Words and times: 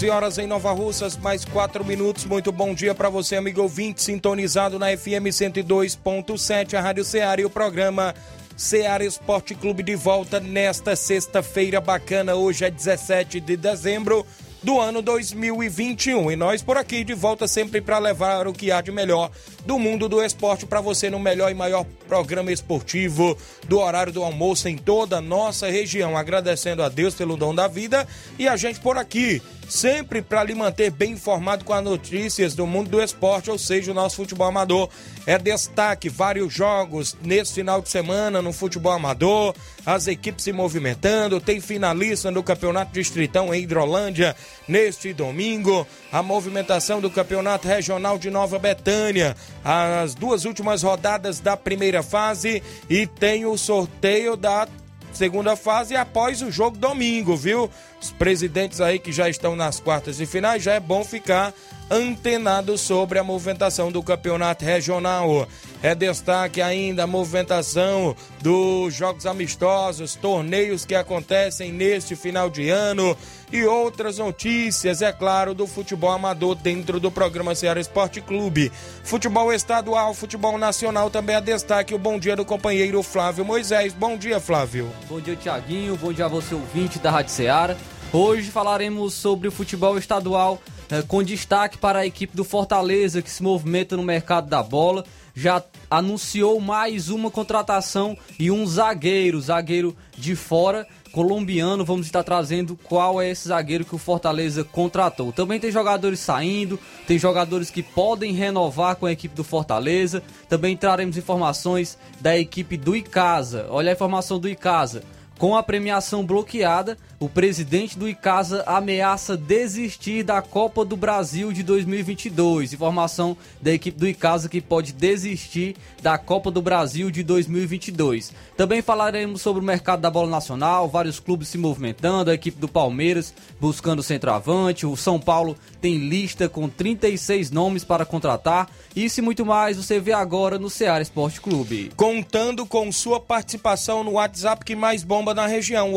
11 0.00 0.08
horas 0.08 0.38
em 0.38 0.46
Nova 0.46 0.72
Russas, 0.72 1.14
mais 1.18 1.44
4 1.44 1.84
minutos. 1.84 2.24
Muito 2.24 2.50
bom 2.50 2.72
dia 2.72 2.94
para 2.94 3.10
você, 3.10 3.36
amigo 3.36 3.60
ouvinte, 3.60 4.02
sintonizado 4.02 4.78
na 4.78 4.86
FM 4.96 5.28
102.7, 5.28 6.72
a 6.72 6.80
Rádio 6.80 7.04
Ceará 7.04 7.42
e 7.42 7.44
o 7.44 7.50
programa 7.50 8.14
Ceará 8.56 9.04
Esporte 9.04 9.54
Clube 9.54 9.82
de 9.82 9.94
volta 9.94 10.40
nesta 10.40 10.96
sexta-feira 10.96 11.82
bacana. 11.82 12.34
Hoje 12.34 12.64
é 12.64 12.70
17 12.70 13.40
de 13.40 13.58
dezembro 13.58 14.24
do 14.62 14.80
ano 14.80 15.02
2021. 15.02 16.32
E 16.32 16.36
nós 16.36 16.62
por 16.62 16.78
aqui 16.78 17.04
de 17.04 17.12
volta 17.12 17.46
sempre 17.46 17.82
para 17.82 17.98
levar 17.98 18.46
o 18.48 18.54
que 18.54 18.72
há 18.72 18.80
de 18.80 18.90
melhor 18.90 19.30
do 19.66 19.78
mundo 19.78 20.08
do 20.08 20.22
esporte 20.22 20.64
para 20.64 20.80
você 20.80 21.10
no 21.10 21.18
melhor 21.18 21.50
e 21.50 21.54
maior 21.54 21.84
programa 22.08 22.50
esportivo 22.50 23.36
do 23.68 23.78
horário 23.78 24.14
do 24.14 24.24
almoço 24.24 24.66
em 24.66 24.78
toda 24.78 25.18
a 25.18 25.20
nossa 25.20 25.70
região. 25.70 26.16
Agradecendo 26.16 26.82
a 26.82 26.88
Deus 26.88 27.14
pelo 27.14 27.36
dom 27.36 27.54
da 27.54 27.68
vida 27.68 28.08
e 28.38 28.48
a 28.48 28.56
gente 28.56 28.80
por 28.80 28.96
aqui 28.96 29.42
sempre 29.70 30.20
para 30.20 30.42
lhe 30.42 30.54
manter 30.54 30.90
bem 30.90 31.12
informado 31.12 31.64
com 31.64 31.72
as 31.72 31.82
notícias 31.82 32.54
do 32.54 32.66
mundo 32.66 32.90
do 32.90 33.00
esporte, 33.00 33.50
ou 33.50 33.58
seja, 33.58 33.92
o 33.92 33.94
nosso 33.94 34.16
futebol 34.16 34.48
amador. 34.48 34.90
É 35.26 35.38
destaque 35.38 36.08
vários 36.08 36.52
jogos 36.52 37.16
nesse 37.22 37.54
final 37.54 37.80
de 37.80 37.88
semana 37.88 38.42
no 38.42 38.52
futebol 38.52 38.92
amador, 38.92 39.54
as 39.86 40.06
equipes 40.06 40.44
se 40.44 40.52
movimentando, 40.52 41.40
tem 41.40 41.60
finalista 41.60 42.30
no 42.30 42.42
Campeonato 42.42 42.92
Distritão 42.92 43.54
em 43.54 43.62
Hidrolândia 43.62 44.34
neste 44.66 45.12
domingo, 45.12 45.86
a 46.10 46.22
movimentação 46.22 47.00
do 47.00 47.10
Campeonato 47.10 47.68
Regional 47.68 48.18
de 48.18 48.30
Nova 48.30 48.58
Betânia, 48.58 49.36
as 49.64 50.14
duas 50.14 50.44
últimas 50.44 50.82
rodadas 50.82 51.38
da 51.38 51.56
primeira 51.56 52.02
fase 52.02 52.62
e 52.88 53.06
tem 53.06 53.46
o 53.46 53.56
sorteio 53.56 54.36
da 54.36 54.66
segunda 55.16 55.56
fase 55.56 55.96
após 55.96 56.42
o 56.42 56.50
jogo 56.50 56.76
domingo, 56.76 57.36
viu? 57.36 57.70
Os 58.00 58.10
presidentes 58.12 58.80
aí 58.80 58.98
que 58.98 59.12
já 59.12 59.28
estão 59.28 59.54
nas 59.54 59.80
quartas 59.80 60.20
e 60.20 60.26
finais, 60.26 60.62
já 60.62 60.74
é 60.74 60.80
bom 60.80 61.04
ficar 61.04 61.52
antenado 61.90 62.78
sobre 62.78 63.18
a 63.18 63.24
movimentação 63.24 63.90
do 63.90 64.02
campeonato 64.02 64.64
regional. 64.64 65.48
É 65.82 65.94
destaque 65.94 66.62
ainda 66.62 67.02
a 67.02 67.06
movimentação 67.06 68.14
dos 68.40 68.94
jogos 68.94 69.26
amistosos, 69.26 70.14
torneios 70.14 70.84
que 70.84 70.94
acontecem 70.94 71.72
neste 71.72 72.14
final 72.14 72.48
de 72.48 72.68
ano 72.70 73.16
e 73.52 73.64
outras 73.64 74.18
notícias, 74.18 75.02
é 75.02 75.12
claro, 75.12 75.54
do 75.54 75.66
futebol 75.66 76.10
amador 76.10 76.54
dentro 76.54 77.00
do 77.00 77.10
programa 77.10 77.54
Ceará 77.54 77.80
Esporte 77.80 78.20
Clube. 78.20 78.70
Futebol 79.02 79.52
estadual, 79.52 80.14
futebol 80.14 80.56
nacional 80.56 81.10
também 81.10 81.36
é 81.36 81.40
destaque. 81.40 81.94
O 81.94 81.98
bom 81.98 82.18
dia 82.18 82.36
do 82.36 82.44
companheiro 82.44 83.02
Flávio 83.02 83.44
Moisés. 83.44 83.92
Bom 83.92 84.16
dia, 84.16 84.38
Flávio. 84.38 84.88
Bom 85.08 85.20
dia, 85.20 85.34
Tiaguinho. 85.34 85.96
Bom 85.96 86.12
dia 86.12 86.26
a 86.26 86.28
você, 86.28 86.54
ouvinte 86.54 86.98
da 86.98 87.10
Rádio 87.10 87.32
Ceará. 87.32 87.76
Hoje 88.12 88.50
falaremos 88.50 89.14
sobre 89.14 89.46
o 89.46 89.52
futebol 89.52 89.96
estadual, 89.96 90.60
eh, 90.90 91.02
com 91.06 91.22
destaque 91.22 91.78
para 91.78 92.00
a 92.00 92.06
equipe 92.06 92.36
do 92.36 92.42
Fortaleza, 92.42 93.22
que 93.22 93.30
se 93.30 93.42
movimenta 93.42 93.96
no 93.96 94.02
mercado 94.02 94.48
da 94.48 94.62
bola. 94.62 95.04
Já 95.34 95.62
anunciou 95.88 96.60
mais 96.60 97.08
uma 97.08 97.30
contratação 97.30 98.16
e 98.38 98.50
um 98.50 98.66
zagueiro, 98.66 99.40
zagueiro 99.40 99.96
de 100.16 100.34
fora, 100.34 100.86
colombiano. 101.12 101.84
Vamos 101.84 102.06
estar 102.06 102.22
trazendo 102.22 102.76
qual 102.84 103.20
é 103.20 103.30
esse 103.30 103.48
zagueiro 103.48 103.84
que 103.84 103.94
o 103.94 103.98
Fortaleza 103.98 104.64
contratou. 104.64 105.32
Também 105.32 105.60
tem 105.60 105.70
jogadores 105.70 106.20
saindo, 106.20 106.78
tem 107.06 107.18
jogadores 107.18 107.70
que 107.70 107.82
podem 107.82 108.32
renovar 108.32 108.96
com 108.96 109.06
a 109.06 109.12
equipe 109.12 109.34
do 109.34 109.44
Fortaleza. 109.44 110.22
Também 110.48 110.76
traremos 110.76 111.16
informações 111.16 111.98
da 112.20 112.38
equipe 112.38 112.76
do 112.76 112.96
Icasa. 112.96 113.66
Olha 113.70 113.90
a 113.90 113.94
informação 113.94 114.38
do 114.38 114.48
Icasa. 114.48 115.02
Com 115.38 115.56
a 115.56 115.62
premiação 115.62 116.24
bloqueada, 116.24 116.98
o 117.20 117.28
presidente 117.28 117.98
do 117.98 118.08
Icasa 118.08 118.64
ameaça 118.66 119.36
desistir 119.36 120.22
da 120.22 120.40
Copa 120.40 120.86
do 120.86 120.96
Brasil 120.96 121.52
de 121.52 121.62
2022. 121.62 122.72
Informação 122.72 123.36
da 123.60 123.70
equipe 123.70 123.98
do 123.98 124.08
Icasa 124.08 124.48
que 124.48 124.58
pode 124.58 124.94
desistir 124.94 125.76
da 126.00 126.16
Copa 126.16 126.50
do 126.50 126.62
Brasil 126.62 127.10
de 127.10 127.22
2022. 127.22 128.32
Também 128.56 128.80
falaremos 128.80 129.42
sobre 129.42 129.62
o 129.62 129.66
mercado 129.66 130.00
da 130.00 130.10
bola 130.10 130.30
nacional, 130.30 130.88
vários 130.88 131.20
clubes 131.20 131.48
se 131.48 131.58
movimentando, 131.58 132.30
a 132.30 132.34
equipe 132.34 132.58
do 132.58 132.66
Palmeiras 132.66 133.34
buscando 133.60 134.02
centroavante, 134.02 134.86
o 134.86 134.96
São 134.96 135.20
Paulo 135.20 135.54
tem 135.78 135.98
lista 135.98 136.48
com 136.48 136.70
36 136.70 137.50
nomes 137.50 137.84
para 137.84 138.06
contratar. 138.06 138.70
Isso 138.96 139.20
e 139.20 139.22
muito 139.22 139.44
mais 139.44 139.76
você 139.76 140.00
vê 140.00 140.12
agora 140.12 140.58
no 140.58 140.70
Ceará 140.70 141.02
Esporte 141.02 141.38
Clube. 141.38 141.92
Contando 141.94 142.64
com 142.64 142.90
sua 142.90 143.20
participação 143.20 144.02
no 144.02 144.12
WhatsApp 144.12 144.64
que 144.64 144.74
mais 144.74 145.04
bomba 145.04 145.34
na 145.34 145.46
região, 145.46 145.92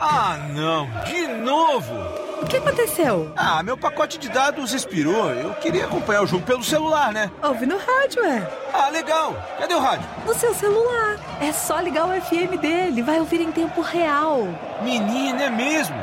Ah, 0.00 0.38
não! 0.54 0.88
De 1.04 1.26
novo! 1.28 1.94
O 2.40 2.46
que 2.46 2.56
aconteceu? 2.56 3.32
Ah, 3.36 3.62
meu 3.62 3.76
pacote 3.76 4.16
de 4.18 4.28
dados 4.28 4.72
expirou. 4.72 5.30
Eu 5.30 5.52
queria 5.54 5.84
acompanhar 5.84 6.22
o 6.22 6.26
jogo 6.26 6.44
pelo 6.46 6.62
celular, 6.64 7.12
né? 7.12 7.30
Ouve 7.42 7.66
no 7.66 7.76
rádio, 7.76 8.24
é. 8.24 8.48
Ah, 8.72 8.88
legal. 8.88 9.34
Cadê 9.58 9.74
o 9.74 9.80
rádio? 9.80 10.08
No 10.24 10.34
seu 10.34 10.54
celular. 10.54 11.18
É 11.40 11.52
só 11.52 11.78
ligar 11.80 12.06
o 12.06 12.20
FM 12.20 12.58
dele. 12.60 13.02
Vai 13.02 13.18
ouvir 13.18 13.40
em 13.40 13.52
tempo 13.52 13.80
real. 13.80 14.48
Menina, 14.82 15.44
é 15.44 15.50
mesmo? 15.50 15.96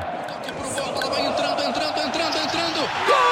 vai 1.16 1.26
entrando, 1.26 1.64
entrando, 1.64 1.98
entrando, 2.00 2.38
entrando. 2.38 2.90
Gol! 3.08 3.25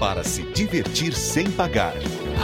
Para 0.00 0.24
se 0.24 0.42
divertir 0.54 1.12
sem 1.12 1.50
pagar. 1.50 1.92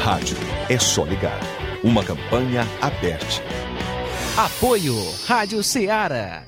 Rádio 0.05 0.37
é 0.69 0.79
só 0.79 1.05
ligar. 1.05 1.41
Uma 1.83 2.05
campanha 2.05 2.67
aberta. 2.83 3.43
Apoio 4.37 4.95
Rádio 5.25 5.63
Ceará. 5.63 6.45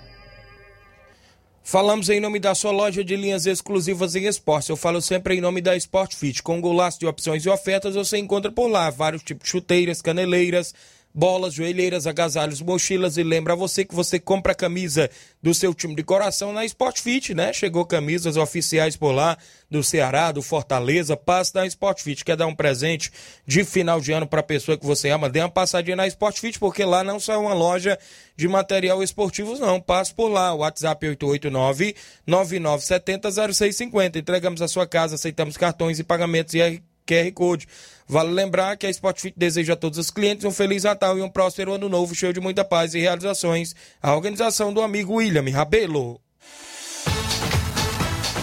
Falamos 1.64 2.10
em 2.10 2.20
nome 2.20 2.38
da 2.38 2.54
sua 2.54 2.72
loja 2.72 3.02
de 3.02 3.16
linhas 3.16 3.46
exclusivas 3.46 4.14
em 4.16 4.26
esporte. 4.26 4.68
Eu 4.68 4.76
falo 4.76 5.00
sempre 5.00 5.34
em 5.34 5.40
nome 5.40 5.62
da 5.62 5.74
Sport 5.76 6.14
Fit. 6.14 6.42
Com 6.42 6.60
golaço 6.60 7.00
de 7.00 7.06
opções 7.06 7.42
e 7.42 7.48
ofertas, 7.48 7.94
você 7.94 8.18
encontra 8.18 8.52
por 8.52 8.68
lá 8.68 8.90
vários 8.90 9.22
tipos 9.22 9.44
de 9.44 9.50
chuteiras, 9.50 10.02
caneleiras, 10.02 10.74
bolas, 11.18 11.52
joelheiras, 11.52 12.06
agasalhos, 12.06 12.62
mochilas 12.62 13.16
e 13.16 13.24
lembra 13.24 13.56
você 13.56 13.84
que 13.84 13.92
você 13.92 14.20
compra 14.20 14.52
a 14.52 14.54
camisa 14.54 15.10
do 15.42 15.52
seu 15.52 15.74
time 15.74 15.96
de 15.96 16.04
coração 16.04 16.52
na 16.52 16.64
Sport 16.64 17.00
Fit, 17.00 17.34
né? 17.34 17.52
Chegou 17.52 17.84
camisas 17.84 18.36
oficiais 18.36 18.96
por 18.96 19.10
lá 19.10 19.36
do 19.68 19.82
Ceará, 19.82 20.30
do 20.30 20.40
Fortaleza, 20.42 21.16
passe 21.16 21.52
na 21.56 21.66
Sport 21.66 22.02
Fit. 22.02 22.24
Quer 22.24 22.36
dar 22.36 22.46
um 22.46 22.54
presente 22.54 23.10
de 23.44 23.64
final 23.64 24.00
de 24.00 24.12
ano 24.12 24.28
para 24.28 24.38
a 24.38 24.44
pessoa 24.44 24.78
que 24.78 24.86
você 24.86 25.10
ama? 25.10 25.28
Dê 25.28 25.40
uma 25.40 25.48
passadinha 25.48 25.96
na 25.96 26.06
Sport 26.06 26.38
Fit, 26.38 26.56
porque 26.56 26.84
lá 26.84 27.02
não 27.02 27.18
só 27.18 27.32
é 27.32 27.36
uma 27.36 27.52
loja 27.52 27.98
de 28.36 28.46
material 28.46 29.02
esportivos, 29.02 29.58
não. 29.58 29.80
Passe 29.80 30.14
por 30.14 30.28
lá. 30.28 30.54
WhatsApp 30.54 31.04
889 31.04 31.96
9970 32.24 33.52
0650. 33.52 34.20
Entregamos 34.20 34.62
a 34.62 34.68
sua 34.68 34.86
casa, 34.86 35.16
aceitamos 35.16 35.56
cartões 35.56 35.98
e 35.98 36.04
pagamentos 36.04 36.54
e 36.54 36.80
QR 37.08 37.32
Code. 37.32 37.66
Vale 38.06 38.30
lembrar 38.30 38.76
que 38.76 38.86
a 38.86 38.90
Sportfit 38.90 39.34
deseja 39.36 39.74
a 39.74 39.76
todos 39.76 39.98
os 39.98 40.10
clientes 40.10 40.44
um 40.44 40.50
Feliz 40.50 40.84
Natal 40.84 41.18
e 41.18 41.22
um 41.22 41.28
próspero 41.28 41.72
ano 41.72 41.88
novo 41.88 42.14
cheio 42.14 42.32
de 42.32 42.40
muita 42.40 42.64
paz 42.64 42.94
e 42.94 43.00
realizações. 43.00 43.74
A 44.02 44.14
organização 44.14 44.72
do 44.72 44.80
amigo 44.80 45.14
William 45.14 45.50
Rabelo. 45.50 46.20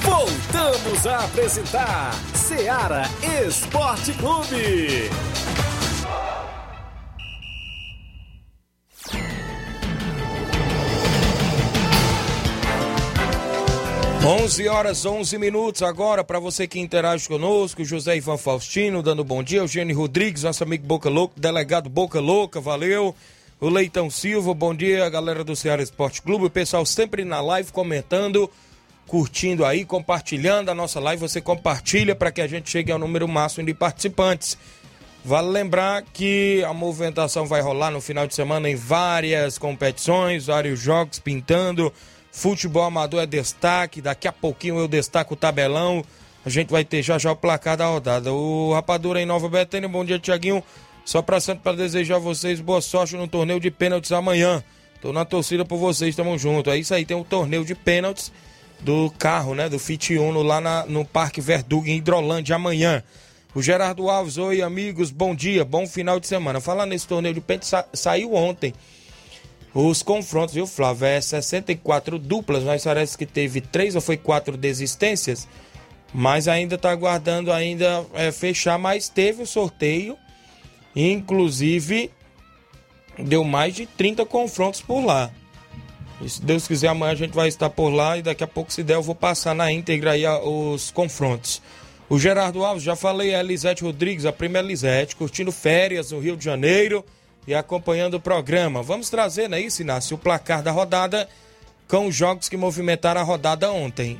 Voltamos 0.01 1.07
a 1.07 1.25
apresentar 1.25 2.13
Seara 2.35 3.03
Esporte 3.47 4.13
Clube. 4.13 5.09
11 14.27 14.67
horas 14.69 15.05
11 15.05 15.37
minutos 15.37 15.83
agora 15.83 16.23
para 16.23 16.39
você 16.39 16.67
que 16.67 16.79
interage 16.79 17.27
conosco, 17.27 17.85
José 17.85 18.17
Ivan 18.17 18.37
Faustino 18.37 19.03
dando 19.03 19.23
bom 19.23 19.43
dia, 19.43 19.59
Eugênio 19.59 19.95
Rodrigues, 19.95 20.41
nosso 20.41 20.63
amigo 20.63 20.83
Boca 20.83 21.11
Louca, 21.11 21.35
delegado 21.37 21.91
Boca 21.91 22.19
Louca, 22.19 22.59
valeu. 22.59 23.15
O 23.61 23.69
Leitão 23.69 24.09
Silva, 24.09 24.51
bom 24.55 24.73
dia, 24.73 25.07
galera 25.11 25.43
do 25.43 25.55
Ceará 25.55 25.83
Esporte 25.83 26.23
Clube, 26.23 26.45
o 26.45 26.49
pessoal 26.49 26.83
sempre 26.87 27.23
na 27.23 27.39
live 27.39 27.71
comentando, 27.71 28.49
curtindo 29.05 29.63
aí, 29.63 29.85
compartilhando 29.85 30.69
a 30.69 30.73
nossa 30.73 30.99
live, 30.99 31.21
você 31.21 31.39
compartilha 31.39 32.15
para 32.15 32.31
que 32.31 32.41
a 32.41 32.47
gente 32.47 32.67
chegue 32.67 32.91
ao 32.91 32.97
número 32.97 33.27
máximo 33.27 33.63
de 33.63 33.75
participantes. 33.75 34.57
Vale 35.23 35.49
lembrar 35.49 36.01
que 36.01 36.63
a 36.63 36.73
movimentação 36.73 37.45
vai 37.45 37.61
rolar 37.61 37.91
no 37.91 38.01
final 38.01 38.25
de 38.25 38.33
semana 38.33 38.67
em 38.67 38.75
várias 38.75 39.59
competições, 39.59 40.47
vários 40.47 40.79
jogos 40.79 41.19
pintando 41.19 41.93
Futebol 42.35 42.83
amador 42.83 43.23
é 43.23 43.25
destaque. 43.25 44.01
Daqui 44.01 44.27
a 44.27 44.31
pouquinho 44.31 44.77
eu 44.77 44.89
destaco 44.89 45.35
o 45.35 45.37
tabelão. 45.37 46.03
A 46.45 46.49
gente 46.49 46.69
vai 46.69 46.83
ter 46.83 47.01
já 47.01 47.17
já 47.17 47.31
o 47.31 47.35
placar 47.35 47.77
da 47.77 47.87
rodada. 47.87 48.33
O 48.33 48.73
Rapadura 48.73 49.21
em 49.21 49.25
Nova 49.25 49.47
Betânia. 49.47 49.87
Bom 49.87 50.03
dia, 50.03 50.19
Tiaguinho. 50.19 50.61
Só 51.05 51.21
para 51.21 51.39
sempre 51.39 51.63
para 51.63 51.77
desejar 51.77 52.17
a 52.17 52.19
vocês 52.19 52.59
boa 52.59 52.81
sorte 52.81 53.15
no 53.15 53.25
torneio 53.25 53.57
de 53.57 53.71
pênaltis 53.71 54.11
amanhã. 54.11 54.61
Tô 55.01 55.13
na 55.13 55.23
torcida 55.23 55.63
por 55.63 55.77
vocês, 55.77 56.13
tamo 56.13 56.37
junto. 56.37 56.69
É 56.69 56.77
isso 56.77 56.93
aí, 56.93 57.05
tem 57.05 57.15
um 57.15 57.23
torneio 57.23 57.63
de 57.63 57.73
pênaltis 57.73 58.33
do 58.81 59.09
carro, 59.17 59.55
né? 59.55 59.69
Do 59.69 59.79
Fit 59.79 60.13
Uno 60.17 60.43
lá 60.43 60.59
na, 60.59 60.85
no 60.85 61.05
Parque 61.05 61.39
Verdugo 61.39 61.87
em 61.87 61.97
Hidrolândia 61.99 62.57
amanhã. 62.57 63.01
O 63.53 63.61
Gerardo 63.61 64.09
Alves, 64.09 64.37
oi 64.37 64.61
amigos, 64.61 65.09
bom 65.09 65.33
dia, 65.33 65.63
bom 65.63 65.87
final 65.87 66.19
de 66.19 66.27
semana. 66.27 66.59
Falar 66.59 66.85
nesse 66.85 67.07
torneio 67.07 67.33
de 67.33 67.39
pênaltis, 67.39 67.69
sa 67.69 67.85
saiu 67.93 68.33
ontem 68.33 68.73
os 69.75 70.01
confrontos, 70.01 70.55
viu, 70.55 70.65
Flávio? 70.65 71.05
É 71.05 71.19
64 71.19 72.17
duplas, 72.17 72.63
mas 72.63 72.85
parece 72.85 73.17
que 73.17 73.25
teve 73.25 73.59
três 73.59 73.93
ou 73.93 73.99
foi 73.99 74.15
quatro 74.15 74.55
desistências. 74.55 75.49
Mas 76.13 76.47
ainda 76.47 76.75
está 76.75 76.91
aguardando 76.91 77.51
ainda 77.51 78.05
é, 78.13 78.31
fechar, 78.31 78.79
mas 78.79 79.09
teve 79.09 79.43
o 79.43 79.45
sorteio. 79.45 80.17
Inclusive, 80.95 82.09
deu 83.19 83.43
mais 83.43 83.75
de 83.75 83.85
30 83.85 84.25
confrontos 84.25 84.81
por 84.81 85.03
lá. 85.03 85.29
E 86.21 86.29
se 86.29 86.41
Deus 86.41 86.65
quiser, 86.65 86.87
amanhã 86.87 87.11
a 87.11 87.15
gente 87.15 87.33
vai 87.33 87.49
estar 87.49 87.69
por 87.69 87.89
lá 87.89 88.17
e 88.17 88.21
daqui 88.21 88.45
a 88.45 88.47
pouco, 88.47 88.71
se 88.71 88.81
der, 88.81 88.93
eu 88.93 89.03
vou 89.03 89.13
passar 89.13 89.53
na 89.53 89.69
íntegra 89.69 90.11
aí 90.11 90.25
os 90.25 90.89
confrontos. 90.89 91.61
O 92.07 92.17
Gerardo 92.17 92.63
Alves, 92.63 92.81
já 92.81 92.95
falei, 92.95 93.35
a 93.35 93.41
Elisete 93.41 93.83
Rodrigues, 93.83 94.25
a 94.25 94.31
primeira 94.31 94.65
Elisete, 94.65 95.17
curtindo 95.17 95.51
férias 95.51 96.11
no 96.11 96.19
Rio 96.19 96.37
de 96.37 96.45
Janeiro 96.45 97.03
e 97.47 97.53
acompanhando 97.53 98.15
o 98.15 98.19
programa. 98.19 98.81
Vamos 98.81 99.09
trazer, 99.09 99.47
não 99.47 99.57
é 99.57 99.61
isso, 99.61 99.81
Inácio, 99.81 100.15
o 100.15 100.19
placar 100.19 100.61
da 100.61 100.71
rodada 100.71 101.27
com 101.87 102.07
os 102.07 102.15
jogos 102.15 102.49
que 102.49 102.57
movimentaram 102.57 103.21
a 103.21 103.23
rodada 103.23 103.71
ontem. 103.71 104.19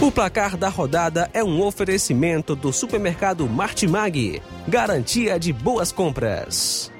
O 0.00 0.12
placar 0.12 0.56
da 0.56 0.68
rodada 0.68 1.30
é 1.32 1.42
um 1.42 1.62
oferecimento 1.62 2.54
do 2.54 2.72
supermercado 2.72 3.48
Martimag, 3.48 4.42
garantia 4.68 5.38
de 5.38 5.50
boas 5.52 5.90
compras. 5.90 6.92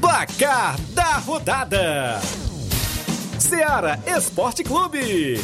Placar 0.00 0.80
da 0.92 1.18
rodada: 1.18 2.20
Seara 3.38 4.00
Esporte 4.06 4.64
Clube. 4.64 5.38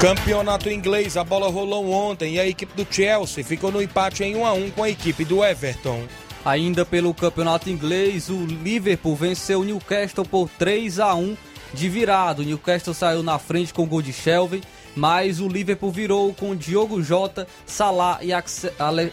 Campeonato 0.00 0.70
inglês, 0.70 1.18
a 1.18 1.22
bola 1.22 1.50
rolou 1.50 1.90
ontem 1.90 2.36
e 2.36 2.40
a 2.40 2.46
equipe 2.46 2.74
do 2.74 2.90
Chelsea 2.90 3.44
ficou 3.44 3.70
no 3.70 3.82
empate 3.82 4.24
em 4.24 4.34
1 4.34 4.46
a 4.46 4.52
1 4.54 4.70
com 4.70 4.82
a 4.82 4.88
equipe 4.88 5.26
do 5.26 5.44
Everton. 5.44 6.04
Ainda 6.42 6.86
pelo 6.86 7.12
campeonato 7.12 7.68
inglês, 7.68 8.30
o 8.30 8.46
Liverpool 8.46 9.14
venceu 9.14 9.60
o 9.60 9.64
Newcastle 9.64 10.24
por 10.24 10.48
3 10.58 10.98
a 11.00 11.14
1 11.14 11.36
de 11.74 11.86
virado. 11.90 12.40
O 12.40 12.44
Newcastle 12.46 12.94
saiu 12.94 13.22
na 13.22 13.38
frente 13.38 13.74
com 13.74 13.82
o 13.82 13.86
gol 13.86 14.00
de 14.00 14.10
Shelby, 14.10 14.62
mas 14.96 15.38
o 15.38 15.46
Liverpool 15.46 15.92
virou 15.92 16.32
com 16.32 16.56
Diogo 16.56 17.02
Jota, 17.02 17.46
Salah 17.66 18.20
e 18.22 18.30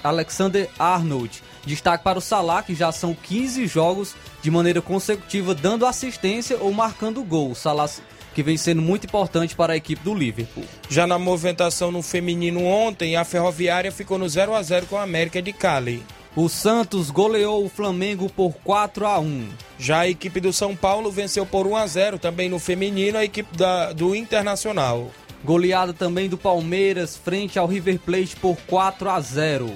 Alexander 0.01 0.69
Arnold. 0.79 1.43
Destaque 1.65 2.01
para 2.01 2.17
o 2.17 2.21
Salah, 2.21 2.63
que 2.63 2.73
já 2.73 2.93
são 2.93 3.13
15 3.13 3.67
jogos 3.67 4.15
de 4.41 4.49
maneira 4.49 4.81
consecutiva 4.81 5.53
dando 5.53 5.85
assistência 5.85 6.57
ou 6.61 6.71
marcando 6.71 7.21
gol. 7.25 7.51
O 7.51 7.55
Salah 7.55 7.89
que 8.37 8.43
vem 8.43 8.55
sendo 8.55 8.83
muito 8.83 9.05
importante 9.05 9.55
para 9.55 9.73
a 9.73 9.77
equipe 9.77 10.03
do 10.03 10.13
Liverpool. 10.13 10.63
Já 10.87 11.07
na 11.07 11.17
movimentação 11.17 11.91
no 11.91 12.03
feminino 12.03 12.63
ontem, 12.63 13.15
a 13.15 13.25
Ferroviária 13.25 13.91
ficou 13.91 14.19
no 14.19 14.29
0 14.29 14.53
a 14.53 14.61
0 14.61 14.85
com 14.85 14.95
a 14.95 15.01
América 15.01 15.41
de 15.41 15.51
Cali. 15.51 16.03
O 16.35 16.47
Santos 16.47 17.09
goleou 17.09 17.65
o 17.65 17.69
Flamengo 17.69 18.29
por 18.29 18.53
4 18.63 19.07
a 19.07 19.17
1. 19.17 19.47
Já 19.79 20.01
a 20.01 20.07
equipe 20.07 20.39
do 20.39 20.53
São 20.53 20.75
Paulo 20.75 21.09
venceu 21.09 21.47
por 21.47 21.65
1 21.65 21.77
a 21.77 21.87
0 21.87 22.19
também 22.19 22.47
no 22.47 22.59
feminino 22.59 23.17
a 23.17 23.25
equipe 23.25 23.57
da, 23.57 23.91
do 23.91 24.15
Internacional. 24.15 25.09
Goleada 25.43 25.91
também 25.91 26.29
do 26.29 26.37
Palmeiras 26.37 27.17
frente 27.17 27.57
ao 27.57 27.65
River 27.65 27.97
Plate 27.97 28.35
por 28.35 28.55
4 28.67 29.09
a 29.09 29.19
0. 29.19 29.73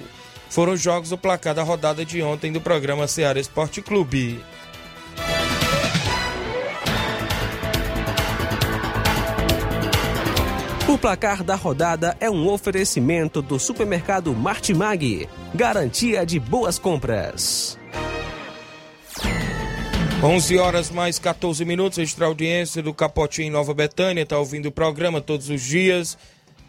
Foram 0.52 0.74
os 0.74 0.82
jogos 0.82 1.10
do 1.10 1.18
placar 1.18 1.56
da 1.56 1.64
rodada 1.64 2.06
de 2.06 2.22
ontem 2.22 2.52
do 2.52 2.62
programa 2.62 3.08
Ceará 3.08 3.40
Esporte 3.40 3.82
Clube. 3.82 4.40
Placar 11.02 11.44
da 11.44 11.56
rodada 11.56 12.16
é 12.20 12.30
um 12.30 12.48
oferecimento 12.48 13.42
do 13.42 13.58
supermercado 13.58 14.36
Martimag, 14.36 15.28
garantia 15.54 16.24
de 16.24 16.40
boas 16.40 16.78
compras. 16.78 17.76
11 20.24 20.60
horas 20.60 20.92
mais 20.92 21.18
14 21.18 21.66
minutos, 21.66 21.98
extra 21.98 22.28
audiência 22.28 22.84
do 22.84 22.94
Capotinho 22.94 23.48
em 23.48 23.50
Nova 23.50 23.74
Betânia, 23.74 24.22
está 24.22 24.38
ouvindo 24.38 24.68
o 24.68 24.72
programa 24.72 25.20
todos 25.20 25.50
os 25.50 25.64
dias, 25.64 26.16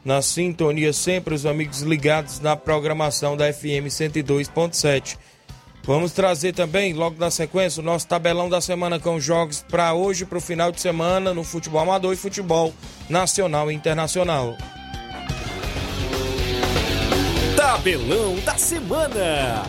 na 0.03 0.23
sintonia 0.23 0.95
sempre, 0.95 1.35
os 1.35 1.45
amigos 1.45 1.83
ligados 1.83 2.41
na 2.41 2.57
programação 2.57 3.37
da 3.37 3.53
FM 3.53 3.87
102.7. 3.89 5.19
Vamos 5.85 6.13
trazer 6.13 6.53
também, 6.53 6.93
logo 6.93 7.17
na 7.19 7.31
sequência, 7.31 7.81
o 7.81 7.85
nosso 7.85 8.07
tabelão 8.07 8.49
da 8.49 8.61
semana 8.61 9.01
com 9.01 9.19
jogos 9.19 9.65
para 9.69 9.93
hoje, 9.93 10.25
para 10.25 10.39
o 10.39 10.41
final 10.41 10.71
de 10.71 10.81
semana, 10.81 11.35
no 11.35 11.43
futebol 11.43 11.81
amador 11.81 12.13
e 12.13 12.17
futebol 12.17 12.73
nacional 13.09 13.71
e 13.71 13.75
internacional. 13.75 14.57
Tabelão 17.57 18.37
da 18.45 18.57
Semana. 18.57 19.65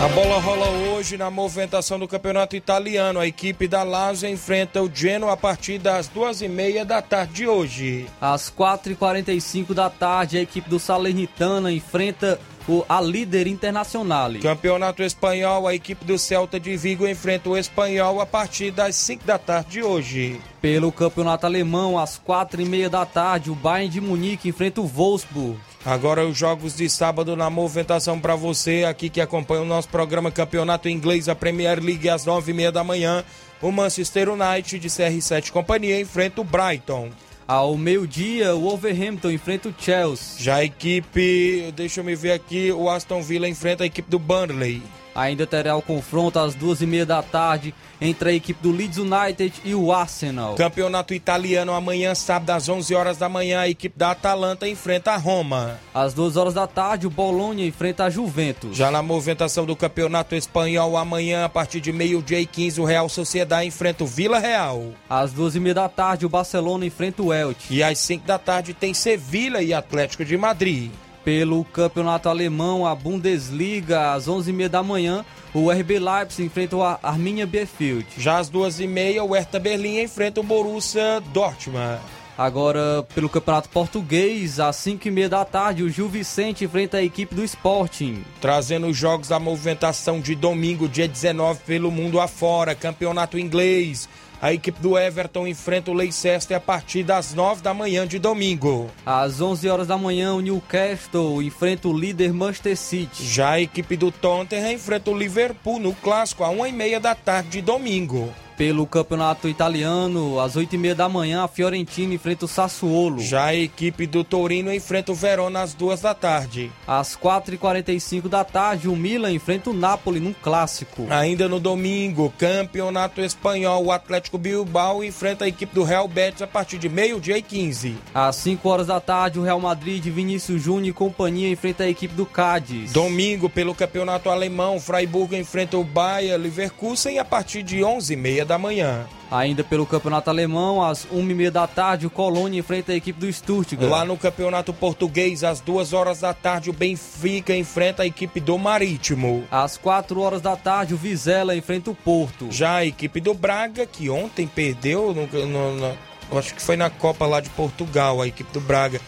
A 0.00 0.08
bola 0.08 0.38
rola 0.40 0.66
hoje 0.70 1.18
na 1.18 1.30
movimentação 1.30 1.98
do 1.98 2.08
campeonato 2.08 2.56
italiano. 2.56 3.20
A 3.20 3.26
equipe 3.26 3.68
da 3.68 3.82
Lazio 3.82 4.30
enfrenta 4.30 4.80
o 4.80 4.90
Genoa 4.90 5.34
a 5.34 5.36
partir 5.36 5.76
das 5.76 6.08
duas 6.08 6.40
e 6.40 6.48
meia 6.48 6.86
da 6.86 7.02
tarde 7.02 7.34
de 7.34 7.46
hoje. 7.46 8.06
Às 8.18 8.50
4h45 8.50 9.74
da 9.74 9.90
tarde, 9.90 10.38
a 10.38 10.40
equipe 10.40 10.70
do 10.70 10.78
Salernitana 10.78 11.70
enfrenta 11.70 12.40
a 12.88 13.00
líder 13.00 13.46
internacional. 13.46 14.32
Campeonato 14.40 15.02
espanhol, 15.02 15.66
a 15.66 15.74
equipe 15.74 16.04
do 16.04 16.18
Celta 16.18 16.58
de 16.58 16.76
Vigo 16.76 17.06
enfrenta 17.06 17.50
o 17.50 17.56
espanhol 17.56 18.20
a 18.20 18.26
partir 18.26 18.70
das 18.70 18.94
5 18.96 19.24
da 19.24 19.38
tarde 19.38 19.70
de 19.70 19.82
hoje. 19.82 20.40
Pelo 20.60 20.92
campeonato 20.92 21.46
alemão, 21.46 21.98
às 21.98 22.18
4h30 22.18 22.88
da 22.88 23.06
tarde, 23.06 23.50
o 23.50 23.54
Bayern 23.54 23.88
de 23.88 24.00
Munique 24.00 24.48
enfrenta 24.48 24.80
o 24.80 24.86
Wolfsburg. 24.86 25.58
Agora 25.84 26.26
os 26.26 26.36
jogos 26.36 26.76
de 26.76 26.90
sábado 26.90 27.34
na 27.34 27.48
movimentação 27.48 28.20
para 28.20 28.36
você 28.36 28.84
aqui 28.84 29.08
que 29.08 29.20
acompanha 29.20 29.62
o 29.62 29.66
nosso 29.66 29.88
programa 29.88 30.30
Campeonato 30.30 30.88
Inglês, 30.88 31.28
a 31.28 31.34
Premier 31.34 31.82
League 31.82 32.08
às 32.08 32.26
nove 32.26 32.52
e 32.52 32.54
meia 32.54 32.70
da 32.70 32.84
manhã. 32.84 33.24
O 33.62 33.72
Manchester 33.72 34.28
United 34.28 34.78
de 34.78 34.88
CR7 34.88 35.50
Companhia 35.50 36.00
enfrenta 36.00 36.40
o 36.40 36.44
Brighton. 36.44 37.10
Ao 37.50 37.76
meio-dia, 37.76 38.54
o 38.54 38.60
Wolverhampton 38.60 39.28
enfrenta 39.28 39.70
o 39.70 39.74
Chelsea. 39.76 40.40
Já 40.40 40.54
a 40.58 40.64
equipe, 40.64 41.72
deixa 41.74 41.98
eu 41.98 42.04
me 42.04 42.14
ver 42.14 42.30
aqui, 42.30 42.70
o 42.70 42.88
Aston 42.88 43.20
Villa 43.22 43.48
enfrenta 43.48 43.82
a 43.82 43.86
equipe 43.88 44.08
do 44.08 44.20
Burnley. 44.20 44.80
Ainda 45.14 45.46
terá 45.46 45.76
o 45.76 45.82
confronto 45.82 46.38
às 46.38 46.54
duas 46.54 46.80
e 46.80 46.86
meia 46.86 47.04
da 47.04 47.22
tarde 47.22 47.74
entre 48.00 48.30
a 48.30 48.32
equipe 48.32 48.62
do 48.62 48.72
Leeds 48.72 48.98
United 48.98 49.52
e 49.64 49.74
o 49.74 49.92
Arsenal. 49.92 50.54
Campeonato 50.54 51.12
italiano 51.12 51.72
amanhã, 51.72 52.14
sábado, 52.14 52.50
às 52.50 52.68
11 52.68 52.94
horas 52.94 53.18
da 53.18 53.28
manhã, 53.28 53.60
a 53.60 53.68
equipe 53.68 53.98
da 53.98 54.12
Atalanta 54.12 54.66
enfrenta 54.66 55.12
a 55.12 55.16
Roma. 55.16 55.78
Às 55.92 56.14
2 56.14 56.36
horas 56.36 56.54
da 56.54 56.66
tarde, 56.66 57.06
o 57.06 57.10
Bolonha 57.10 57.66
enfrenta 57.66 58.04
a 58.04 58.10
Juventus. 58.10 58.76
Já 58.76 58.90
na 58.90 59.02
movimentação 59.02 59.66
do 59.66 59.76
Campeonato 59.76 60.34
Espanhol, 60.34 60.96
amanhã, 60.96 61.44
a 61.44 61.48
partir 61.48 61.80
de 61.80 61.92
meio-dia 61.92 62.40
e 62.40 62.46
15, 62.46 62.80
o 62.80 62.84
Real 62.84 63.08
Sociedade 63.08 63.66
enfrenta 63.66 64.04
o 64.04 64.06
Vila 64.06 64.38
Real. 64.38 64.92
Às 65.08 65.32
duas 65.32 65.54
e 65.54 65.60
meia 65.60 65.74
da 65.74 65.88
tarde, 65.88 66.24
o 66.24 66.28
Barcelona 66.28 66.86
enfrenta 66.86 67.22
o 67.22 67.32
Elche. 67.32 67.74
E 67.74 67.82
às 67.82 67.98
5 67.98 68.26
da 68.26 68.38
tarde 68.38 68.72
tem 68.72 68.94
Sevilha 68.94 69.62
e 69.62 69.74
Atlético 69.74 70.24
de 70.24 70.36
Madrid. 70.36 70.90
Pelo 71.24 71.64
campeonato 71.64 72.28
alemão, 72.28 72.86
a 72.86 72.94
Bundesliga, 72.94 74.12
às 74.12 74.26
11h30 74.26 74.68
da 74.68 74.82
manhã, 74.82 75.24
o 75.52 75.70
RB 75.70 75.98
Leipzig 75.98 76.46
enfrenta 76.46 76.76
o 76.76 76.82
Arminia 76.82 77.46
Bielefeld. 77.46 78.06
Já 78.16 78.38
às 78.38 78.50
2h30, 78.50 79.22
o 79.22 79.32
Hertha 79.34 79.58
Berlim 79.58 80.00
enfrenta 80.00 80.40
o 80.40 80.44
Borussia 80.44 81.20
Dortmund. 81.32 82.00
Agora, 82.38 83.06
pelo 83.14 83.28
Campeonato 83.28 83.68
Português, 83.68 84.58
às 84.58 84.76
5h30 84.76 85.28
da 85.28 85.44
tarde, 85.44 85.82
o 85.82 85.90
Gil 85.90 86.08
Vicente 86.08 86.64
enfrenta 86.64 86.96
a 86.96 87.02
equipe 87.02 87.34
do 87.34 87.44
Sporting. 87.44 88.24
Trazendo 88.40 88.86
os 88.86 88.96
jogos 88.96 89.28
da 89.28 89.38
movimentação 89.38 90.20
de 90.20 90.34
domingo, 90.34 90.88
dia 90.88 91.06
19, 91.06 91.60
pelo 91.66 91.90
mundo 91.90 92.18
afora. 92.18 92.74
Campeonato 92.74 93.38
Inglês. 93.38 94.08
A 94.42 94.54
equipe 94.54 94.80
do 94.80 94.98
Everton 94.98 95.46
enfrenta 95.46 95.90
o 95.90 95.94
Leicester 95.94 96.56
a 96.56 96.60
partir 96.60 97.02
das 97.02 97.34
9 97.34 97.60
da 97.60 97.74
manhã 97.74 98.06
de 98.06 98.18
domingo. 98.18 98.90
Às 99.04 99.38
11 99.38 99.68
horas 99.68 99.86
da 99.86 99.98
manhã, 99.98 100.32
o 100.32 100.40
Newcastle 100.40 101.42
enfrenta 101.42 101.88
o 101.88 101.96
líder 101.96 102.32
Manchester 102.32 102.76
City. 102.76 103.26
Já 103.26 103.50
a 103.50 103.60
equipe 103.60 103.98
do 103.98 104.10
Tottenham 104.10 104.72
enfrenta 104.72 105.10
o 105.10 105.18
Liverpool 105.18 105.78
no 105.78 105.94
clássico 105.94 106.42
a 106.42 106.48
1 106.48 106.66
e 106.68 106.72
meia 106.72 106.98
da 106.98 107.14
tarde 107.14 107.50
de 107.50 107.60
domingo. 107.60 108.32
Pelo 108.60 108.86
campeonato 108.86 109.48
italiano, 109.48 110.38
às 110.38 110.54
8h30 110.54 110.92
da 110.92 111.08
manhã, 111.08 111.44
a 111.44 111.48
Fiorentina 111.48 112.12
enfrenta 112.12 112.44
o 112.44 112.48
Sassuolo. 112.48 113.22
Já 113.22 113.46
a 113.46 113.54
equipe 113.54 114.06
do 114.06 114.22
Torino 114.22 114.70
enfrenta 114.70 115.12
o 115.12 115.14
Verona 115.14 115.62
às 115.62 115.72
2 115.72 116.02
da 116.02 116.12
tarde. 116.12 116.70
Às 116.86 117.16
4h45 117.16 118.28
da 118.28 118.44
tarde, 118.44 118.86
o 118.86 118.94
Milan 118.94 119.32
enfrenta 119.32 119.70
o 119.70 119.72
Napoli 119.72 120.20
num 120.20 120.34
clássico. 120.34 121.06
Ainda 121.08 121.48
no 121.48 121.58
domingo, 121.58 122.30
campeonato 122.36 123.22
espanhol, 123.22 123.86
o 123.86 123.90
Atlético 123.90 124.36
Bilbao 124.36 125.02
enfrenta 125.02 125.46
a 125.46 125.48
equipe 125.48 125.74
do 125.74 125.82
Real 125.82 126.06
Betis 126.06 126.42
a 126.42 126.46
partir 126.46 126.76
de 126.76 126.90
meio-dia 126.90 127.38
e 127.38 127.42
15. 127.42 127.96
Às 128.12 128.36
5 128.36 128.68
horas 128.68 128.88
da 128.88 129.00
tarde, 129.00 129.38
o 129.38 129.42
Real 129.42 129.58
Madrid, 129.58 130.04
Vinícius 130.04 130.60
Júnior 130.60 130.90
e 130.90 130.92
companhia 130.92 131.48
enfrenta 131.48 131.84
a 131.84 131.88
equipe 131.88 132.12
do 132.12 132.26
Cádiz. 132.26 132.92
Domingo, 132.92 133.48
pelo 133.48 133.74
campeonato 133.74 134.28
alemão, 134.28 134.78
Freiburg 134.78 135.34
enfrenta 135.34 135.78
o 135.78 135.82
Bayer 135.82 136.38
Leverkusen 136.38 137.18
a 137.18 137.24
partir 137.24 137.62
de 137.62 137.78
11h30 137.78 138.49
da 138.50 138.58
manhã. 138.58 139.06
Ainda 139.30 139.62
pelo 139.62 139.86
campeonato 139.86 140.28
alemão, 140.28 140.82
às 140.82 141.06
1h30 141.06 141.50
da 141.50 141.68
tarde, 141.68 142.04
o 142.04 142.10
Colônia 142.10 142.58
enfrenta 142.58 142.90
a 142.90 142.96
equipe 142.96 143.20
do 143.20 143.32
Stuttgart. 143.32 143.88
Lá 143.88 144.04
no 144.04 144.16
campeonato 144.16 144.72
português, 144.72 145.44
às 145.44 145.60
2 145.60 145.92
horas 145.92 146.20
da 146.20 146.34
tarde, 146.34 146.68
o 146.68 146.72
Benfica 146.72 147.54
enfrenta 147.54 148.02
a 148.02 148.06
equipe 148.06 148.40
do 148.40 148.58
Marítimo. 148.58 149.44
Às 149.52 149.76
4 149.76 150.20
horas 150.20 150.42
da 150.42 150.56
tarde, 150.56 150.94
o 150.94 150.96
Vizela 150.96 151.54
enfrenta 151.54 151.92
o 151.92 151.94
Porto. 151.94 152.48
Já 152.50 152.76
a 152.76 152.84
equipe 152.84 153.20
do 153.20 153.32
Braga, 153.32 153.86
que 153.86 154.10
ontem 154.10 154.48
perdeu, 154.48 155.14
no, 155.14 155.28
no, 155.46 155.76
no, 155.76 155.98
acho 156.36 156.52
que 156.52 156.60
foi 156.60 156.76
na 156.76 156.90
Copa 156.90 157.24
lá 157.26 157.40
de 157.40 157.50
Portugal, 157.50 158.20
a 158.20 158.26
equipe 158.26 158.52
do 158.52 158.60
Braga. 158.60 159.00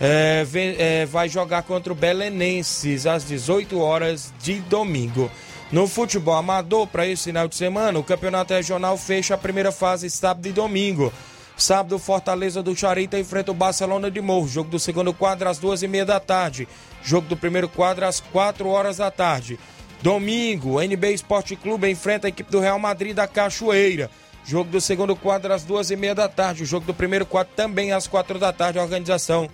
É, 0.00 0.42
vem, 0.42 0.74
é, 0.78 1.06
vai 1.06 1.28
jogar 1.28 1.62
contra 1.62 1.92
o 1.92 1.96
Belenenses 1.96 3.06
às 3.06 3.22
18 3.24 3.78
horas 3.78 4.34
de 4.42 4.54
domingo. 4.62 5.30
No 5.72 5.86
futebol 5.86 6.34
amador, 6.34 6.88
para 6.88 7.06
esse 7.06 7.24
final 7.24 7.46
de 7.46 7.54
semana, 7.54 7.96
o 7.96 8.02
campeonato 8.02 8.52
regional 8.52 8.96
fecha 8.96 9.34
a 9.34 9.38
primeira 9.38 9.70
fase 9.70 10.10
sábado 10.10 10.48
e 10.48 10.52
domingo. 10.52 11.12
Sábado, 11.56 11.96
Fortaleza 11.96 12.60
do 12.60 12.74
Charita 12.74 13.18
enfrenta 13.18 13.52
o 13.52 13.54
Barcelona 13.54 14.10
de 14.10 14.20
Morro. 14.20 14.48
Jogo 14.48 14.68
do 14.68 14.80
segundo 14.80 15.14
quadro 15.14 15.48
às 15.48 15.58
duas 15.58 15.82
e 15.82 15.86
meia 15.86 16.04
da 16.04 16.18
tarde. 16.18 16.66
Jogo 17.04 17.28
do 17.28 17.36
primeiro 17.36 17.68
quadro 17.68 18.04
às 18.04 18.18
quatro 18.18 18.68
horas 18.68 18.96
da 18.96 19.12
tarde. 19.12 19.60
Domingo, 20.02 20.80
NB 20.82 21.12
Esporte 21.12 21.54
Clube 21.54 21.88
enfrenta 21.88 22.26
a 22.26 22.30
equipe 22.30 22.50
do 22.50 22.58
Real 22.58 22.78
Madrid 22.78 23.14
da 23.14 23.28
Cachoeira. 23.28 24.10
Jogo 24.44 24.70
do 24.70 24.80
segundo 24.80 25.14
quadro 25.14 25.52
às 25.52 25.62
duas 25.62 25.90
e 25.92 25.96
meia 25.96 26.16
da 26.16 26.28
tarde. 26.28 26.64
O 26.64 26.66
jogo 26.66 26.86
do 26.86 26.94
primeiro 26.94 27.26
quadro 27.26 27.52
também 27.54 27.92
às 27.92 28.08
quatro 28.08 28.40
da 28.40 28.52
tarde. 28.52 28.80
A 28.80 28.82
organização 28.82 29.48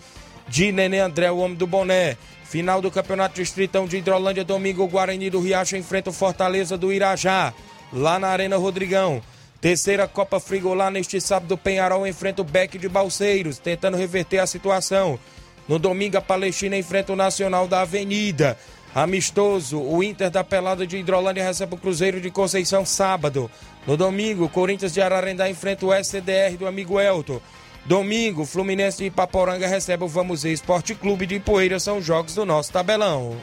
de 0.48 0.72
Nenê 0.72 1.00
André, 1.00 1.30
o 1.30 1.38
homem 1.38 1.56
do 1.56 1.66
boné. 1.66 2.16
Final 2.48 2.80
do 2.80 2.92
Campeonato 2.92 3.34
Distritão 3.34 3.86
de 3.86 3.96
Hidrolândia, 3.96 4.44
domingo, 4.44 4.84
o 4.84 4.88
Guarani 4.88 5.28
do 5.28 5.40
Riacho 5.40 5.76
enfrenta 5.76 6.10
o 6.10 6.12
Fortaleza 6.12 6.78
do 6.78 6.92
Irajá, 6.92 7.52
lá 7.92 8.20
na 8.20 8.28
Arena 8.28 8.56
Rodrigão. 8.56 9.20
Terceira 9.60 10.06
Copa 10.06 10.38
Frigolá, 10.38 10.88
neste 10.88 11.20
sábado, 11.20 11.58
Penharol 11.58 12.06
enfrenta 12.06 12.42
o 12.42 12.44
Beck 12.44 12.78
de 12.78 12.88
Balseiros, 12.88 13.58
tentando 13.58 13.96
reverter 13.96 14.38
a 14.38 14.46
situação. 14.46 15.18
No 15.66 15.76
domingo, 15.76 16.18
a 16.18 16.20
Palestina 16.20 16.76
enfrenta 16.76 17.12
o 17.12 17.16
Nacional 17.16 17.66
da 17.66 17.80
Avenida. 17.80 18.56
Amistoso, 18.94 19.80
o 19.80 20.00
Inter 20.00 20.30
da 20.30 20.44
Pelada 20.44 20.86
de 20.86 20.98
Hidrolândia 20.98 21.44
recebe 21.44 21.74
o 21.74 21.78
Cruzeiro 21.78 22.20
de 22.20 22.30
Conceição 22.30 22.86
sábado. 22.86 23.50
No 23.86 23.96
domingo, 23.96 24.48
Corinthians 24.48 24.94
de 24.94 25.02
Ararendá 25.02 25.50
enfrenta 25.50 25.84
o 25.84 25.92
SCDR 25.92 26.56
do 26.56 26.66
amigo 26.66 27.00
Elton. 27.00 27.40
Domingo, 27.86 28.44
Fluminense 28.44 28.98
de 28.98 29.04
Ipaporanga 29.04 29.68
recebe 29.68 30.02
o 30.02 30.08
Vamos 30.08 30.42
Ver 30.42 30.52
Esporte 30.52 30.92
Clube 30.92 31.24
de 31.24 31.38
Poeira. 31.38 31.78
São 31.78 32.02
jogos 32.02 32.34
do 32.34 32.44
nosso 32.44 32.72
tabelão. 32.72 33.36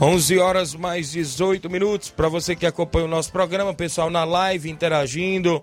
Onze 0.00 0.36
horas 0.40 0.74
mais 0.74 1.12
18 1.12 1.70
minutos 1.70 2.10
para 2.10 2.28
você 2.28 2.56
que 2.56 2.66
acompanha 2.66 3.04
o 3.04 3.08
nosso 3.08 3.30
programa, 3.30 3.72
pessoal 3.72 4.10
na 4.10 4.24
live 4.24 4.68
interagindo. 4.68 5.62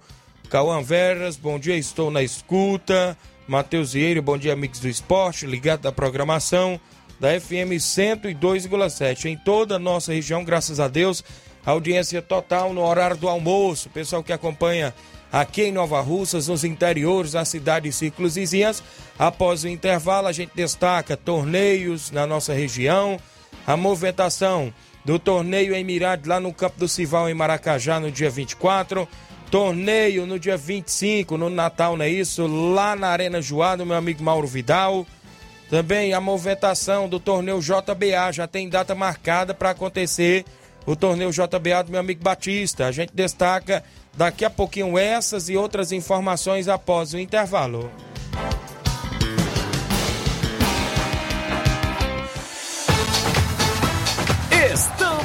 Cauã 0.50 0.82
Veras, 0.82 1.36
bom 1.36 1.60
dia, 1.60 1.76
estou 1.76 2.10
na 2.10 2.24
escuta. 2.24 3.18
Matheus 3.50 3.94
Vieira, 3.94 4.22
bom 4.22 4.38
dia, 4.38 4.54
amigos 4.54 4.80
do 4.80 4.88
esporte, 4.88 5.48
ligado 5.48 5.82
da 5.82 5.92
programação 5.92 6.80
da 7.20 7.30
FM 7.30 7.80
102,7. 7.80 9.26
Em 9.26 9.36
toda 9.36 9.78
a 9.78 9.80
nossa 9.80 10.14
região, 10.14 10.44
graças 10.44 10.80
a 10.80 10.88
Deus, 10.88 11.24
audiência 11.66 12.22
total 12.22 12.76
no 12.76 12.86
horário 12.86 13.18
do 13.18 13.28
almoço. 13.28 13.90
Pessoal 13.90 14.24
que 14.24 14.32
acompanha 14.32 14.94
aqui 15.32 15.64
em 15.64 15.72
Nova 15.72 16.00
Russas, 16.00 16.48
nos 16.48 16.64
interiores 16.64 17.32
da 17.32 17.44
cidade 17.44 17.90
e 17.90 17.92
círculos 17.92 18.36
vizinhas. 18.36 18.84
Após 19.18 19.64
o 19.64 19.68
intervalo, 19.68 20.28
a 20.28 20.32
gente 20.32 20.52
destaca 20.54 21.18
torneios 21.18 22.12
na 22.12 22.28
nossa 22.28 22.54
região, 22.54 23.20
a 23.66 23.76
movimentação 23.76 24.72
do 25.04 25.18
torneio 25.18 25.74
em 25.74 25.84
Mirade 25.84 26.30
lá 26.30 26.40
no 26.40 26.54
Campo 26.54 26.78
do 26.78 26.88
Cival 26.88 27.28
em 27.28 27.34
Maracajá 27.34 28.00
no 28.00 28.12
dia 28.12 28.30
24 28.30 29.08
Torneio 29.52 30.28
no 30.28 30.40
dia 30.40 30.56
25, 30.56 31.36
no 31.36 31.50
Natal, 31.50 31.98
não 31.98 32.06
é 32.06 32.10
isso? 32.10 32.46
Lá 32.46 32.96
na 32.96 33.08
Arena 33.08 33.42
Joado, 33.42 33.86
meu 33.86 33.96
amigo 33.96 34.24
Mauro 34.24 34.48
Vidal. 34.48 35.08
Também 35.70 36.14
a 36.14 36.22
movimentação 36.22 37.10
do 37.10 37.20
torneio 37.20 37.60
JBA 37.60 38.32
já 38.32 38.48
tem 38.48 38.70
data 38.70 38.94
marcada 38.94 39.54
para 39.54 39.72
acontecer 39.72 40.46
o 40.86 40.96
torneio 40.96 41.32
JBA 41.32 41.84
do 41.84 41.92
meu 41.92 42.00
amigo 42.00 42.24
Batista. 42.24 42.86
A 42.86 42.92
gente 42.92 43.12
destaca 43.14 43.84
daqui 44.16 44.46
a 44.46 44.50
pouquinho 44.50 44.98
essas 44.98 45.50
e 45.50 45.58
outras 45.58 45.92
informações 45.92 46.68
após 46.68 47.14
o 47.14 47.20
intervalo. 47.20 47.92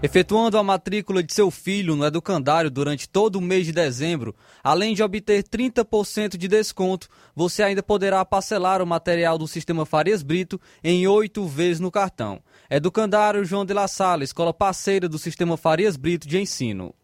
Efetuando 0.00 0.56
a 0.56 0.62
matrícula 0.62 1.24
de 1.24 1.34
seu 1.34 1.50
filho 1.50 1.96
no 1.96 2.06
educandário 2.06 2.70
durante 2.70 3.08
todo 3.08 3.36
o 3.36 3.42
mês 3.42 3.66
de 3.66 3.72
dezembro, 3.72 4.32
além 4.62 4.94
de 4.94 5.02
obter 5.02 5.42
30% 5.42 6.36
de 6.36 6.46
desconto, 6.46 7.08
você 7.34 7.64
ainda 7.64 7.82
poderá 7.82 8.24
parcelar 8.24 8.80
o 8.80 8.86
material 8.86 9.36
do 9.36 9.48
Sistema 9.48 9.84
Farias 9.84 10.22
Brito 10.22 10.60
em 10.84 11.08
oito 11.08 11.44
vezes 11.48 11.80
no 11.80 11.90
cartão. 11.90 12.40
Educandário 12.70 13.44
João 13.44 13.64
de 13.64 13.74
La 13.74 13.88
Sala, 13.88 14.22
escola 14.22 14.54
parceira 14.54 15.08
do 15.08 15.18
Sistema 15.18 15.56
Farias 15.56 15.96
Brito 15.96 16.28
de 16.28 16.38
Ensino. 16.38 16.94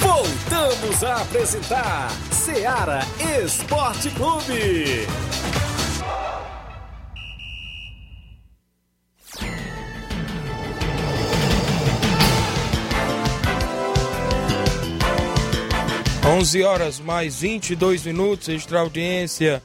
Voltamos 0.00 1.04
a 1.04 1.22
apresentar 1.22 2.10
Seara 2.32 3.02
Esporte 3.44 4.10
Clube. 4.10 5.06
11 16.42 16.64
horas 16.64 16.98
mais 16.98 17.40
22 17.40 18.04
minutos, 18.04 18.48
extra 18.48 18.80
audiência 18.80 19.62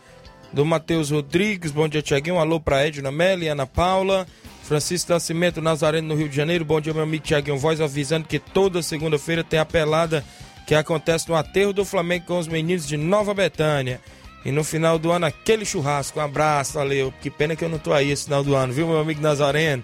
do 0.54 0.64
Matheus 0.64 1.10
Rodrigues. 1.10 1.72
Bom 1.72 1.88
dia, 1.88 2.04
Tiaguinho. 2.04 2.38
Alô 2.38 2.60
para 2.60 2.86
Edna 2.86 3.12
Melli, 3.12 3.48
Ana 3.48 3.66
Paula. 3.66 4.28
Francisco 4.62 5.12
Nascimento 5.12 5.60
Nazareno, 5.60 6.10
no 6.10 6.14
Rio 6.16 6.30
de 6.30 6.36
Janeiro. 6.36 6.64
Bom 6.64 6.80
dia, 6.80 6.94
meu 6.94 7.02
amigo 7.02 7.24
Tiaguinho 7.24 7.58
Voz, 7.58 7.82
avisando 7.82 8.28
que 8.28 8.38
toda 8.38 8.84
segunda-feira 8.84 9.44
tem 9.44 9.60
a 9.60 9.66
pelada 9.66 10.24
que 10.68 10.76
acontece 10.76 11.28
no 11.28 11.36
aterro 11.36 11.74
do 11.74 11.84
Flamengo 11.84 12.28
com 12.28 12.38
os 12.38 12.48
meninos 12.48 12.88
de 12.88 12.96
Nova 12.96 13.34
Betânia. 13.34 14.00
E 14.46 14.52
no 14.52 14.64
final 14.64 15.00
do 15.00 15.12
ano, 15.12 15.26
aquele 15.26 15.66
churrasco. 15.66 16.20
Um 16.20 16.24
abraço, 16.24 16.74
valeu. 16.74 17.12
Que 17.24 17.32
pena 17.32 17.56
que 17.56 17.66
eu 17.66 17.70
não 17.70 17.80
tô 17.80 17.92
aí 17.92 18.12
esse 18.12 18.26
final 18.26 18.44
do 18.44 18.56
ano, 18.56 18.72
viu, 18.72 18.88
meu 18.88 19.00
amigo 19.00 19.20
Nazareno? 19.20 19.82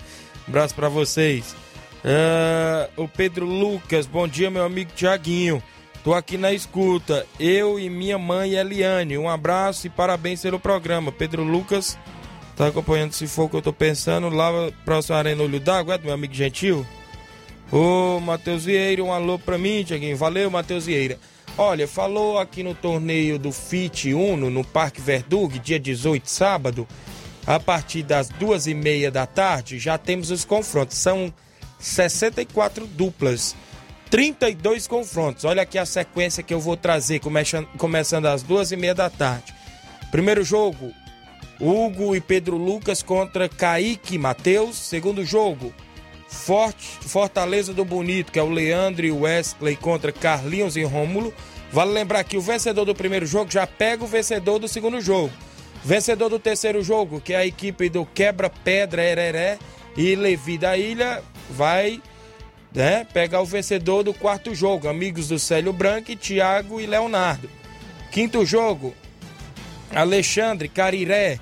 Um 0.48 0.52
abraço 0.52 0.76
para 0.76 0.90
vocês. 0.90 1.56
Uh, 2.06 3.02
o 3.02 3.08
Pedro 3.08 3.48
Lucas, 3.48 4.06
bom 4.06 4.28
dia, 4.28 4.52
meu 4.52 4.64
amigo 4.64 4.92
Tiaguinho. 4.96 5.64
Tô 6.04 6.14
aqui 6.14 6.38
na 6.38 6.52
escuta, 6.52 7.26
eu 7.40 7.80
e 7.80 7.90
minha 7.90 8.18
mãe 8.18 8.56
Eliane. 8.56 9.18
Um 9.18 9.30
abraço 9.30 9.88
e 9.88 9.90
parabéns 9.90 10.42
pelo 10.42 10.60
programa. 10.60 11.14
Pedro 11.14 11.44
Lucas 11.44 11.98
tá 12.58 12.68
acompanhando 12.68 13.14
se 13.14 13.26
for 13.26 13.44
o 13.44 13.50
que 13.50 13.56
eu 13.56 13.62
tô 13.62 13.72
pensando. 13.72 14.28
Lá 14.28 14.52
próximo 14.84 15.16
Arena 15.16 15.42
Olho 15.42 15.62
d'Água, 15.62 15.94
é 15.94 15.98
do 15.98 16.04
meu 16.04 16.14
amigo 16.14 16.34
Gentil. 16.34 16.86
Ô, 17.72 18.20
Matheus 18.20 18.66
Vieira, 18.66 19.02
um 19.02 19.14
alô 19.14 19.40
pra 19.40 19.58
mim, 19.58 19.86
Tiaguinho. 19.86 20.18
Valeu, 20.18 20.52
Matheus 20.52 20.86
Vieira. 20.88 21.18
Olha, 21.58 21.88
falou 21.88 22.38
aqui 22.38 22.64
no 22.64 22.76
torneio 22.76 23.40
do 23.40 23.54
FIT 23.54 24.14
Uno, 24.14 24.50
no 24.50 24.66
Parque 24.66 25.00
Verdug, 25.00 25.58
dia 25.58 25.80
18, 25.80 26.30
sábado, 26.30 26.86
a 27.48 27.62
partir 27.62 28.04
das 28.04 28.28
duas 28.28 28.68
e 28.68 28.74
meia 28.74 29.10
da 29.10 29.26
tarde, 29.26 29.80
já 29.80 29.98
temos 29.98 30.32
os 30.32 30.44
confrontos. 30.44 30.98
São 30.98 31.34
64 31.80 32.86
duplas. 32.88 33.56
32 34.14 34.86
confrontos. 34.86 35.44
Olha 35.44 35.64
aqui 35.64 35.76
a 35.76 35.88
sequência 35.88 36.44
que 36.44 36.54
eu 36.54 36.60
vou 36.60 36.78
trazer, 36.78 37.20
começando 37.80 38.28
às 38.28 38.44
duas 38.44 38.72
e 38.72 38.78
meia 38.78 38.94
da 38.94 39.10
tarde. 39.10 39.52
Primeiro 40.12 40.44
jogo, 40.44 40.94
Hugo 41.60 42.16
e 42.16 42.22
Pedro 42.22 42.56
Lucas 42.56 43.02
contra 43.02 43.50
Kaique 43.50 44.20
Matheus. 44.20 44.76
Segundo 44.76 45.26
jogo, 45.26 45.74
Forte, 46.28 46.86
Fortaleza 47.02 47.74
do 47.74 47.84
Bonito, 47.84 48.32
que 48.32 48.38
é 48.38 48.44
o 48.44 48.52
Leandro 48.52 49.04
e 49.04 49.10
o 49.10 49.22
Wesley 49.22 49.76
contra 49.76 50.12
Carlinhos 50.12 50.76
e 50.76 50.84
Rômulo. 50.84 51.34
Vale 51.72 51.92
lembrar 51.92 52.24
que 52.24 52.38
o 52.38 52.42
vencedor 52.42 52.86
do 52.86 52.94
primeiro 52.94 53.26
jogo 53.26 53.52
já 53.52 53.66
pega 53.66 54.04
o 54.04 54.08
vencedor 54.08 54.60
do 54.60 54.68
segundo 54.68 55.02
jogo. 55.02 55.34
Vencedor 55.84 56.30
do 56.30 56.38
terceiro 56.38 56.84
jogo, 56.84 57.20
que 57.20 57.34
é 57.34 57.38
a 57.38 57.48
equipe 57.48 57.90
do 57.90 58.06
Quebra 58.06 58.48
Pedra 58.48 59.02
Hereré 59.02 59.58
e 59.98 60.16
Levi 60.16 60.60
da 60.60 60.78
Ilha, 60.78 61.24
vai 61.50 62.00
né, 62.74 63.06
pegar 63.14 63.42
o 63.42 63.46
vencedor 63.46 64.04
do 64.04 64.14
quarto 64.14 64.54
jogo, 64.56 64.88
amigos 64.88 65.28
do 65.28 65.38
Célio 65.38 65.72
Branco, 65.72 66.16
Thiago 66.16 66.80
e 66.80 66.86
Leonardo. 66.86 67.50
Quinto 68.12 68.46
jogo, 68.46 68.94
Alexandre, 69.94 70.68
Cariré 70.68 71.40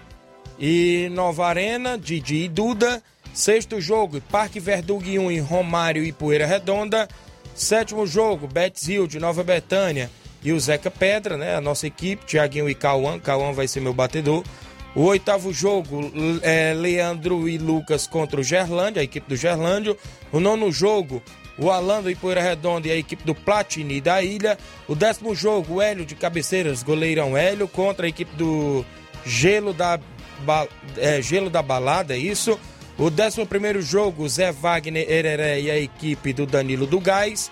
e 0.60 1.10
Nova 1.12 1.48
Arena, 1.48 1.98
Didi 1.98 2.44
e 2.44 2.50
Duda. 2.50 3.02
Sexto 3.34 3.80
jogo, 3.80 4.20
Parque 4.22 4.60
Verdug 4.60 5.18
1 5.18 5.32
em 5.32 5.40
Romário 5.40 6.04
e 6.04 6.12
Poeira 6.12 6.46
Redonda. 6.46 7.08
Sétimo 7.56 8.06
jogo, 8.06 8.48
Betis 8.48 8.88
Hill 8.88 9.08
de 9.08 9.20
Nova 9.20 9.44
Betânia 9.44 10.10
e 10.44 10.52
o 10.52 10.60
Zeca 10.60 10.92
Pedra, 10.92 11.38
né? 11.38 11.56
A 11.56 11.62
nossa 11.62 11.88
equipe, 11.88 12.26
Tiaguinho 12.26 12.70
e 12.70 12.76
Cauã. 12.76 13.20
Cauã 13.20 13.54
vai 13.54 13.68
ser 13.68 13.80
meu 13.80 13.94
batedor. 13.94 14.44
O 14.94 15.04
oitavo 15.04 15.54
jogo, 15.54 16.12
é 16.42 16.74
Leandro 16.74 17.48
e 17.48 17.58
Lucas 17.58 18.06
contra 18.06 18.42
o 18.42 18.44
Gerlândia, 18.44 19.02
a 19.02 19.04
equipe 19.04 19.30
do 19.30 19.38
Gerlândio. 19.38 19.98
O 20.32 20.40
nono 20.40 20.70
jogo, 20.72 21.24
o 21.58 21.72
Alando 21.72 22.10
e 22.10 22.16
Poeira 22.16 22.42
Redonda 22.42 22.88
e 22.88 22.92
a 22.92 22.98
equipe 22.98 23.24
do 23.24 23.34
Platini 23.34 24.02
da 24.02 24.22
Ilha. 24.22 24.58
O 24.88 24.96
décimo 24.96 25.34
jogo, 25.34 25.76
o 25.76 25.82
Hélio 25.82 26.06
de 26.06 26.16
Cabeceiras, 26.16 26.84
goleirão 26.84 27.38
Hélio, 27.38 27.68
contra 27.70 28.06
a 28.06 28.10
equipe 28.10 28.36
do 28.36 28.86
Gelo 29.26 29.74
da, 29.74 29.98
ba... 30.40 30.68
é, 30.98 31.22
Gelo 31.22 31.50
da 31.50 31.62
Balada, 31.62 32.14
é 32.14 32.20
isso. 32.20 32.60
O 32.98 33.10
décimo 33.10 33.48
primeiro 33.48 33.82
jogo, 33.82 34.28
Zé 34.28 34.52
Wagner 34.52 35.10
Hereré 35.10 35.62
e 35.62 35.72
a 35.72 35.80
equipe 35.80 36.34
do 36.34 36.46
Danilo 36.46 36.86
do 36.86 37.00
Gás. 37.00 37.50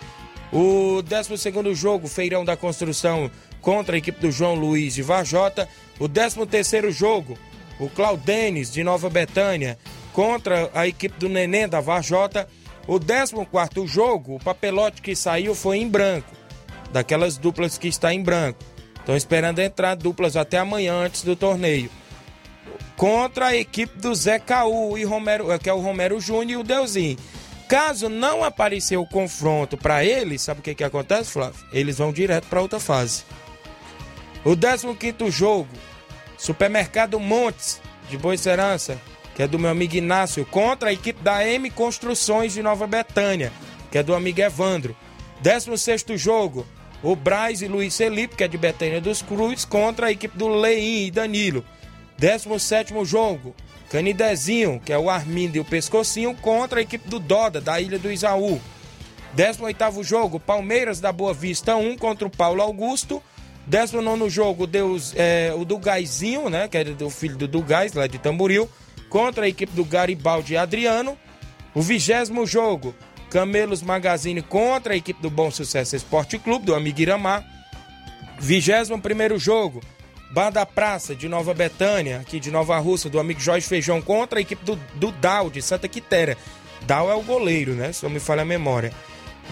O 0.52 1.02
décimo 1.02 1.38
segundo 1.38 1.73
jogo, 1.73 2.08
Feirão 2.08 2.43
da 2.43 2.58
Construção 2.58 3.32
contra 3.62 3.95
a 3.95 3.97
equipe 3.97 4.19
do 4.19 4.32
João 4.32 4.56
Luiz 4.56 4.95
de 4.95 5.02
Varjota. 5.02 5.67
O 5.99 6.07
13 6.07 6.45
terceiro 6.45 6.91
jogo, 6.91 7.38
o 7.79 7.89
Claudenes 7.89 8.71
de 8.71 8.83
Nova 8.83 9.09
Betânia 9.09 9.77
contra 10.13 10.69
a 10.73 10.88
equipe 10.88 11.17
do 11.19 11.29
Neném 11.29 11.67
da 11.67 11.81
Varjota. 11.81 12.47
O 12.88 12.99
14 12.99 13.45
quarto 13.45 13.85
jogo, 13.85 14.35
o 14.35 14.39
papelote 14.39 15.01
que 15.01 15.15
saiu 15.15 15.53
foi 15.53 15.77
em 15.77 15.88
branco, 15.88 16.33
daquelas 16.91 17.38
duplas 17.38 17.77
que 17.77 17.88
está 17.88 18.13
em 18.13 18.23
branco. 18.23 18.59
Estão 18.99 19.15
esperando 19.15 19.59
entrar 19.59 19.95
duplas 19.95 20.35
até 20.35 20.57
amanhã 20.57 20.93
antes 20.93 21.23
do 21.23 21.35
torneio. 21.35 21.89
Contra 22.95 23.47
a 23.47 23.55
equipe 23.55 23.97
do 23.99 24.13
Zé 24.15 24.39
Caú 24.39 24.97
e 24.97 25.03
Romero, 25.03 25.57
que 25.59 25.69
é 25.69 25.73
o 25.73 25.79
Romero 25.79 26.19
Júnior 26.19 26.59
e 26.59 26.62
o 26.62 26.63
Deuzinho. 26.63 27.17
Caso 27.67 28.09
não 28.09 28.43
aparecer 28.43 28.97
o 28.97 29.05
confronto 29.05 29.77
para 29.77 30.03
eles, 30.03 30.41
sabe 30.41 30.59
o 30.59 30.63
que, 30.63 30.73
que 30.73 30.83
acontece, 30.83 31.31
Flávio? 31.31 31.63
Eles 31.71 31.99
vão 31.99 32.12
direto 32.12 32.47
para 32.47 32.62
outra 32.62 32.79
fase. 32.79 33.23
O 34.43 34.55
15 34.55 35.29
jogo, 35.29 35.69
Supermercado 36.39 37.19
Montes, 37.19 37.82
de 38.10 38.17
Boa 38.17 38.36
Serança, 38.38 38.97
que 39.36 39.43
é 39.43 39.47
do 39.47 39.60
meu 39.60 39.69
amigo 39.69 39.97
Inácio, 39.97 40.45
contra 40.45 40.89
a 40.89 40.93
equipe 40.93 41.21
da 41.21 41.45
M 41.45 41.69
Construções 41.69 42.54
de 42.54 42.63
Nova 42.63 42.88
Betânia, 42.88 43.52
que 43.91 43.97
é 43.97 44.04
do 44.04 44.15
amigo 44.15 44.39
Evandro. 44.39 44.95
16 45.41 46.06
jogo, 46.15 46.65
o 47.04 47.13
Braz 47.13 47.62
e 47.62 47.67
Luiz 47.67 47.95
Felipe, 47.95 48.38
que 48.38 48.43
é 48.45 48.47
de 48.47 48.58
Betânia 48.58 49.02
dos 49.02 49.21
Cruz, 49.21 49.65
contra 49.65 50.08
a 50.08 50.12
equipe 50.12 50.38
do 50.38 50.47
Leim 50.47 51.08
e 51.08 51.12
Danilo. 51.12 51.63
17 52.17 52.93
jogo, 53.04 53.54
Canidezinho, 53.91 54.82
que 54.84 54.93
é 54.93 54.97
o 54.97 55.10
Armindo 55.10 55.58
e 55.58 55.60
o 55.60 55.65
Pescocinho, 55.65 56.34
contra 56.36 56.80
a 56.80 56.84
equipe 56.84 57.10
do 57.10 57.19
Doda, 57.19 57.60
da 57.60 57.82
Ilha 57.82 57.99
do 57.99 58.10
Isaú. 58.10 58.62
18 59.34 60.04
jogo, 60.04 60.39
Palmeiras 60.39 61.02
da 61.02 61.12
Boa 61.12 61.34
Vista 61.34 61.75
1 61.75 61.97
contra 61.97 62.25
o 62.25 62.32
Paulo 62.32 62.62
Augusto. 62.62 63.21
19 63.69 64.29
jogo, 64.32 64.65
Deus, 64.65 65.13
é, 65.15 65.53
o 65.55 65.63
do 65.63 65.77
Gaizinho, 65.77 66.49
né? 66.49 66.67
Que 66.67 66.79
é 66.79 66.84
do 66.84 67.10
filho 67.12 67.38
do 67.38 67.47
Dugais, 67.47 67.93
lá 67.93 68.08
de 68.08 68.17
Tamboril, 68.17 68.67
contra 69.10 69.45
a 69.45 69.47
equipe 69.47 69.71
do 69.73 69.86
Garibaldi 69.86 70.53
e 70.53 70.58
Adriano. 70.58 71.15
O 71.75 71.82
vigésimo 71.82 72.47
jogo, 72.47 72.95
Camelos 73.29 73.84
Magazine 73.84 74.41
contra 74.41 74.93
a 74.95 74.97
equipe 74.97 75.21
do 75.21 75.29
Bom 75.29 75.51
Sucesso 75.51 75.95
Esporte 75.95 76.39
Clube, 76.39 76.65
do 76.65 76.73
amigo 76.73 76.99
Iramar. 76.99 77.45
Vigésimo 78.39 78.99
primeiro 78.99 79.38
jogo, 79.38 79.82
Bar 80.32 80.49
da 80.49 80.65
Praça 80.65 81.13
de 81.13 81.29
Nova 81.29 81.53
Betânia, 81.53 82.21
aqui 82.21 82.39
de 82.39 82.49
Nova 82.49 82.77
Rússia, 82.79 83.10
do 83.10 83.19
amigo 83.19 83.39
Jorge 83.39 83.67
Feijão 83.67 84.01
contra 84.01 84.39
a 84.39 84.41
equipe 84.41 84.65
do, 84.65 84.77
do 84.95 85.12
Dal 85.12 85.47
de 85.49 85.62
Santa 85.62 85.88
Quitéria. 85.88 86.38
Dal 86.88 87.12
é 87.12 87.13
o 87.13 87.21
goleiro, 87.21 87.73
né? 87.73 87.93
Se 87.93 88.01
não 88.01 88.10
me 88.10 88.19
falha 88.19 88.41
a 88.41 88.45
memória. 88.45 88.91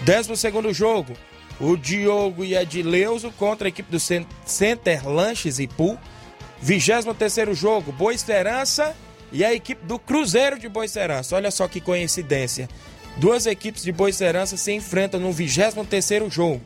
Décimo 0.04 0.36
segundo 0.36 0.72
jogo, 0.72 1.14
o 1.60 1.76
Diogo 1.76 2.44
e 2.44 2.54
Edileuzo 2.54 3.32
contra 3.32 3.68
a 3.68 3.70
equipe 3.70 3.90
do 3.90 3.98
Center 4.44 5.08
Lanches 5.08 5.58
e 5.58 5.66
Pool. 5.66 5.98
23 6.60 7.56
jogo, 7.56 7.92
Boa 7.92 8.12
Esperança 8.12 8.96
e 9.32 9.44
a 9.44 9.52
equipe 9.52 9.84
do 9.86 9.98
Cruzeiro 9.98 10.58
de 10.58 10.68
Boa 10.68 10.84
Esperança. 10.84 11.36
Olha 11.36 11.50
só 11.50 11.68
que 11.68 11.80
coincidência. 11.80 12.68
Duas 13.16 13.46
equipes 13.46 13.82
de 13.82 13.92
Boa 13.92 14.10
Esperança 14.10 14.56
se 14.56 14.72
enfrentam 14.72 15.20
no 15.20 15.32
23 15.32 16.32
jogo. 16.32 16.60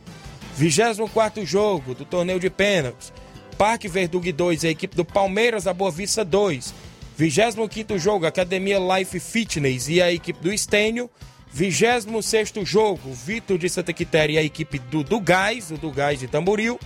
24 0.55 1.45
jogo 1.45 1.95
do 1.95 2.05
torneio 2.05 2.39
de 2.39 2.49
pênaltis. 2.49 3.11
Parque 3.57 3.87
Verdug 3.87 4.31
2 4.31 4.63
e 4.63 4.67
a 4.67 4.71
equipe 4.71 4.95
do 4.95 5.05
Palmeiras 5.05 5.63
da 5.63 5.73
Boa 5.73 5.91
Vista 5.91 6.23
2. 6.23 6.73
25 7.15 7.97
jogo, 7.99 8.25
Academia 8.25 8.79
Life 8.79 9.19
Fitness 9.19 9.87
e 9.87 10.01
a 10.01 10.11
equipe 10.11 10.39
do 10.41 10.51
Estênio. 10.51 11.09
26 11.53 12.51
jogo, 12.63 13.13
Vitor 13.13 13.59
de 13.59 13.69
Santa 13.69 13.93
Quitéria 13.93 14.33
e 14.33 14.37
a 14.39 14.43
equipe 14.43 14.79
do, 14.79 15.03
do 15.03 15.19
Gás, 15.19 15.69
o 15.69 15.77
do 15.77 15.91
Gás 15.91 16.19
de 16.19 16.27
Tamboril. 16.27 16.79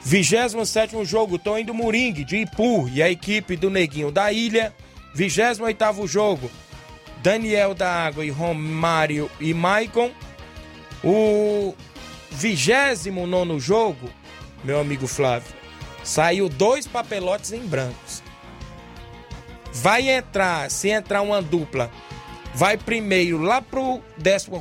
27 0.00 1.04
jogo, 1.04 1.38
Tonho 1.38 1.66
do 1.66 1.74
Moringue, 1.74 2.24
de 2.24 2.36
Ipu 2.36 2.88
e 2.88 3.02
a 3.02 3.10
equipe 3.10 3.56
do 3.56 3.68
Neguinho 3.68 4.12
da 4.12 4.30
Ilha. 4.30 4.72
28 5.12 6.06
jogo, 6.06 6.48
Daniel 7.20 7.74
da 7.74 7.90
Água 7.90 8.24
e 8.24 8.30
Romário 8.30 9.28
e 9.40 9.52
Maicon. 9.52 10.12
O 11.02 11.74
29 12.30 13.58
jogo, 13.58 14.08
meu 14.62 14.78
amigo 14.78 15.08
Flávio, 15.08 15.52
saiu 16.04 16.48
dois 16.48 16.86
papelotes 16.86 17.52
em 17.52 17.66
brancos. 17.66 18.22
Vai 19.72 20.08
entrar, 20.08 20.70
se 20.70 20.90
entrar 20.90 21.22
uma 21.22 21.42
dupla 21.42 21.90
vai 22.54 22.76
primeiro 22.76 23.42
lá 23.42 23.60
pro 23.60 24.00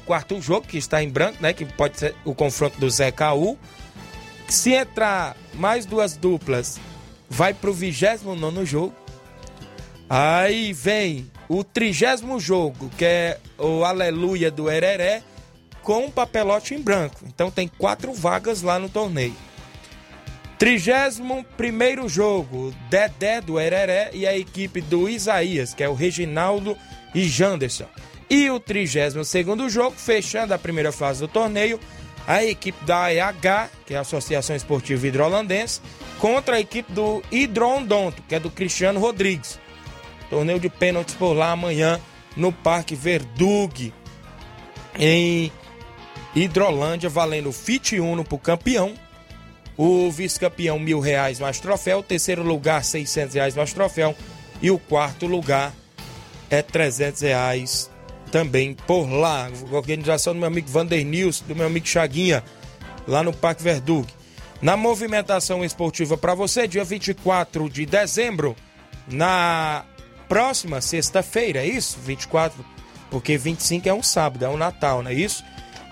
14 0.06 0.42
jogo, 0.42 0.68
que 0.68 0.78
está 0.78 1.04
em 1.04 1.10
branco, 1.10 1.38
né? 1.42 1.54
Que 1.54 1.66
pode 1.66 2.00
ser 2.00 2.16
o 2.26 2.34
confronto 2.34 2.80
do 2.80 2.88
Caú. 3.16 3.58
Se 4.48 4.74
entrar 4.74 5.38
mais 5.54 5.86
duas 5.86 6.18
duplas, 6.18 6.80
vai 7.30 7.54
pro 7.54 7.72
29 7.72 8.66
jogo. 8.66 8.94
Aí 10.10 10.74
vem 10.74 11.32
o 11.48 11.64
trigésimo 11.64 12.40
jogo, 12.40 12.90
que 12.98 13.06
é 13.06 13.40
o 13.58 13.84
Aleluia 13.84 14.52
do 14.52 14.70
Hereré, 14.70 15.24
com 15.82 16.06
um 16.06 16.12
papelote 16.12 16.74
em 16.74 16.82
branco. 16.82 17.20
Então 17.26 17.50
tem 17.50 17.68
quatro 17.68 18.14
vagas 18.14 18.62
lá 18.62 18.80
no 18.80 18.90
torneio. 18.90 19.36
Trigésimo 20.58 21.46
primeiro 21.58 22.08
jogo, 22.08 22.74
Dedé 22.90 23.42
do 23.42 23.60
Hereré 23.60 24.12
e 24.14 24.26
a 24.26 24.38
equipe 24.38 24.82
do 24.82 25.10
Isaías, 25.10 25.74
que 25.74 25.84
é 25.84 25.90
o 25.90 25.94
Reginaldo 25.94 26.78
e 27.14 27.28
Janderson. 27.28 27.88
E 28.30 28.50
o 28.50 28.60
32 28.60 29.72
jogo, 29.72 29.96
fechando 29.98 30.54
a 30.54 30.58
primeira 30.58 30.92
fase 30.92 31.20
do 31.20 31.28
torneio, 31.28 31.80
a 32.28 32.44
equipe 32.44 32.84
da 32.86 33.06
AEH, 33.06 33.70
que 33.86 33.94
é 33.94 33.98
a 33.98 34.02
Associação 34.02 34.56
Esportiva 34.56 35.08
Hidrolandense, 35.08 35.82
contra 36.20 36.56
a 36.56 36.60
equipe 36.60 36.92
do 36.92 37.22
Hidrondonto, 37.32 38.24
que 38.28 38.36
é 38.36 38.40
do 38.40 38.50
Cristiano 38.50 39.00
Rodrigues. 39.00 39.60
Torneio 40.30 40.60
de 40.60 40.70
pênaltis 40.70 41.16
por 41.16 41.34
lá 41.34 41.52
amanhã 41.52 42.00
no 42.36 42.52
Parque 42.52 42.96
Verdug, 42.96 43.94
em 44.98 45.52
Hidrolândia, 46.36 47.10
valendo 47.10 47.52
Fit 47.52 48.00
Uno 48.00 48.24
para 48.24 48.36
o 48.36 48.40
campeão. 48.40 48.94
O 49.76 50.12
vice-campeão, 50.12 50.80
mil 50.80 51.00
reais 51.00 51.40
mais 51.40 51.60
troféu. 51.60 52.00
O 52.00 52.04
terceiro 52.04 52.44
lugar, 52.44 52.84
seiscentos 52.84 53.36
reais 53.36 53.56
mais 53.56 53.74
troféu. 53.74 54.16
E 54.62 54.72
o 54.72 54.78
quarto 54.78 55.26
lugar, 55.26 55.74
é 56.54 56.62
300 56.62 57.22
reais 57.22 57.90
também 58.32 58.74
por 58.74 59.10
lá. 59.10 59.50
Organização 59.72 60.34
do 60.34 60.40
meu 60.40 60.48
amigo 60.48 60.70
Vander 60.70 61.04
Nils, 61.04 61.42
do 61.42 61.56
meu 61.56 61.66
amigo 61.66 61.88
Chaguinha, 61.88 62.44
lá 63.08 63.24
no 63.24 63.34
Parque 63.34 63.64
Verdug. 63.64 64.08
Na 64.62 64.78
movimentação 64.78 65.66
esportiva 65.66 66.16
para 66.16 66.36
você, 66.36 66.68
dia 66.68 66.84
24 66.84 67.70
de 67.70 67.86
dezembro, 67.86 68.56
na 69.08 69.84
próxima 70.30 70.80
sexta-feira, 70.80 71.60
é 71.60 71.66
isso? 71.66 72.00
24, 72.00 72.64
porque 73.10 73.38
25 73.38 73.90
é 73.90 73.94
um 73.94 74.04
sábado, 74.04 74.46
é 74.46 74.50
um 74.50 74.56
Natal, 74.56 75.04
não 75.04 75.12
é 75.12 75.14
isso? 75.14 75.44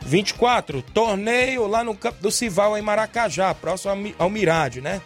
24, 0.04 0.82
torneio 0.82 1.68
lá 1.68 1.84
no 1.84 1.96
Campo 1.96 2.22
do 2.22 2.32
Cival, 2.32 2.78
em 2.78 2.82
Maracajá, 2.82 3.54
próximo 3.54 4.14
ao 4.18 4.30
Mirade, 4.30 4.80
né? 4.80 5.02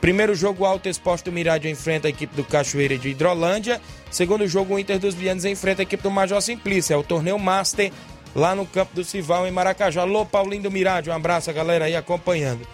Primeiro 0.00 0.34
jogo, 0.34 0.64
o 0.64 0.66
Alto 0.66 0.88
Exposto 0.88 1.26
do 1.26 1.32
Mirade 1.32 1.68
enfrenta 1.68 2.08
a 2.08 2.10
equipe 2.10 2.34
do 2.34 2.44
Cachoeira 2.44 2.98
de 2.98 3.08
Hidrolândia. 3.08 3.80
Segundo 4.10 4.46
jogo, 4.46 4.74
o 4.74 4.78
Inter 4.78 4.98
dos 4.98 5.14
Brilhantes 5.14 5.44
enfrenta 5.44 5.82
a 5.82 5.84
equipe 5.84 6.02
do 6.02 6.10
Major 6.10 6.40
Simplício. 6.40 6.94
É 6.94 6.96
o 6.96 7.02
torneio 7.02 7.38
Master 7.38 7.92
lá 8.34 8.54
no 8.54 8.66
campo 8.66 8.94
do 8.94 9.04
Cival, 9.04 9.46
em 9.46 9.50
Maracajá. 9.50 10.02
Alô, 10.02 10.24
Paulinho 10.24 10.64
do 10.64 10.70
Mirade, 10.70 11.10
um 11.10 11.14
abraço 11.14 11.50
a 11.50 11.52
galera 11.52 11.86
aí 11.86 11.96
acompanhando. 11.96 12.66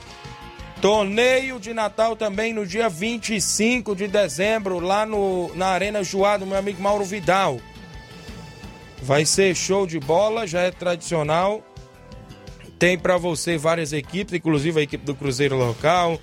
Torneio 0.81 1.59
de 1.59 1.73
Natal 1.73 2.15
também 2.15 2.53
no 2.53 2.67
dia 2.67 2.89
25 2.89 3.97
de 3.97 4.07
dezembro, 4.07 4.79
lá 4.79 5.07
no, 5.07 5.51
na 5.55 5.69
Arena 5.69 6.05
Joá 6.05 6.37
do 6.37 6.47
meu 6.47 6.59
amigo 6.59 6.83
Mauro 6.83 7.05
Vidal. 7.05 7.59
Vai 9.03 9.25
ser 9.25 9.55
show 9.55 9.87
de 9.87 9.99
bola, 9.99 10.47
já 10.47 10.61
é 10.61 10.71
tradicional. 10.71 11.63
Tem 12.79 12.99
para 12.99 13.17
você 13.17 13.57
várias 13.57 13.93
equipes, 13.93 14.35
inclusive 14.35 14.79
a 14.79 14.83
equipe 14.83 15.05
do 15.05 15.15
Cruzeiro 15.15 15.57
Local, 15.57 16.21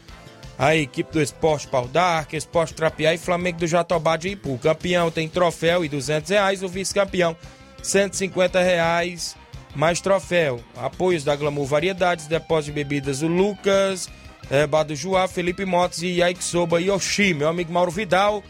a 0.68 0.76
equipe 0.78 1.12
do 1.12 1.22
Esporte 1.22 1.68
Pau 1.68 1.88
d'Arca, 1.88 2.38
Esporte 2.38 2.74
Trapiá 2.74 3.14
e 3.14 3.18
Flamengo 3.18 3.60
do 3.60 3.68
Jatobá 3.68 4.16
de 4.16 4.30
Ipu. 4.30 4.58
Campeão 4.58 5.12
tem 5.12 5.28
troféu 5.28 5.84
e 5.84 5.90
200 5.90 6.30
reais, 6.30 6.64
o 6.64 6.70
vice-campeão 6.70 7.36
150 7.82 8.62
reais 8.62 9.36
mais 9.76 10.00
troféu. 10.00 10.62
Apoios 10.78 11.24
da 11.24 11.36
Glamour 11.36 11.66
Variedades, 11.66 12.28
depósito 12.28 12.72
de 12.74 12.84
bebidas 12.84 13.22
o 13.22 13.28
Lucas 13.28 14.10
é, 14.50 14.66
Bado 14.66 14.96
Juá, 14.96 15.28
Felipe 15.28 15.66
Motos 15.66 16.02
e 16.02 16.20
Yaiksoba 16.20 16.82
Yoshi. 16.82 17.34
Meu 17.34 17.50
amigo 17.50 17.74
Mauro 17.74 17.92
Vidal 17.92 18.42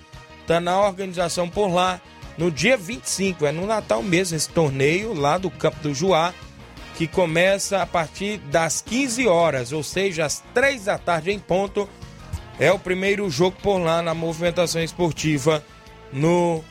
tá 0.46 0.60
na 0.60 0.80
organização 0.80 1.50
por 1.50 1.74
lá 1.74 2.00
no 2.38 2.52
dia 2.52 2.78
25, 2.78 3.46
é 3.46 3.52
no 3.52 3.66
Natal 3.66 4.04
mesmo, 4.04 4.36
esse 4.36 4.50
torneio 4.50 5.14
lá 5.14 5.38
do 5.38 5.50
Campo 5.50 5.80
do 5.82 5.94
Juá, 5.94 6.34
que 6.96 7.08
começa 7.08 7.82
a 7.82 7.86
partir 7.88 8.38
das 8.38 8.82
15 8.82 9.28
horas, 9.28 9.72
ou 9.72 9.84
seja, 9.84 10.26
às 10.26 10.44
3 10.54 10.86
da 10.86 10.98
tarde 10.98 11.32
em 11.32 11.40
ponto. 11.40 11.90
É 12.60 12.72
o 12.72 12.78
primeiro 12.78 13.30
jogo 13.30 13.58
por 13.62 13.78
lá 13.80 14.02
na 14.02 14.14
movimentação 14.14 14.82
esportiva 14.84 15.64
no 16.12 16.64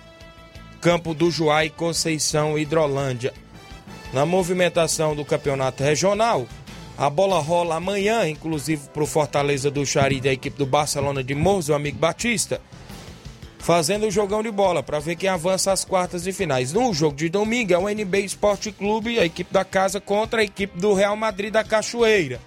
Campo 0.81 1.12
do 1.12 1.31
Juá 1.31 1.64
e 1.64 1.71
Conceição 1.71 2.59
Hidrolândia. 2.59 3.35
Na 4.12 4.25
movimentação 4.25 5.16
do 5.16 5.25
campeonato 5.25 5.83
regional, 5.83 6.47
a 6.97 7.09
bola 7.11 7.40
rola 7.40 7.77
amanhã, 7.77 8.29
inclusive 8.29 8.88
para 8.90 9.03
o 9.03 9.07
Fortaleza 9.07 9.71
do 9.71 9.85
Xari 9.85 10.21
da 10.21 10.33
equipe 10.33 10.57
do 10.57 10.66
Barcelona 10.66 11.25
de 11.25 11.35
Morros, 11.35 11.68
o 11.68 11.75
amigo 11.75 11.99
Batista, 11.99 12.61
fazendo 13.59 14.07
o 14.07 14.11
jogão 14.11 14.42
de 14.42 14.51
bola 14.51 14.83
para 14.83 14.99
ver 14.99 15.16
quem 15.16 15.29
avança 15.29 15.73
às 15.73 15.85
quartas 15.85 16.25
de 16.25 16.33
finais. 16.33 16.73
No 16.73 16.92
jogo 16.92 17.16
de 17.16 17.29
domingo 17.29 17.73
é 17.73 17.79
o 17.79 17.88
NB 17.88 18.21
Esporte 18.21 18.71
Clube, 18.71 19.18
a 19.18 19.25
equipe 19.25 19.53
da 19.53 19.64
casa 19.64 20.01
contra 20.01 20.42
a 20.42 20.45
equipe 20.45 20.79
do 20.79 20.95
Real 20.95 21.16
Madrid 21.16 21.53
da 21.53 21.64
Cachoeira. 21.64 22.40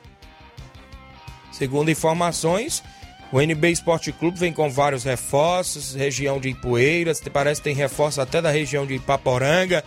Segundo 1.51 1.89
informações, 1.89 2.83
o 3.31 3.41
NB 3.41 3.71
Esporte 3.71 4.11
Clube 4.11 4.39
vem 4.39 4.53
com 4.53 4.69
vários 4.69 5.03
reforços, 5.03 5.93
região 5.93 6.39
de 6.39 6.49
Ipueiras, 6.49 7.21
parece 7.31 7.61
que 7.61 7.65
tem 7.65 7.75
reforço 7.75 8.21
até 8.21 8.41
da 8.41 8.51
região 8.51 8.85
de 8.85 8.95
Ipaporanga 8.95 9.83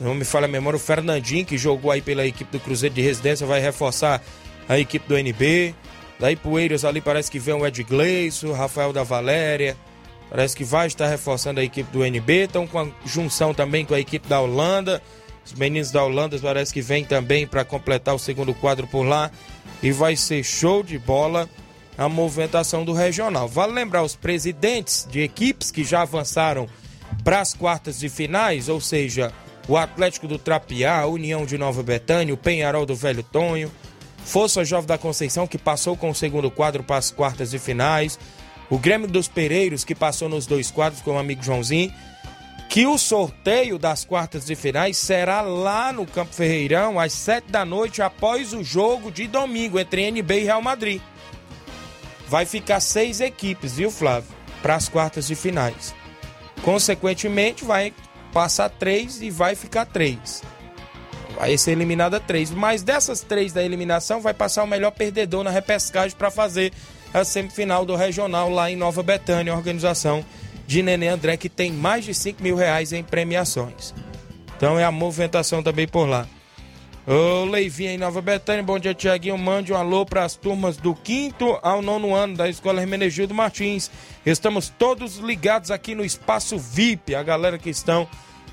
não 0.00 0.14
me 0.14 0.24
falha 0.24 0.44
a 0.44 0.48
memória, 0.48 0.76
o 0.76 0.80
Fernandinho, 0.80 1.44
que 1.44 1.58
jogou 1.58 1.90
aí 1.90 2.00
pela 2.00 2.24
equipe 2.24 2.50
do 2.52 2.60
Cruzeiro 2.60 2.94
de 2.94 3.02
Residência, 3.02 3.46
vai 3.46 3.60
reforçar 3.60 4.22
a 4.68 4.78
equipe 4.78 5.08
do 5.08 5.18
NB. 5.18 5.74
Daí 6.20 6.36
Poeiras 6.36 6.84
ali 6.84 7.00
parece 7.00 7.30
que 7.30 7.38
vem 7.38 7.54
o 7.54 7.66
Ed 7.66 7.82
Gleison, 7.82 8.52
Rafael 8.52 8.92
da 8.92 9.02
Valéria. 9.02 9.76
Parece 10.30 10.54
que 10.54 10.62
vai 10.62 10.86
estar 10.86 11.08
reforçando 11.08 11.58
a 11.58 11.64
equipe 11.64 11.90
do 11.90 12.04
NB. 12.04 12.44
Estão 12.44 12.66
com 12.66 12.78
a 12.78 12.88
junção 13.04 13.52
também 13.52 13.84
com 13.84 13.94
a 13.94 14.00
equipe 14.00 14.28
da 14.28 14.40
Holanda. 14.40 15.02
Os 15.44 15.54
meninos 15.54 15.90
da 15.90 16.04
Holanda 16.04 16.38
parece 16.38 16.72
que 16.72 16.82
vêm 16.82 17.04
também 17.04 17.46
para 17.46 17.64
completar 17.64 18.14
o 18.14 18.18
segundo 18.18 18.54
quadro 18.54 18.86
por 18.86 19.02
lá. 19.02 19.30
E 19.82 19.90
vai 19.90 20.16
ser 20.16 20.44
show 20.44 20.82
de 20.82 20.98
bola 20.98 21.48
a 21.98 22.08
movimentação 22.08 22.84
do 22.84 22.92
regional. 22.92 23.48
Vale 23.48 23.72
lembrar 23.72 24.04
os 24.04 24.14
presidentes 24.14 25.06
de 25.10 25.20
equipes 25.20 25.72
que 25.72 25.82
já 25.82 26.02
avançaram 26.02 26.68
para 27.24 27.40
as 27.40 27.52
quartas 27.52 27.98
de 27.98 28.08
finais, 28.08 28.68
ou 28.68 28.80
seja, 28.80 29.32
o 29.66 29.76
Atlético 29.76 30.28
do 30.28 30.38
Trapiá, 30.38 31.00
a 31.00 31.06
União 31.06 31.44
de 31.44 31.58
Nova 31.58 31.82
Betânia, 31.82 32.32
o 32.32 32.38
Penharol 32.38 32.86
do 32.86 32.94
Velho 32.94 33.24
Tonho, 33.24 33.70
Força 34.24 34.64
Jovem 34.64 34.86
da 34.86 34.96
Conceição, 34.96 35.46
que 35.46 35.58
passou 35.58 35.96
com 35.96 36.10
o 36.10 36.14
segundo 36.14 36.50
quadro 36.50 36.84
para 36.84 36.96
as 36.96 37.10
quartas 37.10 37.50
de 37.50 37.58
finais, 37.58 38.18
o 38.70 38.78
Grêmio 38.78 39.08
dos 39.08 39.26
Pereiros, 39.26 39.84
que 39.84 39.94
passou 39.94 40.28
nos 40.28 40.46
dois 40.46 40.70
quadros 40.70 41.02
com 41.02 41.12
o 41.12 41.18
amigo 41.18 41.42
Joãozinho, 41.42 41.92
que 42.68 42.86
o 42.86 42.98
sorteio 42.98 43.78
das 43.78 44.04
quartas 44.04 44.44
de 44.44 44.54
finais 44.54 44.98
será 44.98 45.40
lá 45.40 45.92
no 45.92 46.06
Campo 46.06 46.34
Ferreirão, 46.34 47.00
às 47.00 47.14
sete 47.14 47.50
da 47.50 47.64
noite, 47.64 48.02
após 48.02 48.52
o 48.52 48.62
jogo 48.62 49.10
de 49.10 49.26
domingo 49.26 49.80
entre 49.80 50.02
NB 50.10 50.42
e 50.42 50.44
Real 50.44 50.62
Madrid. 50.62 51.00
Vai 52.28 52.44
ficar 52.44 52.80
seis 52.80 53.20
equipes, 53.20 53.74
viu, 53.76 53.90
Flávio? 53.90 54.30
Para 54.60 54.74
as 54.74 54.88
quartas 54.88 55.26
de 55.26 55.34
finais. 55.34 55.94
Consequentemente, 56.62 57.64
vai 57.64 57.92
passar 58.32 58.68
três 58.68 59.22
e 59.22 59.30
vai 59.30 59.54
ficar 59.54 59.86
três. 59.86 60.42
Vai 61.36 61.56
ser 61.56 61.72
eliminada 61.72 62.20
três. 62.20 62.50
Mas 62.50 62.82
dessas 62.82 63.20
três 63.22 63.52
da 63.52 63.62
eliminação, 63.62 64.20
vai 64.20 64.34
passar 64.34 64.64
o 64.64 64.66
melhor 64.66 64.90
perdedor 64.90 65.42
na 65.42 65.50
repescagem 65.50 66.16
para 66.16 66.30
fazer 66.30 66.72
a 67.14 67.24
semifinal 67.24 67.86
do 67.86 67.96
regional 67.96 68.50
lá 68.50 68.70
em 68.70 68.76
Nova 68.76 69.02
Betânia, 69.02 69.54
organização 69.54 70.24
de 70.66 70.82
Nenê 70.82 71.08
André, 71.08 71.36
que 71.38 71.48
tem 71.48 71.72
mais 71.72 72.04
de 72.04 72.12
5 72.12 72.42
mil 72.42 72.56
reais 72.56 72.92
em 72.92 73.02
premiações. 73.02 73.94
Então 74.56 74.78
é 74.78 74.84
a 74.84 74.90
movimentação 74.90 75.62
também 75.62 75.88
por 75.88 76.06
lá. 76.06 76.28
Ô 77.10 77.46
Leivinha 77.46 77.94
em 77.94 77.96
Nova 77.96 78.20
Betânia, 78.20 78.62
bom 78.62 78.78
dia 78.78 78.92
Tiaguinho, 78.92 79.38
mande 79.38 79.72
um 79.72 79.76
alô 79.76 80.04
para 80.04 80.24
as 80.24 80.36
turmas 80.36 80.76
do 80.76 80.94
quinto 80.94 81.58
ao 81.62 81.80
nono 81.80 82.14
ano 82.14 82.36
da 82.36 82.50
Escola 82.50 82.82
Hermenegildo 82.82 83.32
Martins. 83.32 83.90
Estamos 84.26 84.68
todos 84.68 85.16
ligados 85.16 85.70
aqui 85.70 85.94
no 85.94 86.04
Espaço 86.04 86.58
VIP, 86.58 87.14
a 87.14 87.22
galera 87.22 87.56
que 87.56 87.70
estão 87.70 88.06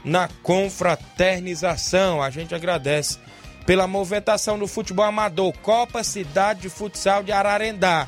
na 0.06 0.30
confraternização. 0.42 2.24
A 2.24 2.30
gente 2.30 2.56
agradece 2.56 3.20
pela 3.66 3.88
movimentação 3.88 4.58
do 4.58 4.68
futebol 4.68 5.04
amador, 5.04 5.52
Copa 5.62 6.02
Cidade 6.02 6.62
de 6.62 6.70
Futsal 6.70 7.24
de 7.24 7.34
Ararendá. 7.34 8.08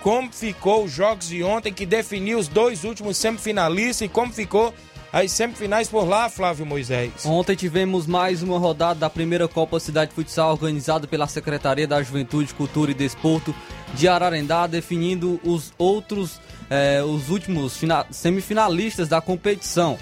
Como 0.00 0.32
ficou 0.32 0.84
os 0.84 0.90
jogos 0.90 1.28
de 1.28 1.42
ontem 1.42 1.70
que 1.70 1.84
definiu 1.84 2.38
os 2.38 2.48
dois 2.48 2.84
últimos 2.84 3.18
semifinalistas 3.18 4.06
e 4.06 4.08
como 4.08 4.32
ficou 4.32 4.72
as 5.12 5.30
semifinais 5.30 5.88
por 5.88 6.08
lá, 6.08 6.30
Flávio 6.30 6.64
Moisés. 6.64 7.26
Ontem 7.26 7.54
tivemos 7.54 8.06
mais 8.06 8.42
uma 8.42 8.58
rodada 8.58 9.00
da 9.00 9.10
primeira 9.10 9.46
Copa 9.46 9.78
Cidade 9.78 10.14
Futsal 10.14 10.52
organizada 10.52 11.06
pela 11.06 11.26
Secretaria 11.26 11.86
da 11.86 12.02
Juventude, 12.02 12.54
Cultura 12.54 12.92
e 12.92 12.94
Desporto 12.94 13.54
de 13.92 14.08
Ararendá, 14.08 14.66
definindo 14.66 15.38
os 15.44 15.70
outros, 15.76 16.40
eh, 16.70 17.02
os 17.04 17.28
últimos 17.28 17.78
semifinalistas 18.10 19.06
da 19.06 19.20
competição. 19.20 19.98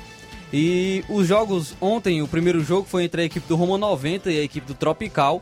E 0.52 1.04
os 1.08 1.26
jogos 1.26 1.74
ontem, 1.80 2.22
o 2.22 2.28
primeiro 2.28 2.62
jogo 2.62 2.86
foi 2.88 3.02
entre 3.02 3.22
a 3.22 3.24
equipe 3.24 3.48
do 3.48 3.56
Roma 3.56 3.76
90 3.76 4.30
e 4.30 4.38
a 4.38 4.42
equipe 4.44 4.66
do 4.68 4.74
Tropical. 4.74 5.40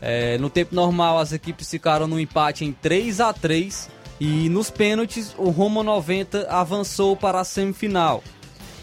Eh, 0.00 0.38
no 0.38 0.48
tempo 0.48 0.74
normal, 0.74 1.18
as 1.18 1.34
equipes 1.34 1.68
ficaram 1.68 2.06
no 2.06 2.18
empate 2.18 2.64
em 2.64 2.72
3 2.72 3.20
a 3.20 3.34
3 3.34 3.90
e 4.18 4.48
nos 4.48 4.70
pênaltis, 4.70 5.34
o 5.36 5.50
Roma 5.50 5.82
90 5.82 6.46
avançou 6.48 7.14
para 7.14 7.40
a 7.40 7.44
semifinal. 7.44 8.22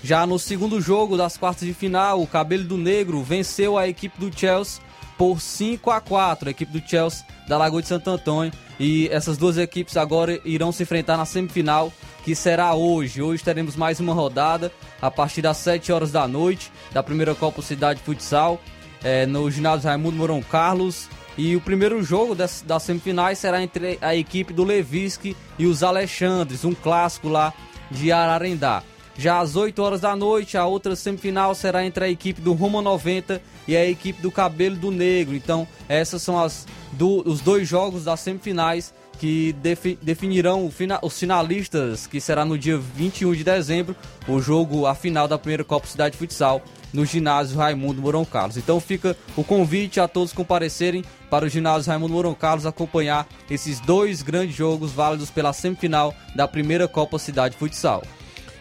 Já 0.03 0.25
no 0.25 0.37
segundo 0.37 0.79
jogo 0.79 1.17
das 1.17 1.37
quartas 1.37 1.67
de 1.67 1.73
final, 1.73 2.21
o 2.21 2.27
Cabelo 2.27 2.63
do 2.63 2.77
Negro 2.77 3.21
venceu 3.23 3.77
a 3.77 3.87
equipe 3.87 4.19
do 4.19 4.35
Chelsea 4.35 4.81
por 5.17 5.41
5 5.41 5.89
a 5.89 5.99
4, 5.99 6.47
a 6.47 6.51
equipe 6.51 6.79
do 6.79 6.87
Chelsea 6.87 7.25
da 7.47 7.57
Lagoa 7.57 7.81
de 7.81 7.87
Santo 7.87 8.09
Antônio. 8.09 8.53
E 8.79 9.09
essas 9.09 9.37
duas 9.37 9.57
equipes 9.57 9.97
agora 9.97 10.39
irão 10.45 10.71
se 10.71 10.83
enfrentar 10.83 11.17
na 11.17 11.25
semifinal, 11.25 11.91
que 12.23 12.35
será 12.35 12.73
hoje. 12.75 13.21
Hoje 13.21 13.43
teremos 13.43 13.75
mais 13.75 13.99
uma 13.99 14.13
rodada 14.13 14.71
a 15.01 15.09
partir 15.09 15.41
das 15.41 15.57
7 15.57 15.91
horas 15.91 16.11
da 16.11 16.27
noite 16.27 16.71
da 16.91 17.01
primeira 17.01 17.33
Copa 17.33 17.61
Cidade 17.61 17.99
Futsal, 18.01 18.61
é, 19.03 19.25
no 19.25 19.49
ginásio 19.49 19.89
Raimundo 19.89 20.17
Mourão 20.17 20.41
Carlos. 20.41 21.09
E 21.35 21.55
o 21.55 21.61
primeiro 21.61 22.03
jogo 22.03 22.35
das, 22.35 22.63
das 22.65 22.83
semifinais 22.83 23.39
será 23.39 23.61
entre 23.61 23.97
a 24.01 24.15
equipe 24.15 24.53
do 24.53 24.63
Levisque 24.63 25.35
e 25.57 25.65
os 25.65 25.83
Alexandres, 25.83 26.65
um 26.65 26.73
clássico 26.73 27.29
lá 27.29 27.53
de 27.89 28.11
Ararendá. 28.11 28.83
Já 29.17 29.39
às 29.39 29.55
8 29.55 29.81
horas 29.81 30.01
da 30.01 30.15
noite, 30.15 30.57
a 30.57 30.65
outra 30.65 30.95
semifinal 30.95 31.55
será 31.55 31.83
entre 31.83 32.05
a 32.05 32.09
equipe 32.09 32.39
do 32.39 32.53
Rumo 32.53 32.81
90 32.81 33.41
e 33.67 33.75
a 33.75 33.85
equipe 33.85 34.21
do 34.21 34.31
Cabelo 34.31 34.75
do 34.75 34.91
Negro. 34.91 35.35
Então, 35.35 35.67
essas 35.89 36.21
são 36.21 36.39
as 36.39 36.67
do, 36.91 37.27
os 37.27 37.41
dois 37.41 37.67
jogos 37.67 38.03
das 38.03 38.19
semifinais 38.19 38.93
que 39.19 39.53
defi, 39.53 39.97
definirão 40.01 40.69
fina, 40.69 40.99
os 41.01 41.17
finalistas, 41.17 42.05
que 42.07 42.21
será 42.21 42.45
no 42.45 42.57
dia 42.57 42.77
21 42.77 43.33
de 43.33 43.43
dezembro, 43.43 43.95
o 44.27 44.39
jogo, 44.39 44.85
a 44.85 44.93
final 44.93 45.27
da 45.27 45.37
primeira 45.37 45.63
Copa 45.63 45.87
Cidade 45.87 46.15
Futsal 46.15 46.61
no 46.93 47.05
ginásio 47.05 47.57
Raimundo 47.57 48.01
Mourão 48.01 48.23
Carlos. 48.23 48.57
Então 48.57 48.79
fica 48.79 49.17
o 49.35 49.43
convite 49.43 49.99
a 49.99 50.07
todos 50.07 50.31
comparecerem 50.31 51.03
para 51.29 51.45
o 51.45 51.49
ginásio 51.49 51.89
Raimundo 51.89 52.13
Mourão 52.13 52.33
Carlos 52.33 52.65
acompanhar 52.65 53.27
esses 53.49 53.79
dois 53.79 54.21
grandes 54.21 54.55
jogos 54.55 54.91
válidos 54.91 55.29
pela 55.29 55.51
semifinal 55.51 56.13
da 56.35 56.47
primeira 56.47 56.87
Copa 56.87 57.19
Cidade 57.19 57.57
Futsal. 57.57 58.03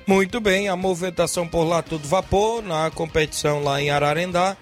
Muito 0.07 0.41
bem, 0.41 0.69
a 0.69 0.77
movimentação 0.77 1.49
por 1.49 1.65
lá 1.65 1.83
todo 1.83 2.07
vapor, 2.07 2.63
na 2.63 2.91
competição 2.93 3.65
lá 3.65 3.83
em 3.83 3.91
Ararendá. 3.91 4.57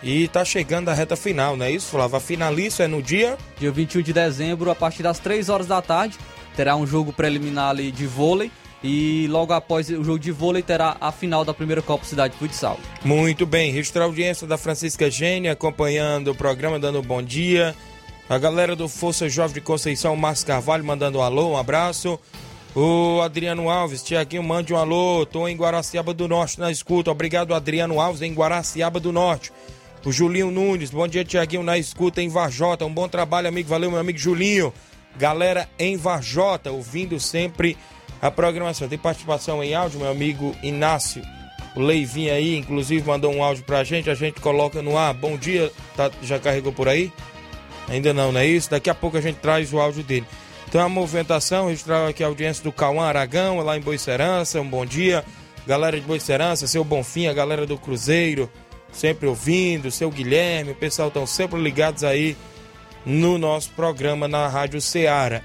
E 0.00 0.28
tá 0.28 0.44
chegando 0.44 0.88
a 0.88 0.94
reta 0.94 1.16
final, 1.16 1.56
não 1.56 1.66
é 1.66 1.70
isso, 1.72 1.88
Flávio? 1.88 2.16
A 2.16 2.20
finalista 2.20 2.84
é 2.84 2.86
no 2.86 3.02
dia? 3.02 3.36
Dia 3.58 3.72
21 3.72 4.02
de 4.02 4.12
dezembro, 4.12 4.70
a 4.70 4.74
partir 4.74 5.02
das 5.02 5.18
3 5.18 5.48
horas 5.48 5.66
da 5.66 5.82
tarde. 5.82 6.16
Terá 6.54 6.76
um 6.76 6.86
jogo 6.86 7.12
preliminar 7.12 7.70
ali 7.70 7.90
de 7.90 8.06
vôlei. 8.06 8.52
E 8.84 9.26
logo 9.30 9.52
após 9.52 9.88
o 9.88 10.04
jogo 10.04 10.18
de 10.18 10.30
vôlei 10.30 10.62
terá 10.62 10.96
a 11.00 11.10
final 11.10 11.44
da 11.44 11.54
primeira 11.54 11.82
Copa 11.82 12.04
Cidade 12.04 12.36
Futsal. 12.36 12.78
Muito 13.02 13.46
bem, 13.46 13.72
registrar 13.72 14.02
a 14.02 14.04
audiência 14.04 14.46
da 14.46 14.58
Francisca 14.58 15.10
Gênia 15.10 15.52
acompanhando 15.52 16.30
o 16.30 16.34
programa, 16.34 16.78
dando 16.78 17.00
um 17.00 17.02
bom 17.02 17.22
dia. 17.22 17.74
A 18.28 18.38
galera 18.38 18.76
do 18.76 18.88
Força 18.88 19.28
Jovem 19.28 19.54
de 19.54 19.60
Conceição, 19.60 20.14
Márcio 20.14 20.46
Carvalho, 20.46 20.84
mandando 20.84 21.18
um 21.18 21.22
alô, 21.22 21.52
um 21.52 21.56
abraço. 21.56 22.20
O 22.76 23.20
Adriano 23.20 23.70
Alves, 23.70 24.02
Tiaguinho, 24.02 24.42
mande 24.42 24.74
um 24.74 24.76
alô. 24.76 25.24
Tô 25.24 25.46
em 25.46 25.56
Guaraciaba 25.56 26.12
do 26.12 26.26
Norte 26.26 26.58
na 26.58 26.72
escuta. 26.72 27.08
Obrigado, 27.08 27.54
Adriano 27.54 28.00
Alves, 28.00 28.20
em 28.20 28.34
Guaraciaba 28.34 28.98
do 28.98 29.12
Norte. 29.12 29.52
O 30.04 30.10
Julinho 30.10 30.50
Nunes, 30.50 30.90
bom 30.90 31.06
dia, 31.06 31.24
Tiaguinho, 31.24 31.62
na 31.62 31.78
escuta 31.78 32.20
em 32.20 32.28
Varjota. 32.28 32.84
Um 32.84 32.92
bom 32.92 33.08
trabalho, 33.08 33.46
amigo. 33.46 33.68
Valeu, 33.68 33.92
meu 33.92 34.00
amigo 34.00 34.18
Julinho. 34.18 34.72
Galera 35.16 35.68
em 35.78 35.96
Varjota, 35.96 36.72
ouvindo 36.72 37.20
sempre 37.20 37.78
a 38.20 38.28
programação. 38.28 38.88
Tem 38.88 38.98
participação 38.98 39.62
em 39.62 39.72
áudio, 39.72 40.00
meu 40.00 40.10
amigo 40.10 40.52
Inácio. 40.60 41.22
O 41.76 41.80
Leivinho 41.80 42.34
aí, 42.34 42.56
inclusive, 42.56 43.06
mandou 43.06 43.32
um 43.32 43.42
áudio 43.42 43.62
pra 43.62 43.84
gente. 43.84 44.10
A 44.10 44.14
gente 44.14 44.40
coloca 44.40 44.82
no 44.82 44.98
ar. 44.98 45.14
Bom 45.14 45.36
dia, 45.36 45.70
tá, 45.96 46.10
já 46.22 46.40
carregou 46.40 46.72
por 46.72 46.88
aí? 46.88 47.12
Ainda 47.88 48.12
não, 48.12 48.32
não 48.32 48.40
é 48.40 48.46
isso? 48.46 48.68
Daqui 48.68 48.90
a 48.90 48.94
pouco 48.94 49.16
a 49.16 49.20
gente 49.20 49.36
traz 49.36 49.72
o 49.72 49.78
áudio 49.78 50.02
dele. 50.02 50.26
Então 50.74 50.84
a 50.84 50.88
movimentação, 50.88 51.68
registrar 51.68 52.08
aqui 52.08 52.24
a 52.24 52.26
audiência 52.26 52.64
do 52.64 52.72
Cauã 52.72 53.04
Aragão, 53.04 53.60
lá 53.60 53.76
em 53.76 53.80
Boicerança, 53.80 54.60
um 54.60 54.68
bom 54.68 54.84
dia. 54.84 55.24
Galera 55.68 56.00
de 56.00 56.04
Boicerança, 56.04 56.66
seu 56.66 56.82
Bonfim, 56.82 57.28
a 57.28 57.32
galera 57.32 57.64
do 57.64 57.78
Cruzeiro, 57.78 58.50
sempre 58.92 59.28
ouvindo, 59.28 59.88
seu 59.92 60.10
Guilherme, 60.10 60.72
o 60.72 60.74
pessoal 60.74 61.06
estão 61.06 61.28
sempre 61.28 61.60
ligados 61.60 62.02
aí 62.02 62.36
no 63.06 63.38
nosso 63.38 63.70
programa 63.70 64.26
na 64.26 64.48
Rádio 64.48 64.80
Ceará. 64.80 65.42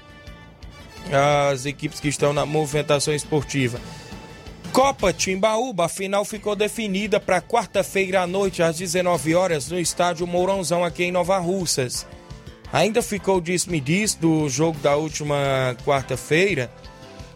As 1.52 1.64
equipes 1.64 2.00
que 2.00 2.08
estão 2.08 2.32
na 2.32 2.44
movimentação 2.44 3.14
esportiva. 3.14 3.80
Copa 4.72 5.12
Timbaúba, 5.12 5.84
a 5.84 5.88
final 5.88 6.24
ficou 6.24 6.56
definida 6.56 7.20
para 7.20 7.40
quarta-feira 7.40 8.22
à 8.22 8.26
noite, 8.26 8.64
às 8.64 8.78
19 8.78 9.36
horas, 9.36 9.70
no 9.70 9.78
estádio 9.78 10.26
Mourãozão, 10.26 10.84
aqui 10.84 11.04
em 11.04 11.12
Nova 11.12 11.38
Russas. 11.38 12.04
Ainda 12.72 13.02
ficou 13.02 13.40
diz-me-diz 13.40 14.14
do 14.14 14.48
jogo 14.48 14.78
da 14.78 14.96
última 14.96 15.76
quarta-feira. 15.84 16.70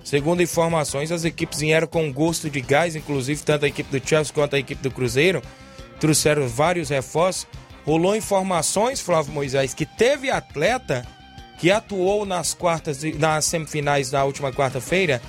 Segundo 0.05 0.43
informações, 0.43 1.11
as 1.11 1.25
equipes 1.25 1.61
vieram 1.61 1.87
com 1.87 2.13
gosto 2.13 2.49
de 2.49 2.61
gás, 2.61 2.95
inclusive 2.95 3.43
tanto 3.43 3.65
a 3.65 3.69
equipe 3.69 3.99
do 3.99 4.07
Chelsea 4.07 4.33
quanto 4.33 4.55
a 4.55 4.59
equipe 4.59 4.83
do 4.83 4.91
Cruzeiro. 4.91 5.43
Trouxeram 5.99 6.47
vários 6.47 6.91
reforços. 6.91 7.47
Rolou 7.85 8.15
informações, 8.15 9.01
Flávio 9.01 9.33
Moisés, 9.33 9.75
que 9.75 9.85
teve 9.85 10.31
atleta 10.31 11.07
que 11.59 11.71
atuou 11.71 12.25
nas 12.25 12.55
quartas, 12.55 13.03
nas 13.19 13.45
semifinais 13.45 14.11
da 14.11 14.25
última 14.25 14.53
quarta-feira 14.53 15.21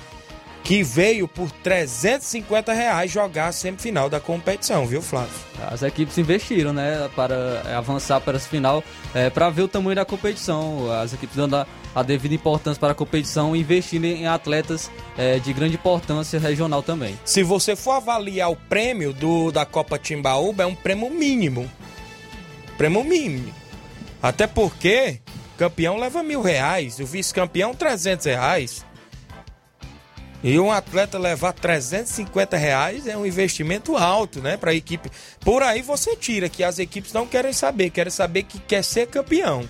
que 0.66 0.82
veio 0.82 1.28
por 1.28 1.48
350 1.48 2.72
reais 2.72 3.08
jogar 3.08 3.46
a 3.46 3.52
semifinal 3.52 4.10
da 4.10 4.18
competição, 4.18 4.84
viu, 4.84 5.00
Flávio? 5.00 5.30
As 5.70 5.84
equipes 5.84 6.18
investiram, 6.18 6.72
né, 6.72 7.08
para 7.14 7.62
avançar 7.78 8.20
para 8.20 8.36
essa 8.36 8.48
final, 8.48 8.82
é, 9.14 9.30
para 9.30 9.48
ver 9.48 9.62
o 9.62 9.68
tamanho 9.68 9.94
da 9.94 10.04
competição. 10.04 10.90
As 10.90 11.12
equipes 11.12 11.36
dando 11.36 11.54
a, 11.54 11.66
a 11.94 12.02
devida 12.02 12.34
importância 12.34 12.80
para 12.80 12.90
a 12.90 12.94
competição 12.96 13.54
e 13.54 13.60
investindo 13.60 14.06
em 14.06 14.26
atletas 14.26 14.90
é, 15.16 15.38
de 15.38 15.52
grande 15.52 15.76
importância 15.76 16.40
regional 16.40 16.82
também. 16.82 17.16
Se 17.24 17.44
você 17.44 17.76
for 17.76 17.92
avaliar 17.92 18.50
o 18.50 18.56
prêmio 18.56 19.12
do, 19.12 19.52
da 19.52 19.64
Copa 19.64 19.96
Timbaúba, 20.00 20.64
é 20.64 20.66
um 20.66 20.74
prêmio 20.74 21.08
mínimo. 21.08 21.70
Prêmio 22.76 23.04
mínimo. 23.04 23.54
Até 24.20 24.48
porque 24.48 25.20
campeão 25.56 25.96
leva 25.96 26.24
mil 26.24 26.42
reais, 26.42 26.98
o 26.98 27.06
vice-campeão 27.06 27.72
300 27.72 28.26
reais. 28.26 28.84
E 30.48 30.60
um 30.60 30.70
atleta 30.70 31.18
levar 31.18 31.52
350 31.52 32.56
reais 32.56 33.04
é 33.08 33.16
um 33.16 33.26
investimento 33.26 33.96
alto, 33.96 34.40
né, 34.40 34.56
para 34.56 34.70
a 34.70 34.74
equipe. 34.74 35.10
Por 35.40 35.60
aí 35.60 35.82
você 35.82 36.14
tira 36.14 36.48
que 36.48 36.62
as 36.62 36.78
equipes 36.78 37.12
não 37.12 37.26
querem 37.26 37.52
saber, 37.52 37.90
querem 37.90 38.12
saber 38.12 38.44
que 38.44 38.60
quer 38.60 38.84
ser 38.84 39.08
campeão. 39.08 39.68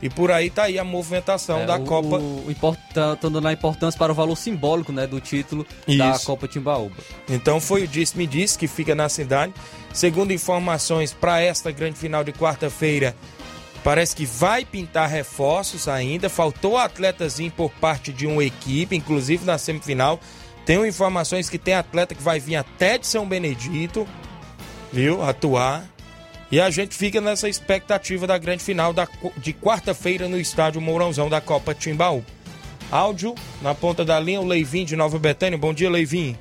E 0.00 0.08
por 0.08 0.30
aí 0.30 0.48
tá 0.48 0.62
aí 0.62 0.78
a 0.78 0.84
movimentação 0.84 1.58
É, 1.58 1.66
da 1.66 1.76
o, 1.76 1.84
Copa. 1.84 2.18
O, 2.18 2.46
o 2.46 2.50
importa- 2.52 3.16
tá 3.20 3.28
dando 3.28 3.48
a 3.48 3.52
importância 3.52 3.98
para 3.98 4.12
o 4.12 4.14
valor 4.14 4.36
simbólico, 4.36 4.92
né, 4.92 5.08
do 5.08 5.20
título 5.20 5.66
da 5.88 6.14
Isso. 6.14 6.24
Copa 6.24 6.46
Timbaúba. 6.46 6.94
Então 7.28 7.60
foi 7.60 7.82
o 7.82 7.88
Disse-me 7.88 8.28
Disse 8.28 8.56
que 8.56 8.68
fica 8.68 8.94
na 8.94 9.08
cidade. 9.08 9.52
Segundo 9.92 10.32
informações, 10.32 11.12
para 11.12 11.40
esta 11.40 11.72
grande 11.72 11.98
final 11.98 12.22
de 12.22 12.32
quarta-feira, 12.32 13.14
parece 13.82 14.14
que 14.14 14.26
vai 14.26 14.64
pintar 14.64 15.08
reforços 15.08 15.88
ainda. 15.88 16.28
Faltou 16.28 16.76
atletazinho 16.76 17.50
por 17.50 17.70
parte 17.70 18.12
de 18.12 18.26
uma 18.26 18.44
equipe, 18.44 18.96
inclusive 18.96 19.44
na 19.44 19.58
semifinal. 19.58 20.20
Tenho 20.64 20.86
informações 20.86 21.48
que 21.48 21.58
tem 21.58 21.74
atleta 21.74 22.14
que 22.14 22.22
vai 22.22 22.38
vir 22.38 22.56
até 22.56 22.98
de 22.98 23.06
São 23.06 23.26
Benedito, 23.26 24.06
viu? 24.92 25.22
Atuar. 25.22 25.84
E 26.52 26.60
a 26.60 26.68
gente 26.68 26.94
fica 26.94 27.20
nessa 27.20 27.48
expectativa 27.48 28.26
da 28.26 28.36
grande 28.36 28.62
final 28.62 28.92
da, 28.92 29.06
de 29.36 29.52
quarta-feira 29.52 30.28
no 30.28 30.38
estádio 30.38 30.80
Mourãozão 30.80 31.28
da 31.28 31.40
Copa 31.40 31.74
Timbaú. 31.74 32.24
Áudio 32.90 33.36
na 33.62 33.72
ponta 33.72 34.04
da 34.04 34.18
linha, 34.18 34.40
o 34.40 34.46
Leivinho 34.46 34.86
de 34.86 34.96
Nova 34.96 35.18
Betânia. 35.18 35.56
Bom 35.56 35.72
dia, 35.72 35.88
Leivinho. 35.88 36.36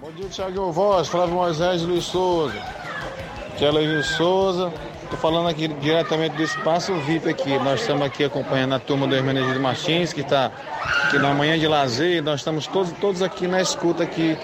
Bom 0.00 0.12
dia, 0.12 0.28
Thiago 0.28 0.70
Voz, 0.70 1.08
Flávio 1.08 1.34
Moisés 1.34 1.82
Luiz 1.82 2.04
Souza. 2.04 2.54
Aqui 3.52 3.64
é 3.64 3.70
Luiz 3.70 4.06
Souza. 4.06 4.72
Estou 5.10 5.18
falando 5.18 5.48
aqui 5.48 5.66
diretamente 5.66 6.36
do 6.36 6.42
Espaço 6.44 6.94
VIP 7.00 7.28
aqui. 7.28 7.58
Nós 7.58 7.80
estamos 7.80 8.06
aqui 8.06 8.22
acompanhando 8.22 8.76
a 8.76 8.78
turma 8.78 9.08
do 9.08 9.16
Hermenegildo 9.16 9.58
Martins, 9.58 10.12
que 10.12 10.20
está 10.20 10.52
aqui 11.02 11.18
na 11.18 11.34
manhã 11.34 11.58
de 11.58 11.66
lazer. 11.66 12.22
Nós 12.22 12.38
estamos 12.38 12.68
todos, 12.68 12.92
todos 12.92 13.20
aqui 13.20 13.48
na 13.48 13.60
escuta 13.60 14.04
aqui 14.04 14.38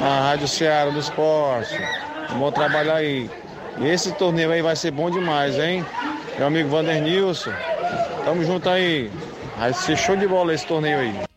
na 0.00 0.30
Rádio 0.30 0.48
Ceará 0.48 0.90
do 0.90 0.98
Esporte. 0.98 1.78
Bom 2.32 2.50
trabalho 2.50 2.92
aí. 2.92 3.30
E 3.78 3.86
esse 3.86 4.10
torneio 4.14 4.50
aí 4.50 4.62
vai 4.62 4.74
ser 4.74 4.90
bom 4.90 5.08
demais, 5.08 5.56
hein? 5.60 5.86
Meu 6.36 6.48
amigo 6.48 6.70
Vander 6.70 7.00
Nilson. 7.00 7.52
Tamo 8.24 8.42
junto 8.44 8.68
aí. 8.68 9.12
Vai 9.56 9.72
ser 9.72 9.96
show 9.96 10.16
de 10.16 10.26
bola 10.26 10.52
esse 10.52 10.66
torneio 10.66 10.98
aí. 10.98 11.33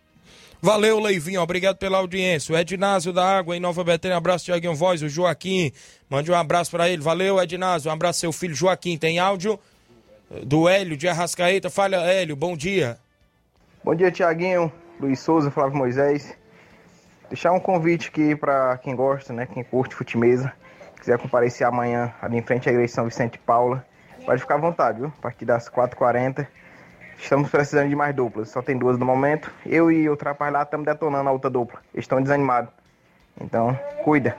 Valeu, 0.62 1.00
Leivinho. 1.00 1.41
Obrigado 1.41 1.78
pela 1.78 2.00
audiência. 2.00 2.54
O 2.54 2.58
Ednásio 2.58 3.13
da 3.13 3.38
Água 3.38 3.56
em 3.56 3.60
Nova 3.60 3.84
Betânia. 3.84 4.17
Abraço, 4.17 4.46
Tiaguinho 4.46 4.76
Voz. 4.76 5.02
O 5.02 5.10
Joaquim. 5.10 5.72
Mande 6.10 6.32
um 6.32 6.36
abraço 6.36 6.72
para 6.72 6.89
ele. 6.89 7.02
Valeu, 7.02 7.39
Ednásio. 7.41 7.89
Um 7.89 7.93
abraço, 7.93 8.20
seu 8.20 8.32
filho 8.32 8.56
Joaquim. 8.56 8.98
Tem 8.98 9.20
áudio 9.20 9.60
do 10.43 10.67
Hélio 10.67 10.98
de 10.98 11.08
Arrascaeta. 11.08 11.70
Fala, 11.70 11.98
Hélio. 11.98 12.36
Bom 12.36 12.58
dia. 12.58 12.98
Bom 13.84 13.96
dia, 13.96 14.12
Tiaguinho, 14.12 14.72
Luiz 15.00 15.20
Souza, 15.20 15.50
Flávio 15.50 15.78
Moisés. 15.78 16.36
Deixar 17.30 17.54
um 17.54 17.60
convite 17.60 18.10
aqui 18.10 18.36
para 18.36 18.78
quem 18.80 18.96
gosta, 18.96 19.32
né, 19.32 19.46
quem 19.46 19.63
curte 19.63 19.96
futimesa, 19.96 20.52
quiser 21.00 21.17
comparecer 21.17 21.65
amanhã 21.65 22.13
ali 22.22 22.38
em 22.38 22.41
frente 22.41 22.67
à 22.67 22.72
igreja 22.72 22.93
São 22.93 23.06
Vicente 23.06 23.38
Paula, 23.38 23.86
pode 24.26 24.41
ficar 24.41 24.56
à 24.56 24.58
vontade, 24.58 25.00
viu? 25.00 25.08
A 25.08 25.22
partir 25.22 25.46
das 25.46 25.70
4h40. 25.70 26.48
Estamos 27.19 27.49
precisando 27.49 27.89
de 27.89 27.95
mais 27.95 28.15
duplas, 28.15 28.49
só 28.49 28.62
tem 28.62 28.77
duas 28.77 28.97
no 28.97 29.06
momento. 29.06 29.51
Eu 29.65 29.91
e 29.91 30.08
o 30.10 30.15
rapaz 30.15 30.53
lá 30.53 30.63
estamos 30.63 30.86
detonando 30.86 31.30
a 31.30 31.32
outra 31.32 31.49
dupla. 31.49 31.80
Estão 31.93 32.21
desanimados. 32.21 32.69
Então, 33.39 33.77
cuida. 34.03 34.36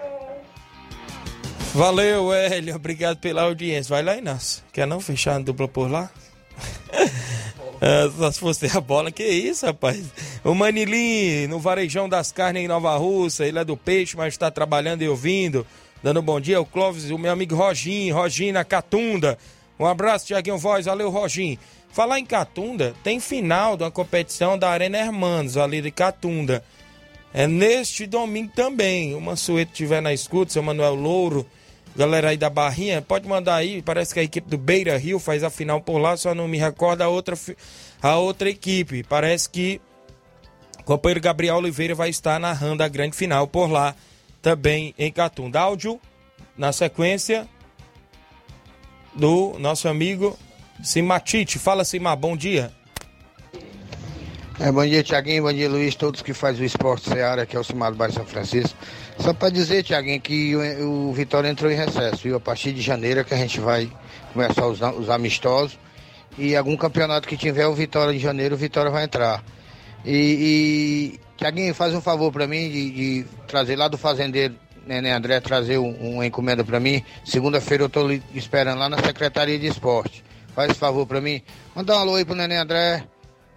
Valeu, 1.75 2.33
Hélio. 2.33 2.75
Obrigado 2.77 3.19
pela 3.19 3.43
audiência. 3.43 3.95
Vai 3.95 4.03
lá, 4.03 4.17
Inácio. 4.17 4.65
Quer 4.73 4.87
não 4.87 5.01
fechar 5.01 5.37
a 5.37 5.39
dupla 5.39 5.69
por 5.69 5.91
lá? 5.91 6.11
É, 7.81 8.11
só 8.17 8.31
se 8.31 8.41
fosse 8.41 8.77
a 8.77 8.81
bola, 8.81 9.13
que 9.13 9.25
isso, 9.25 9.67
rapaz. 9.67 10.07
O 10.43 10.55
Manilim, 10.55 11.47
no 11.47 11.59
Varejão 11.59 12.09
das 12.09 12.33
Carnes 12.33 12.65
em 12.65 12.69
Nova 12.69 12.97
Russa, 12.97 13.47
ele 13.47 13.59
é 13.59 13.65
do 13.65 13.77
peixe, 13.77 14.17
mas 14.17 14.35
está 14.35 14.51
trabalhando 14.51 15.03
e 15.03 15.09
ouvindo. 15.09 15.67
Dando 16.03 16.21
um 16.21 16.23
bom 16.23 16.41
dia, 16.41 16.61
o 16.61 16.67
Clóvis, 16.67 17.11
o 17.11 17.19
meu 17.19 17.33
amigo 17.33 17.55
Roginho, 17.55 18.15
Roginho 18.15 18.55
na 18.55 18.65
Catunda. 18.65 19.37
Um 19.79 19.87
abraço, 19.87 20.27
Tiaguinho 20.27 20.59
Voz, 20.59 20.87
valeu, 20.87 21.11
Roginho. 21.11 21.59
Falar 21.91 22.19
em 22.19 22.25
Catunda, 22.25 22.95
tem 23.03 23.19
final 23.19 23.77
de 23.77 23.83
uma 23.83 23.91
competição 23.91 24.59
da 24.59 24.71
Arena 24.71 24.99
Hermanos, 24.99 25.57
ali 25.57 25.81
de 25.81 25.91
Catunda. 25.91 26.63
É 27.33 27.47
neste 27.47 28.07
domingo 28.07 28.53
também. 28.55 29.15
O 29.15 29.21
Mansueto 29.21 29.73
estiver 29.73 30.01
na 30.01 30.13
escuta, 30.13 30.53
seu 30.53 30.63
Manuel 30.63 30.95
Louro, 30.95 31.47
galera 31.97 32.31
aí 32.31 32.37
da 32.37 32.49
Barrinha, 32.49 33.03
pode 33.03 33.29
mandar 33.29 33.57
aí. 33.57 33.83
Parece 33.83 34.15
que 34.15 34.21
a 34.21 34.23
equipe 34.23 34.49
do 34.49 34.57
Beira 34.57 34.97
Rio 34.97 35.19
faz 35.19 35.43
a 35.43 35.51
final 35.51 35.81
por 35.81 35.99
lá, 35.99 36.17
só 36.17 36.35
não 36.35 36.47
me 36.47 36.59
recordo 36.59 37.03
a 37.03 37.09
outra, 37.09 37.37
a 38.01 38.17
outra 38.17 38.49
equipe. 38.49 39.03
Parece 39.03 39.49
que 39.49 39.81
o 40.79 40.85
companheiro 40.85 41.21
Gabriel 41.21 41.57
Oliveira 41.57 41.95
vai 41.95 42.11
estar 42.11 42.39
narrando 42.39 42.83
a 42.83 42.89
grande 42.89 43.17
final 43.17 43.47
por 43.47 43.71
lá, 43.71 43.95
também 44.41 44.95
em 44.99 45.11
Catunda. 45.11 45.61
Áudio, 45.61 46.01
na 46.57 46.73
sequência, 46.73 47.49
do 49.15 49.57
nosso 49.59 49.89
amigo 49.89 50.39
Simatite. 50.83 51.59
Fala, 51.59 51.85
Simar, 51.85 52.17
bom 52.17 52.37
dia. 52.37 52.71
É, 54.61 54.73
bom 54.73 54.85
dia, 54.85 55.03
Tiaguinho. 55.03 55.45
Bom 55.45 55.53
dia, 55.53 55.69
Luiz. 55.69 55.95
Todos 55.95 56.23
que 56.23 56.33
fazem 56.35 56.63
o 56.63 56.67
esporte 56.67 57.09
Seara, 57.09 57.47
que 57.47 57.57
é 57.57 57.61
o 57.61 57.65
Cimado 57.65 57.97
Bairro 57.97 58.13
São 58.15 58.27
Francisco. 58.27 58.77
Só 59.19 59.33
para 59.33 59.51
dizer, 59.51 59.83
Tiaguinho, 59.85 60.21
que 60.21 60.55
o, 60.57 61.09
o 61.11 61.13
Vitória 61.13 61.49
entrou 61.49 61.71
em 61.71 61.77
recesso. 61.77 62.27
E 62.27 62.33
a 62.35 62.41
partir 62.41 62.73
de 62.73 62.81
janeiro 62.83 63.21
é 63.21 63.25
que 63.25 63.35
a 63.35 63.37
gente 63.37 63.61
vai 63.61 63.91
começar 64.33 64.67
os, 64.67 64.81
os 64.81 65.11
amistosos. 65.11 65.79
E 66.37 66.55
algum 66.57 66.77
campeonato 66.77 67.27
que 67.29 67.37
tiver 67.37 67.67
o 67.67 67.75
Vitória 67.75 68.13
de 68.13 68.19
janeiro, 68.19 68.55
o 68.55 68.59
Vitória 68.59 68.91
vai 68.91 69.05
entrar. 69.05 69.45
E, 70.05 71.17
e 71.17 71.21
Tiaguinho, 71.37 71.75
faz 71.75 71.95
um 71.95 72.01
favor 72.01 72.33
para 72.33 72.47
mim 72.47 72.69
de, 72.71 72.91
de 72.91 73.25
trazer 73.47 73.77
lá 73.77 73.89
do 73.89 73.99
fazendeiro, 73.99 74.55
Nenê 74.87 75.11
André, 75.11 75.39
trazer 75.41 75.79
um- 75.79 76.15
uma 76.15 76.27
encomenda 76.27 76.65
para 76.65 76.81
mim. 76.81 77.03
Segunda-feira 77.25 77.89
eu 77.93 78.09
li- 78.09 78.23
esperando 78.35 78.79
lá 78.79 78.89
na 78.89 78.99
Secretaria 78.99 79.59
de 79.59 79.67
Esporte. 79.67 80.25
Faz 80.59 80.77
favor 80.77 81.07
para 81.07 81.21
mim. 81.21 81.41
Manda 81.73 81.95
um 81.95 81.99
alô 82.01 82.15
aí 82.17 82.25
pro 82.25 82.35
Nenê 82.35 82.57
André, 82.57 83.05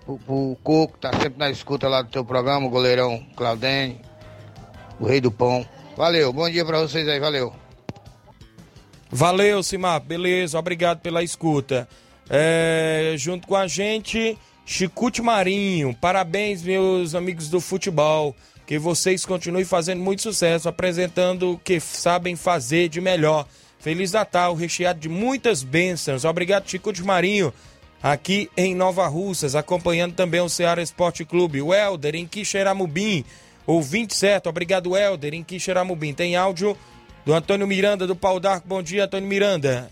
pro, 0.06 0.20
pro 0.20 0.56
Coco, 0.62 1.00
tá 1.00 1.12
sempre 1.14 1.40
na 1.40 1.50
escuta 1.50 1.90
lá 1.90 2.04
do 2.04 2.12
teu 2.12 2.24
programa, 2.24 2.68
o 2.68 2.70
goleirão 2.70 3.26
Claudene, 3.36 4.00
o 5.00 5.08
rei 5.08 5.20
do 5.20 5.32
pão. 5.32 5.66
Valeu, 5.98 6.32
bom 6.32 6.48
dia 6.48 6.64
para 6.64 6.80
vocês 6.80 7.08
aí, 7.08 7.20
valeu. 7.20 7.52
Valeu, 9.10 9.64
Simar. 9.64 10.00
Beleza, 10.02 10.60
obrigado 10.60 11.00
pela 11.00 11.24
escuta. 11.24 11.90
É, 12.30 13.16
junto 13.18 13.48
com 13.48 13.56
a 13.56 13.66
gente, 13.66 14.38
Chicute 14.64 15.24
Marinho. 15.24 15.96
Parabéns, 15.96 16.62
meus 16.62 17.16
amigos 17.16 17.50
do 17.50 17.60
futebol. 17.60 18.36
Que 18.68 18.78
vocês 18.78 19.26
continuem 19.26 19.66
fazendo 19.66 20.04
muito 20.04 20.22
sucesso, 20.22 20.70
apresentando 20.70 21.54
o 21.54 21.58
que 21.58 21.80
sabem 21.80 22.36
fazer 22.36 22.90
de 22.90 23.02
melhor. 23.02 23.48
Feliz 23.82 24.12
Natal, 24.12 24.54
recheado 24.54 25.00
de 25.00 25.10
muitas 25.10 25.64
bênçãos. 25.64 26.24
Obrigado, 26.24 26.70
Chicute 26.70 27.04
Marinho. 27.04 27.52
aqui 28.02 28.50
em 28.56 28.76
Nova 28.76 29.08
Russas, 29.08 29.56
acompanhando 29.56 30.14
também 30.14 30.40
o 30.40 30.50
Ceará 30.50 30.82
Esporte 30.82 31.26
Clube. 31.26 31.62
O 31.62 31.74
Helder 31.74 32.16
em 32.16 32.28
Quixeramobim, 32.28 33.26
ouvinte 33.66 34.16
certo, 34.16 34.50
obrigado 34.50 34.96
Helder 34.96 35.34
em 35.34 35.44
Quixeramobim. 35.44 36.14
Tem 36.14 36.36
áudio 36.36 36.78
do 37.26 37.34
Antônio 37.34 37.68
Miranda 37.68 38.06
do 38.06 38.16
Pau 38.16 38.40
d'Arco. 38.40 38.68
Bom 38.68 38.84
dia, 38.84 39.06
Antônio 39.06 39.28
Miranda. 39.28 39.90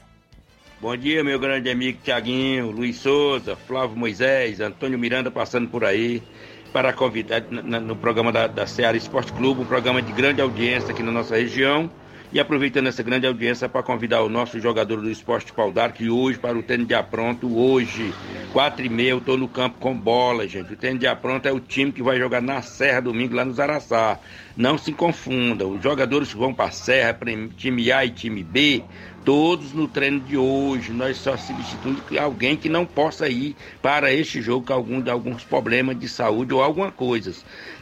Bom 0.80 0.96
dia, 0.96 1.24
meu 1.24 1.40
grande 1.40 1.70
amigo 1.70 2.00
Tiaguinho, 2.04 2.72
Luiz 2.72 2.98
Souza, 2.98 3.56
Flávio 3.56 3.98
Moisés, 3.98 4.60
Antônio 4.60 4.98
Miranda 4.98 5.30
passando 5.30 5.68
por 5.68 5.84
aí 5.84 6.24
para 6.72 6.94
convidar 6.94 7.42
no 7.42 7.96
programa 7.96 8.32
da, 8.32 8.48
da 8.48 8.68
Ceará 8.68 8.96
Esporte 8.96 9.34
Clube, 9.34 9.62
um 9.62 9.66
programa 9.66 10.02
de 10.02 10.12
grande 10.14 10.42
audiência 10.42 10.92
aqui 10.92 11.02
na 11.02 11.12
nossa 11.12 11.36
região. 11.36 11.90
E 12.32 12.40
aproveitando 12.40 12.86
essa 12.86 13.02
grande 13.02 13.26
audiência 13.26 13.68
para 13.68 13.82
convidar 13.82 14.22
o 14.22 14.30
nosso 14.30 14.60
jogador 14.60 15.02
do 15.02 15.10
esporte 15.10 15.52
Pau 15.52 15.74
que 15.92 16.12
hoje 16.12 16.38
para 16.38 16.56
o 16.56 16.62
treino 16.62 16.86
de 16.86 16.94
apronto, 16.94 17.58
hoje, 17.58 18.14
quatro 18.54 18.86
e 18.86 18.90
meia, 18.90 19.10
eu 19.10 19.18
estou 19.18 19.36
no 19.36 19.48
campo 19.48 19.80
com 19.80 20.00
bola, 20.00 20.48
gente. 20.48 20.74
O 20.74 20.78
treino 20.78 21.00
de 21.00 21.08
apronto 21.08 21.48
é 21.48 21.52
o 21.52 21.60
time 21.60 21.92
que 21.92 22.04
vai 22.04 22.20
jogar 22.20 22.40
na 22.40 22.62
Serra 22.62 23.00
domingo 23.00 23.34
lá 23.34 23.44
no 23.44 23.54
Zaraçá. 23.54 24.20
Não 24.60 24.78
se 24.78 24.92
confunda, 24.92 25.66
os 25.66 25.82
jogadores 25.82 26.34
que 26.34 26.38
vão 26.38 26.54
para 26.54 26.66
a 26.66 26.72
Serra, 26.72 27.18
time 27.56 27.94
A 27.94 28.04
e 28.04 28.10
time 28.10 28.44
B, 28.44 28.84
todos 29.24 29.72
no 29.72 29.88
treino 29.88 30.20
de 30.20 30.36
hoje. 30.36 30.92
Nós 30.92 31.16
só 31.16 31.38
substituímos 31.38 32.02
alguém 32.20 32.58
que 32.58 32.68
não 32.68 32.86
possa 32.86 33.30
ir 33.30 33.56
para 33.82 34.12
este 34.14 34.42
jogo 34.42 34.66
com 34.66 34.74
algum, 34.74 35.10
alguns 35.10 35.46
problemas 35.46 35.98
de 35.98 36.10
saúde 36.10 36.54
ou 36.54 36.62
alguma 36.62 36.92
coisa. 36.92 37.34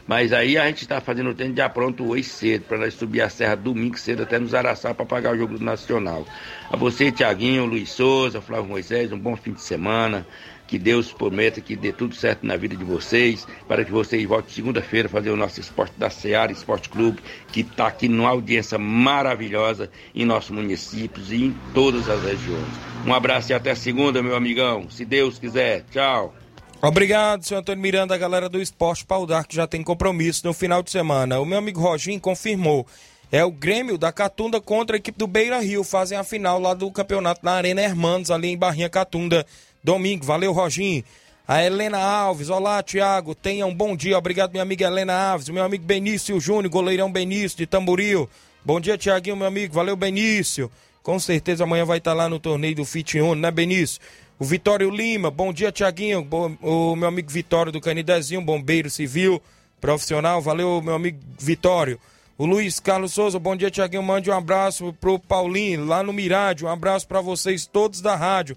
Mas 0.05 0.31
aí 0.31 0.55
a 0.55 0.67
gente 0.67 0.83
está 0.83 1.01
fazendo 1.01 1.31
o 1.31 1.33
treino 1.33 1.55
de 1.55 1.61
apronto 1.61 2.07
hoje 2.07 2.25
cedo, 2.25 2.65
para 2.65 2.77
nós 2.77 2.93
subir 2.93 3.21
a 3.21 3.29
serra 3.29 3.55
domingo 3.55 3.97
cedo 3.97 4.21
até 4.21 4.37
nos 4.37 4.53
Araçá 4.53 4.93
para 4.93 5.03
pagar 5.03 5.33
o 5.33 5.37
jogo 5.37 5.57
do 5.57 5.65
Nacional. 5.65 6.27
A 6.69 6.77
você, 6.77 7.11
Tiaguinho, 7.11 7.65
Luiz 7.65 7.89
Souza, 7.89 8.39
Flávio 8.39 8.69
Moisés, 8.69 9.11
um 9.11 9.17
bom 9.17 9.35
fim 9.35 9.53
de 9.53 9.63
semana. 9.63 10.27
Que 10.67 10.77
Deus 10.77 11.13
prometa 11.13 11.61
que 11.61 11.75
dê 11.75 11.93
tudo 11.93 12.13
certo 12.13 12.45
na 12.45 12.57
vida 12.57 12.75
de 12.75 12.83
vocês, 12.83 13.47
para 13.67 13.85
que 13.85 13.91
vocês 13.91 14.23
voltem 14.27 14.53
segunda-feira 14.53 15.07
fazer 15.07 15.29
o 15.29 15.37
nosso 15.37 15.59
esporte 15.59 15.93
da 15.97 16.09
Seara 16.09 16.51
Esporte 16.51 16.89
Clube, 16.89 17.21
que 17.51 17.61
está 17.61 17.87
aqui 17.87 18.09
numa 18.09 18.29
audiência 18.29 18.77
maravilhosa 18.77 19.89
em 20.13 20.25
nossos 20.25 20.51
municípios 20.51 21.31
e 21.31 21.45
em 21.45 21.57
todas 21.73 22.09
as 22.09 22.21
regiões. 22.21 22.67
Um 23.05 23.13
abraço 23.13 23.51
e 23.51 23.53
até 23.53 23.73
segunda, 23.73 24.21
meu 24.21 24.35
amigão. 24.35 24.89
Se 24.89 25.05
Deus 25.05 25.39
quiser. 25.39 25.85
Tchau. 25.91 26.35
Obrigado, 26.81 27.43
senhor 27.43 27.61
Antônio 27.61 27.81
Miranda, 27.81 28.13
a 28.13 28.17
galera 28.17 28.47
do 28.47 28.61
Esporte 28.61 29.03
Paudar, 29.03 29.47
que 29.47 29.55
já 29.55 29.65
tem 29.65 29.81
compromisso 29.81 30.45
no 30.45 30.53
final 30.53 30.83
de 30.83 30.91
semana. 30.91 31.39
O 31.39 31.45
meu 31.45 31.57
amigo 31.57 31.79
Roginho 31.79 32.19
confirmou. 32.19 32.85
É 33.31 33.43
o 33.43 33.51
Grêmio 33.51 33.97
da 33.97 34.11
Catunda 34.11 34.61
contra 34.61 34.95
a 34.95 34.99
equipe 34.99 35.17
do 35.17 35.27
Beira 35.27 35.59
Rio. 35.59 35.83
Fazem 35.83 36.17
a 36.17 36.23
final 36.23 36.59
lá 36.59 36.73
do 36.73 36.89
campeonato 36.91 37.41
na 37.43 37.53
Arena 37.53 37.81
Hermanos, 37.81 38.31
ali 38.31 38.49
em 38.49 38.57
Barrinha 38.57 38.89
Catunda. 38.89 39.45
Domingo. 39.83 40.25
Valeu, 40.25 40.51
Roginho. 40.51 41.03
A 41.47 41.63
Helena 41.63 41.97
Alves, 41.97 42.49
olá 42.49 42.83
Tiago, 42.83 43.33
tenha 43.33 43.65
um 43.65 43.73
bom 43.73 43.95
dia, 43.95 44.17
obrigado 44.17 44.51
minha 44.51 44.63
amiga 44.63 44.85
Helena 44.85 45.13
Alves, 45.13 45.47
meu 45.47 45.63
amigo 45.63 45.85
Benício 45.85 46.37
Júnior, 46.41 46.69
goleirão 46.69 47.09
Benício 47.09 47.57
de 47.57 47.65
Tamboril, 47.65 48.29
bom 48.65 48.81
dia 48.81 48.97
Tiaguinho, 48.97 49.37
meu 49.37 49.47
amigo, 49.47 49.73
valeu 49.73 49.95
Benício, 49.95 50.69
com 51.01 51.17
certeza 51.17 51.63
amanhã 51.63 51.85
vai 51.85 51.99
estar 51.99 52.13
lá 52.13 52.27
no 52.27 52.37
torneio 52.37 52.75
do 52.75 52.83
Fit 52.83 53.17
Uno, 53.17 53.35
né 53.35 53.49
Benício? 53.49 54.01
O 54.39 54.45
Vitório 54.45 54.91
Lima, 54.91 55.31
bom 55.31 55.51
dia, 55.51 55.71
Tiaguinho. 55.71 56.27
O 56.61 56.95
meu 56.95 57.07
amigo 57.07 57.31
Vitório 57.31 57.71
do 57.71 57.81
Canidezinho, 57.81 58.39
bombeiro 58.39 58.87
civil, 58.87 59.41
profissional. 59.81 60.39
Valeu, 60.43 60.79
meu 60.79 60.93
amigo 60.93 61.17
Vitório. 61.39 61.99
O 62.37 62.45
Luiz 62.45 62.79
Carlos 62.79 63.13
Souza, 63.13 63.39
bom 63.39 63.55
dia, 63.55 63.71
Tiaguinho. 63.71 64.03
Mande 64.03 64.29
um 64.29 64.33
abraço 64.33 64.93
pro 65.01 65.17
Paulinho, 65.17 65.85
lá 65.85 66.03
no 66.03 66.13
Mirade. 66.13 66.65
Um 66.65 66.67
abraço 66.67 67.07
para 67.07 67.19
vocês 67.19 67.65
todos 67.65 67.99
da 67.99 68.15
rádio. 68.15 68.55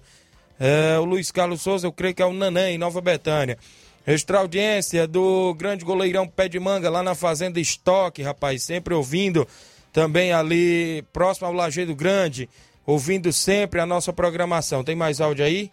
É, 0.63 0.99
o 0.99 1.05
Luiz 1.05 1.31
Carlos 1.31 1.63
Souza, 1.63 1.87
eu 1.87 1.91
creio 1.91 2.13
que 2.13 2.21
é 2.21 2.25
o 2.25 2.31
Nanã, 2.31 2.69
em 2.69 2.77
Nova 2.77 3.01
Betânia. 3.01 3.57
Extra 4.05 4.37
audiência 4.37 5.07
do 5.07 5.55
grande 5.55 5.83
goleirão 5.83 6.27
Pé 6.27 6.47
de 6.47 6.59
Manga, 6.59 6.87
lá 6.87 7.01
na 7.01 7.15
Fazenda 7.15 7.59
Estoque, 7.59 8.21
rapaz. 8.21 8.61
Sempre 8.61 8.93
ouvindo. 8.93 9.47
Também 9.91 10.31
ali, 10.31 11.03
próximo 11.11 11.47
ao 11.47 11.53
Lajeado 11.53 11.95
Grande 11.95 12.47
ouvindo 12.85 13.31
sempre 13.31 13.79
a 13.79 13.85
nossa 13.85 14.11
programação. 14.11 14.83
Tem 14.83 14.95
mais 14.95 15.19
áudio 15.19 15.45
aí? 15.45 15.71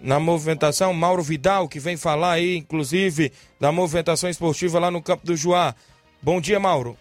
Na 0.00 0.18
movimentação, 0.18 0.92
Mauro 0.92 1.22
Vidal, 1.22 1.68
que 1.68 1.78
vem 1.78 1.96
falar 1.96 2.32
aí, 2.32 2.56
inclusive, 2.56 3.32
da 3.60 3.70
movimentação 3.70 4.28
esportiva 4.28 4.78
lá 4.78 4.90
no 4.90 5.00
Campo 5.00 5.24
do 5.24 5.36
Juá. 5.36 5.74
Bom 6.20 6.40
dia, 6.40 6.58
Mauro. 6.58 6.98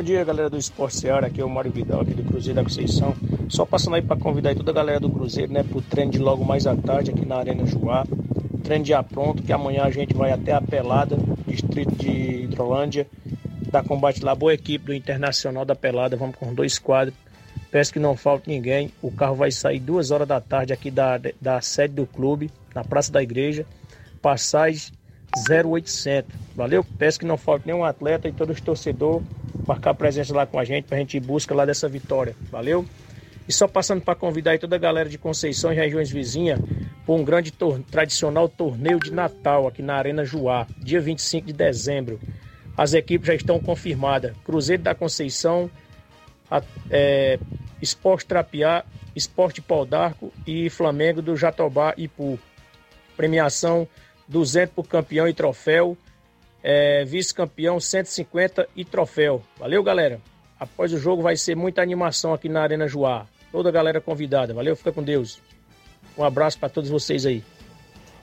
Bom 0.00 0.04
dia, 0.04 0.24
galera 0.24 0.48
do 0.48 0.56
Esporte 0.56 0.96
Seara. 0.96 1.26
Aqui 1.26 1.42
é 1.42 1.44
o 1.44 1.50
Mário 1.50 1.70
Vidal, 1.70 2.00
aqui 2.00 2.14
do 2.14 2.24
Cruzeiro 2.24 2.56
da 2.56 2.62
Conceição. 2.62 3.14
Só 3.50 3.66
passando 3.66 3.96
aí 3.96 4.00
para 4.00 4.16
convidar 4.16 4.54
toda 4.54 4.70
a 4.70 4.74
galera 4.74 4.98
do 4.98 5.10
Cruzeiro, 5.10 5.52
né, 5.52 5.62
pro 5.62 5.82
treino 5.82 6.10
de 6.10 6.18
logo 6.18 6.42
mais 6.42 6.66
à 6.66 6.74
tarde 6.74 7.10
aqui 7.10 7.26
na 7.26 7.36
Arena 7.36 7.66
Juá. 7.66 8.06
Treino 8.64 8.82
já 8.82 9.02
pronto, 9.02 9.42
que 9.42 9.52
amanhã 9.52 9.82
a 9.82 9.90
gente 9.90 10.14
vai 10.14 10.32
até 10.32 10.54
a 10.54 10.60
Pelada, 10.62 11.18
distrito 11.46 11.94
de 11.96 12.44
Hidrolândia, 12.44 13.06
dar 13.70 13.84
combate 13.84 14.24
lá. 14.24 14.34
Boa 14.34 14.54
equipe 14.54 14.86
do 14.86 14.94
Internacional 14.94 15.66
da 15.66 15.76
Pelada. 15.76 16.16
Vamos 16.16 16.36
com 16.36 16.54
dois 16.54 16.78
quadros 16.78 17.14
Peço 17.70 17.92
que 17.92 17.98
não 17.98 18.16
falte 18.16 18.48
ninguém. 18.48 18.90
O 19.02 19.12
carro 19.12 19.34
vai 19.34 19.50
sair 19.50 19.80
duas 19.80 20.10
horas 20.10 20.26
da 20.26 20.40
tarde 20.40 20.72
aqui 20.72 20.90
da, 20.90 21.20
da 21.38 21.60
sede 21.60 21.92
do 21.92 22.06
clube, 22.06 22.50
na 22.74 22.82
Praça 22.82 23.12
da 23.12 23.22
Igreja. 23.22 23.66
Passagem 24.22 24.94
0800. 25.48 26.30
Valeu? 26.54 26.84
Peço 26.98 27.18
que 27.18 27.26
não 27.26 27.36
falte 27.36 27.66
nenhum 27.66 27.84
atleta 27.84 28.28
e 28.28 28.32
todos 28.32 28.56
os 28.56 28.60
torcedores 28.60 29.26
marcar 29.66 29.94
presença 29.94 30.34
lá 30.34 30.46
com 30.46 30.58
a 30.58 30.64
gente 30.64 30.84
para 30.84 30.96
a 30.96 31.00
gente 31.00 31.16
ir 31.16 31.20
busca 31.20 31.54
lá 31.54 31.64
dessa 31.64 31.88
vitória. 31.88 32.34
Valeu? 32.50 32.84
E 33.48 33.52
só 33.52 33.66
passando 33.66 34.00
para 34.00 34.14
convidar 34.14 34.58
toda 34.58 34.76
a 34.76 34.78
galera 34.78 35.08
de 35.08 35.18
Conceição 35.18 35.72
e 35.72 35.76
regiões 35.76 36.10
vizinhas 36.10 36.60
para 37.04 37.14
um 37.14 37.24
grande 37.24 37.50
tor 37.50 37.80
tradicional 37.90 38.48
torneio 38.48 38.98
de 39.00 39.12
Natal 39.12 39.66
aqui 39.66 39.82
na 39.82 39.94
Arena 39.94 40.24
Juá, 40.24 40.66
dia 40.78 41.00
25 41.00 41.48
de 41.48 41.52
dezembro. 41.52 42.20
As 42.76 42.94
equipes 42.94 43.26
já 43.26 43.34
estão 43.34 43.58
confirmadas. 43.58 44.32
Cruzeiro 44.44 44.82
da 44.82 44.94
Conceição, 44.94 45.70
é, 46.90 47.38
Esporte 47.82 48.26
Trapiá, 48.26 48.84
Esporte 49.14 49.60
Pau 49.60 49.84
d'Arco 49.84 50.32
e 50.46 50.70
Flamengo 50.70 51.20
do 51.20 51.36
Jatobá 51.36 51.94
e 51.96 52.04
Ipu. 52.04 52.38
Premiação 53.16 53.86
200 54.30 54.74
por 54.74 54.86
campeão 54.86 55.28
e 55.28 55.34
troféu, 55.34 55.96
é, 56.62 57.04
vice-campeão 57.04 57.80
150 57.80 58.68
e 58.76 58.84
troféu. 58.84 59.42
Valeu, 59.58 59.82
galera. 59.82 60.20
Após 60.58 60.92
o 60.92 60.98
jogo 60.98 61.22
vai 61.22 61.36
ser 61.36 61.56
muita 61.56 61.82
animação 61.82 62.32
aqui 62.32 62.48
na 62.48 62.62
Arena 62.62 62.86
Joá. 62.86 63.26
Toda 63.50 63.68
a 63.68 63.72
galera 63.72 64.00
convidada. 64.00 64.54
Valeu, 64.54 64.76
fica 64.76 64.92
com 64.92 65.02
Deus. 65.02 65.40
Um 66.16 66.22
abraço 66.22 66.58
para 66.58 66.68
todos 66.68 66.88
vocês 66.88 67.26
aí. 67.26 67.42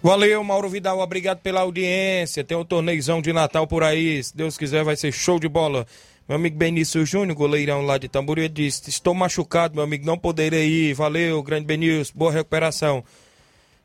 Valeu, 0.01 0.43
Mauro 0.43 0.69
Vidal. 0.69 0.99
Obrigado 0.99 1.39
pela 1.39 1.61
audiência. 1.61 2.43
Tem 2.43 2.55
um 2.55 2.63
torneizão 2.63 3.21
de 3.21 3.33
Natal 3.33 3.67
por 3.67 3.83
aí. 3.83 4.23
Se 4.23 4.37
Deus 4.37 4.57
quiser, 4.57 4.83
vai 4.83 4.95
ser 4.95 5.11
show 5.11 5.39
de 5.39 5.49
bola. 5.49 5.85
Meu 6.29 6.35
amigo 6.35 6.57
Benício 6.57 7.05
Júnior, 7.05 7.35
goleirão 7.35 7.81
lá 7.81 7.97
de 7.97 8.07
Tamboril, 8.07 8.47
disse: 8.49 8.89
Estou 8.89 9.13
machucado, 9.13 9.75
meu 9.75 9.83
amigo, 9.83 10.05
não 10.05 10.17
poderei 10.17 10.67
ir. 10.67 10.93
Valeu, 10.93 11.41
grande 11.41 11.65
Benício, 11.65 12.13
boa 12.15 12.31
recuperação. 12.31 13.03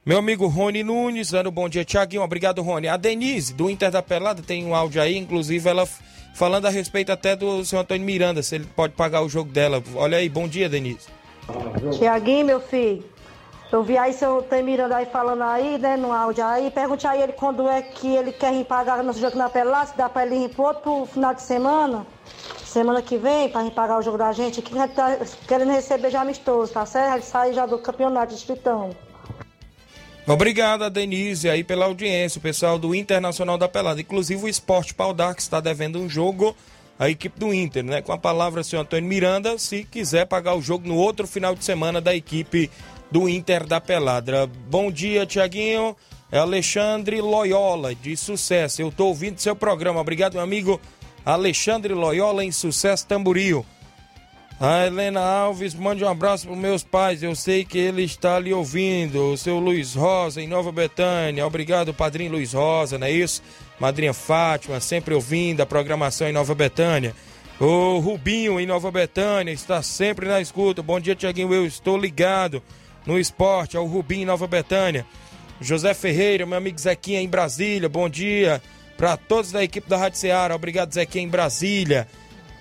Meu 0.04 0.18
amigo 0.18 0.48
Rony 0.48 0.82
Nunes, 0.82 1.30
dando 1.30 1.52
bom 1.52 1.68
dia, 1.68 1.84
Tiaguinho. 1.84 2.22
Obrigado, 2.22 2.60
Rony. 2.60 2.88
A 2.88 2.96
Denise, 2.96 3.54
do 3.54 3.70
Inter 3.70 3.88
da 3.88 4.02
Pelada, 4.02 4.42
tem 4.42 4.66
um 4.66 4.74
áudio 4.74 5.00
aí, 5.00 5.16
inclusive 5.16 5.68
ela 5.68 5.86
falando 6.34 6.66
a 6.66 6.70
respeito 6.70 7.12
até 7.12 7.36
do 7.36 7.64
seu 7.64 7.78
Antônio 7.78 8.04
Miranda, 8.04 8.42
se 8.42 8.56
ele 8.56 8.66
pode 8.66 8.94
pagar 8.94 9.22
o 9.22 9.28
jogo 9.28 9.52
dela. 9.52 9.80
Olha 9.94 10.18
aí, 10.18 10.28
bom 10.28 10.48
dia, 10.48 10.68
Denise. 10.68 11.06
Tiaguinho, 11.96 12.46
meu 12.46 12.60
filho. 12.60 13.04
Eu 13.70 13.84
vi 13.84 13.96
aí 13.96 14.12
seu 14.12 14.40
Antônio 14.40 14.64
Miranda 14.64 14.96
aí 14.96 15.06
falando 15.06 15.42
aí, 15.42 15.78
né, 15.78 15.96
no 15.96 16.12
áudio 16.12 16.44
aí. 16.44 16.68
Pergunte 16.72 17.06
a 17.06 17.16
ele 17.16 17.34
quando 17.34 17.68
é 17.68 17.80
que 17.80 18.08
ele 18.08 18.32
quer 18.32 18.52
ir 18.54 18.64
pagar 18.64 19.04
nosso 19.04 19.20
jogo 19.20 19.38
na 19.38 19.48
Pelada, 19.48 19.86
se 19.86 19.96
dá 19.96 20.08
pra 20.08 20.26
ele 20.26 20.46
ir 20.46 20.48
pro 20.48 20.64
outro 20.64 21.06
final 21.06 21.32
de 21.32 21.42
semana 21.42 22.04
semana 22.64 23.02
que 23.02 23.18
vem, 23.18 23.50
para 23.50 23.62
gente 23.62 23.74
pagar 23.74 23.98
o 23.98 24.02
jogo 24.02 24.16
da 24.16 24.32
gente, 24.32 24.62
que 24.62 24.76
a 24.76 24.86
gente 24.86 24.94
tá 24.94 25.18
querendo 25.46 25.70
receber 25.70 26.10
já 26.10 26.22
amistoso, 26.22 26.72
tá 26.72 26.86
certo? 26.86 27.16
Ele 27.16 27.22
sai 27.22 27.52
já 27.52 27.66
do 27.66 27.78
campeonato 27.78 28.34
distritão. 28.34 28.96
Obrigado, 30.26 30.88
Denise, 30.88 31.50
aí 31.50 31.64
pela 31.64 31.86
audiência, 31.86 32.38
o 32.38 32.42
pessoal 32.42 32.78
do 32.78 32.94
Internacional 32.94 33.58
da 33.58 33.68
Pelada. 33.68 34.00
Inclusive 34.00 34.44
o 34.44 34.48
Esporte 34.48 34.94
Pau 34.94 35.14
que 35.34 35.42
está 35.42 35.60
devendo 35.60 35.98
um 35.98 36.08
jogo 36.08 36.56
à 36.96 37.10
equipe 37.10 37.40
do 37.40 37.52
Inter, 37.52 37.82
né? 37.82 38.00
Com 38.00 38.12
a 38.12 38.18
palavra, 38.18 38.62
senhor 38.62 38.82
Antônio 38.82 39.08
Miranda, 39.08 39.58
se 39.58 39.82
quiser 39.82 40.26
pagar 40.26 40.54
o 40.54 40.62
jogo 40.62 40.86
no 40.86 40.96
outro 40.96 41.26
final 41.26 41.56
de 41.56 41.64
semana 41.64 42.00
da 42.00 42.14
equipe 42.14 42.70
do 43.10 43.28
Inter 43.28 43.66
da 43.66 43.80
Pelada. 43.80 44.46
Bom 44.70 44.92
dia, 44.92 45.26
Tiaguinho. 45.26 45.96
É 46.30 46.38
Alexandre 46.38 47.20
Loyola, 47.20 47.94
de 47.94 48.16
sucesso. 48.16 48.80
Eu 48.80 48.88
estou 48.88 49.08
ouvindo 49.08 49.40
seu 49.40 49.56
programa. 49.56 50.00
Obrigado, 50.00 50.34
meu 50.34 50.42
amigo 50.42 50.80
Alexandre 51.24 51.92
Loyola 51.94 52.44
em 52.44 52.52
Sucesso 52.52 53.06
Tamboril. 53.06 53.66
A 54.64 54.86
Helena 54.86 55.20
Alves, 55.20 55.74
mande 55.74 56.04
um 56.04 56.08
abraço 56.08 56.46
para 56.46 56.54
meus 56.54 56.84
pais. 56.84 57.20
Eu 57.20 57.34
sei 57.34 57.64
que 57.64 57.76
ele 57.76 58.04
está 58.04 58.36
ali 58.36 58.54
ouvindo. 58.54 59.32
O 59.32 59.36
seu 59.36 59.58
Luiz 59.58 59.96
Rosa 59.96 60.40
em 60.40 60.46
Nova 60.46 60.70
Betânia. 60.70 61.44
Obrigado, 61.44 61.92
padrinho 61.92 62.30
Luiz 62.30 62.52
Rosa, 62.52 62.96
não 62.96 63.08
é 63.08 63.10
isso? 63.10 63.42
Madrinha 63.80 64.12
Fátima, 64.14 64.78
sempre 64.78 65.14
ouvindo 65.14 65.62
a 65.62 65.66
programação 65.66 66.28
em 66.28 66.32
Nova 66.32 66.54
Betânia. 66.54 67.12
O 67.58 67.98
Rubinho 67.98 68.60
em 68.60 68.64
Nova 68.64 68.88
Betânia 68.92 69.50
está 69.50 69.82
sempre 69.82 70.28
na 70.28 70.40
escuta. 70.40 70.80
Bom 70.80 71.00
dia, 71.00 71.16
Tiaguinho. 71.16 71.52
Eu 71.52 71.66
estou 71.66 71.98
ligado. 71.98 72.62
no 73.04 73.18
esporte, 73.18 73.76
ao 73.76 73.84
Rubim 73.84 74.24
Nova 74.24 74.46
Betânia. 74.46 75.04
José 75.60 75.92
Ferreira, 75.92 76.46
meu 76.46 76.56
amigo 76.56 76.78
Zequinha 76.78 77.20
em 77.20 77.28
Brasília, 77.28 77.88
bom 77.88 78.08
dia. 78.08 78.62
Para 78.96 79.16
todos 79.16 79.50
da 79.50 79.64
equipe 79.64 79.90
da 79.90 79.96
Rádio 79.96 80.20
Ceará, 80.20 80.54
obrigado 80.54 80.94
Zequinha 80.94 81.24
em 81.24 81.28
Brasília. 81.28 82.06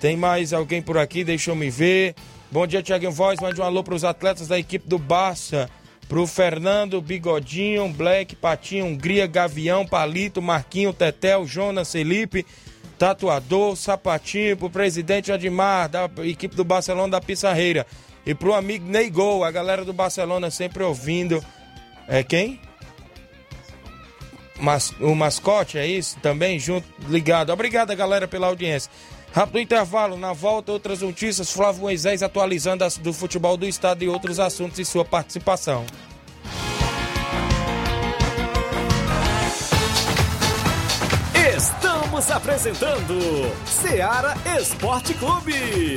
Tem 0.02 0.16
mais 0.16 0.52
alguém 0.52 0.82
por 0.82 0.98
aqui, 0.98 1.22
deixa 1.22 1.52
eu 1.52 1.54
me 1.54 1.70
ver. 1.70 2.16
Bom 2.50 2.66
dia, 2.66 2.82
Tiaguinho 2.82 3.12
Voz, 3.12 3.38
mande 3.38 3.60
um 3.60 3.64
alô 3.64 3.84
para 3.84 3.94
os 3.94 4.02
atletas 4.02 4.48
da 4.48 4.58
equipe 4.58 4.88
do 4.88 4.98
Barça. 4.98 5.70
Pro 6.08 6.26
Fernando, 6.26 7.00
Bigodinho, 7.00 7.88
Black, 7.88 8.34
Patinho, 8.34 8.86
Hungria, 8.86 9.28
Gavião, 9.28 9.86
Palito, 9.86 10.42
Marquinho, 10.42 10.92
Tetel, 10.92 11.46
Jonas, 11.46 11.92
Felipe, 11.92 12.44
Tatuador, 12.98 13.76
Sapatinho, 13.76 14.56
pro 14.56 14.68
presidente 14.68 15.30
Admar, 15.30 15.88
da 15.88 16.10
equipe 16.24 16.56
do 16.56 16.64
Barcelona 16.64 17.12
da 17.12 17.20
Pissarreira. 17.20 17.86
E 18.26 18.34
pro 18.34 18.54
amigo 18.54 18.84
Neigol, 18.84 19.44
a 19.44 19.52
galera 19.52 19.84
do 19.84 19.92
Barcelona 19.92 20.50
sempre 20.50 20.82
ouvindo. 20.82 21.40
É 22.08 22.24
quem? 22.24 22.60
Mas, 24.58 24.90
o 25.00 25.14
mascote, 25.14 25.78
é 25.78 25.86
isso? 25.86 26.18
Também 26.18 26.58
junto, 26.58 26.88
ligado. 27.08 27.50
Obrigado, 27.50 27.94
galera, 27.94 28.26
pela 28.26 28.48
audiência. 28.48 28.90
Rápido 29.32 29.58
intervalo, 29.58 30.18
na 30.18 30.34
volta, 30.34 30.72
outras 30.72 31.00
notícias. 31.00 31.50
Flávio 31.50 31.80
Moisés 31.80 32.22
atualizando 32.22 32.84
as 32.84 32.98
do 32.98 33.14
futebol 33.14 33.56
do 33.56 33.66
estado 33.66 34.04
e 34.04 34.08
outros 34.08 34.38
assuntos 34.38 34.78
e 34.78 34.84
sua 34.84 35.04
participação. 35.06 35.86
Estamos 41.56 42.30
apresentando 42.30 43.18
Seara 43.64 44.34
Esporte 44.60 45.14
Clube. 45.14 45.96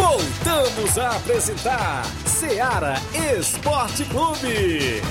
Voltamos 0.00 0.96
a 0.96 1.10
apresentar 1.10 2.06
Seara 2.24 2.94
Esporte 3.38 4.02
Clube. 4.06 5.02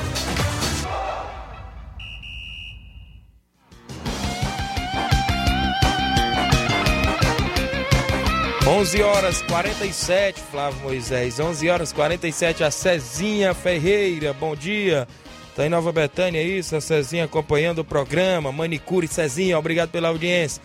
11 8.68 9.04
horas 9.04 9.42
47, 9.44 10.42
Flávio 10.52 10.82
Moisés. 10.82 11.40
11 11.40 11.70
horas 11.70 11.94
47, 11.94 12.64
a 12.64 12.72
Cezinha 12.72 13.54
Ferreira, 13.54 14.34
bom 14.34 14.56
dia. 14.56 15.08
Tá 15.56 15.68
em 15.68 15.70
Nova 15.70 15.92
Betânia, 15.92 16.40
é 16.40 16.44
isso? 16.44 16.76
A 16.76 16.82
Cezinha 16.82 17.26
acompanhando 17.26 17.80
o 17.80 17.86
programa. 17.86 18.52
Manicure 18.52 19.08
Cezinha, 19.08 19.60
obrigado 19.60 19.92
pela 19.92 20.08
audiência. 20.08 20.64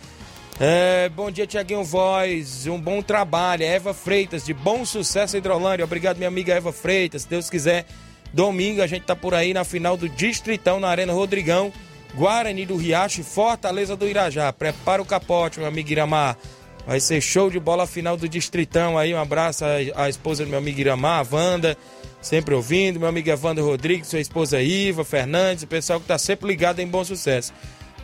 É, 0.61 1.09
bom 1.09 1.33
dia, 1.33 1.47
Tiaguinho 1.47 1.83
Voz. 1.83 2.67
Um 2.67 2.81
bom 2.81 3.03
trabalho. 3.03 3.65
Eva 3.65 3.93
Freitas, 3.93 4.45
de 4.45 4.55
bom 4.55 4.85
sucesso, 4.85 5.37
Hidrolândia. 5.37 5.85
Obrigado, 5.85 6.17
minha 6.17 6.29
amiga 6.29 6.55
Eva 6.55 6.73
Freitas. 6.73 7.23
Se 7.23 7.29
Deus 7.29 7.51
quiser, 7.51 7.87
domingo 8.33 8.81
a 8.81 8.87
gente 8.87 9.05
tá 9.05 9.17
por 9.17 9.35
aí 9.35 9.53
na 9.53 9.65
final 9.65 9.97
do 9.97 10.09
Distritão, 10.09 10.79
na 10.79 10.89
Arena 10.89 11.13
Rodrigão. 11.13 11.73
Guarani 12.15 12.65
do 12.65 12.77
Riacho 12.77 13.21
e 13.21 13.25
Fortaleza 13.25 13.97
do 13.97 14.07
Irajá. 14.07 14.53
Prepara 14.53 15.03
o 15.03 15.05
capote, 15.05 15.59
meu 15.59 15.67
amigo 15.67 15.91
Iramar. 15.91 16.39
Vai 16.87 17.01
ser 17.01 17.21
show 17.21 17.51
de 17.51 17.59
bola 17.59 17.87
final 17.87 18.17
do 18.17 18.29
Distritão 18.29 18.97
aí. 18.97 19.13
Um 19.13 19.19
abraço 19.19 19.65
à, 19.65 20.05
à 20.05 20.09
esposa 20.09 20.45
do 20.45 20.51
meu 20.51 20.59
amigo 20.59 20.79
Iramar, 20.79 21.27
a 21.27 21.35
Wanda, 21.37 21.77
sempre 22.23 22.55
ouvindo. 22.55 23.01
Meu 23.01 23.09
amigo 23.09 23.29
Evandro 23.29 23.65
Rodrigues, 23.67 24.07
sua 24.07 24.21
esposa 24.21 24.63
Iva, 24.63 25.05
Fernandes, 25.05 25.65
o 25.65 25.67
pessoal 25.67 25.99
que 25.99 26.07
tá 26.07 26.17
sempre 26.17 26.47
ligado 26.47 26.79
em 26.79 26.87
bom 26.87 27.03
sucesso. 27.03 27.53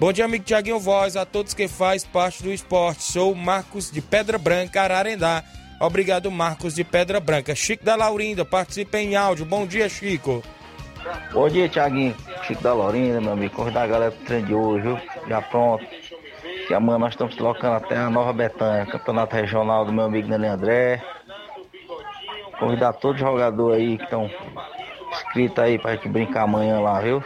Bom 0.00 0.14
dia, 0.14 0.24
amigo 0.24 0.42
Tiaguinho 0.42 0.80
Voz, 0.80 1.14
a 1.14 1.26
todos 1.26 1.52
que 1.52 1.68
faz 1.68 2.06
parte 2.06 2.42
do 2.42 2.50
esporte. 2.50 3.02
Sou 3.02 3.34
Marcos 3.34 3.90
de 3.90 4.00
Pedra 4.00 4.38
Branca, 4.38 4.80
Ararendá. 4.80 5.44
Obrigado, 5.78 6.30
Marcos 6.30 6.74
de 6.74 6.82
Pedra 6.82 7.20
Branca. 7.20 7.54
Chico 7.54 7.84
da 7.84 7.96
Laurinda, 7.96 8.42
participa 8.42 8.96
em 8.96 9.14
áudio. 9.14 9.44
Bom 9.44 9.66
dia, 9.66 9.90
Chico. 9.90 10.42
Bom 11.34 11.50
dia, 11.50 11.68
Tiaguinho. 11.68 12.16
Chico 12.44 12.62
da 12.62 12.72
Laurinda, 12.72 13.20
meu 13.20 13.32
amigo. 13.32 13.54
Convidar 13.54 13.82
a 13.82 13.86
galera 13.86 14.10
pro 14.10 14.24
treino 14.24 14.46
de 14.46 14.54
hoje, 14.54 14.82
viu? 14.84 14.98
Já 15.28 15.42
pronto. 15.42 15.84
Que 16.66 16.72
amanhã 16.72 16.98
nós 16.98 17.12
estamos 17.12 17.34
colocando 17.34 17.76
até 17.76 17.98
a 17.98 18.08
Nova 18.08 18.32
Betânia, 18.32 18.86
campeonato 18.86 19.36
regional 19.36 19.84
do 19.84 19.92
meu 19.92 20.06
amigo 20.06 20.28
Nelly 20.28 20.46
André. 20.46 21.04
Convidar 22.58 22.94
todos 22.94 23.20
os 23.20 23.28
jogadores 23.28 23.78
aí 23.78 23.98
que 23.98 24.04
estão 24.04 24.30
inscritos 25.12 25.58
aí 25.62 25.78
pra 25.78 25.94
gente 25.94 26.08
brincar 26.08 26.44
amanhã 26.44 26.80
lá, 26.80 26.98
viu? 27.00 27.22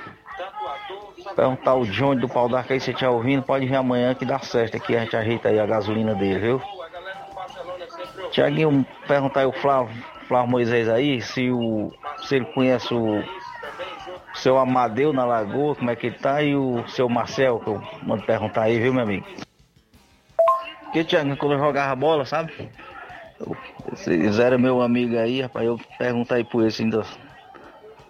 Perguntar 1.35 1.74
o 1.74 1.85
Johnny 1.85 2.20
do 2.20 2.28
Pau 2.28 2.49
d'Arca 2.49 2.74
aí, 2.74 2.80
se 2.80 2.91
estiver 2.91 3.11
ouvindo, 3.11 3.43
pode 3.43 3.66
vir 3.66 3.74
amanhã 3.74 4.14
que 4.14 4.24
dá 4.24 4.39
certo 4.39 4.76
aqui, 4.76 4.97
a 4.97 5.01
gente 5.01 5.16
ajeita 5.16 5.49
aí 5.49 5.59
a 5.59 5.66
gasolina 5.66 6.14
dele, 6.14 6.39
viu? 6.39 6.62
Tiaguinho, 8.30 8.87
perguntar 9.09 9.41
aí 9.41 9.47
o 9.47 9.53
Flávio, 9.53 9.95
Flávio 10.28 10.51
Moisés 10.51 10.89
aí, 10.89 11.20
se, 11.20 11.51
o, 11.51 11.93
se 12.22 12.37
ele 12.37 12.45
conhece 12.47 12.95
o 12.95 13.22
seu 14.35 14.59
Amadeu 14.59 15.12
na 15.12 15.24
Lagoa, 15.24 15.74
como 15.74 15.91
é 15.91 15.97
que 15.97 16.07
ele 16.07 16.18
tá, 16.18 16.43
e 16.43 16.55
o 16.55 16.87
seu 16.89 17.09
Marcel, 17.09 17.59
que 17.59 17.68
eu 17.68 17.82
mando 18.03 18.22
perguntar 18.22 18.62
aí, 18.62 18.78
viu, 18.78 18.95
meu 18.95 19.03
amigo? 19.03 19.26
Porque, 20.85 21.03
Tiaguinho, 21.03 21.37
quando 21.37 21.53
eu 21.53 21.59
jogava 21.59 21.97
bola, 21.97 22.24
sabe? 22.24 22.70
Eles 24.07 24.39
eram 24.39 24.59
meu 24.59 24.80
amigo 24.80 25.18
aí, 25.18 25.43
rapaz, 25.43 25.66
eu 25.66 25.80
perguntar 25.99 26.37
aí 26.37 26.45
por 26.45 26.62
eles 26.62 26.80
ainda, 26.80 27.03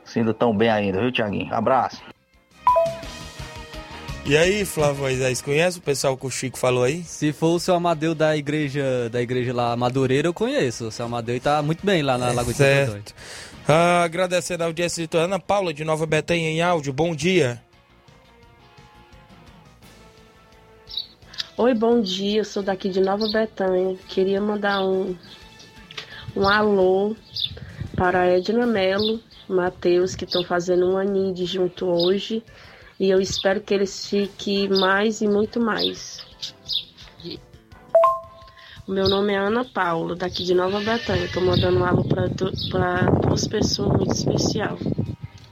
se 0.05 0.19
ainda 0.19 0.35
tão 0.35 0.55
bem 0.55 0.69
ainda, 0.69 1.01
viu, 1.01 1.11
Tiaguinho? 1.11 1.53
Abraço. 1.55 2.14
E 4.27 4.39
aí, 4.39 4.65
Flávio 4.65 5.03
Moisés, 5.03 5.43
conhece 5.43 5.79
o 5.79 5.83
pessoal 5.83 6.17
que 6.17 6.25
o 6.25 6.31
Chico 6.31 6.57
falou 6.57 6.83
aí? 6.83 7.03
Se 7.05 7.31
for 7.31 7.57
o 7.57 7.61
seu 7.61 7.75
Amadeu 7.75 8.15
da 8.15 8.35
igreja, 8.35 9.11
da 9.11 9.21
igreja 9.21 9.53
lá, 9.53 9.77
Madureira, 9.77 10.27
eu 10.27 10.33
conheço. 10.33 10.87
O 10.87 10.91
seu 10.91 11.05
Amadeu 11.05 11.39
tá 11.39 11.61
muito 11.61 11.85
bem 11.85 12.03
lá 12.03 12.17
na 12.17 12.31
É 12.31 12.33
Lagoa 12.33 12.53
de 12.53 12.57
certo. 12.57 13.15
Ah, 13.69 14.03
agradecendo 14.03 14.63
a 14.63 14.67
audiência 14.67 15.07
de 15.07 15.19
Ana 15.19 15.39
Paula 15.39 15.75
de 15.75 15.85
Nova 15.85 16.07
Betânia 16.07 16.49
em 16.49 16.63
áudio. 16.63 16.91
Bom 16.91 17.15
dia. 17.15 17.63
Oi, 21.59 21.75
bom 21.75 22.01
dia. 22.01 22.41
Eu 22.41 22.45
sou 22.47 22.63
daqui 22.63 22.89
de 22.89 23.03
Nova 23.03 23.29
Bretanha. 23.29 23.95
Queria 24.09 24.41
mandar 24.41 24.87
um, 24.87 25.15
um 26.35 26.49
alô 26.49 27.15
para 27.95 28.23
a 28.23 28.27
Edna 28.27 28.67
Mello, 28.67 29.21
Matheus, 29.47 30.15
que 30.17 30.25
estão 30.25 30.43
fazendo 30.43 30.91
um 30.91 30.97
aninho 30.97 31.35
de 31.35 31.45
junto 31.45 31.85
hoje. 31.85 32.43
E 32.99 33.11
eu 33.11 33.21
espero 33.21 33.61
que 33.61 33.75
eles 33.75 34.09
fiquem 34.09 34.69
mais 34.69 35.21
e 35.21 35.27
muito 35.27 35.59
mais. 35.59 36.25
O 38.87 38.93
meu 38.93 39.09
nome 39.09 39.33
é 39.33 39.39
Ana 39.39 39.65
Paula, 39.65 40.15
daqui 40.15 40.45
de 40.45 40.55
Nova 40.55 40.79
Bretanha. 40.79 41.25
Estou 41.25 41.43
mandando 41.43 41.79
um 41.79 41.85
alô 41.85 42.05
para 42.05 42.27
duas 43.27 43.49
pessoas 43.49 43.97
muito 43.97 44.13
especial. 44.13 44.79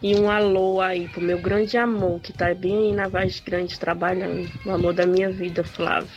E 0.02 0.14
um 0.16 0.30
alô 0.30 0.80
aí 0.80 1.08
pro 1.08 1.22
meu 1.22 1.40
grande 1.40 1.78
amor, 1.78 2.20
que 2.20 2.32
tá 2.32 2.52
bem 2.54 2.76
aí 2.76 2.92
na 2.92 3.08
Vaz 3.08 3.40
Grande 3.40 3.78
trabalhando. 3.78 4.50
O 4.66 4.70
amor 4.70 4.92
da 4.92 5.06
minha 5.06 5.30
vida, 5.30 5.64
Flávio. 5.64 6.10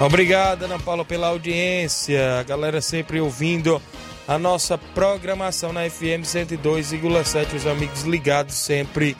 Obrigado, 0.00 0.64
Ana 0.64 0.78
Paula, 0.78 1.04
pela 1.04 1.28
audiência. 1.28 2.38
A 2.38 2.42
galera 2.42 2.80
sempre 2.80 3.20
ouvindo 3.20 3.80
a 4.26 4.38
nossa 4.38 4.76
programação 4.76 5.72
na 5.72 5.88
FM 5.88 6.22
102,7. 6.24 7.54
Os 7.54 7.66
amigos 7.66 8.02
ligados 8.02 8.54
sempre 8.54 9.16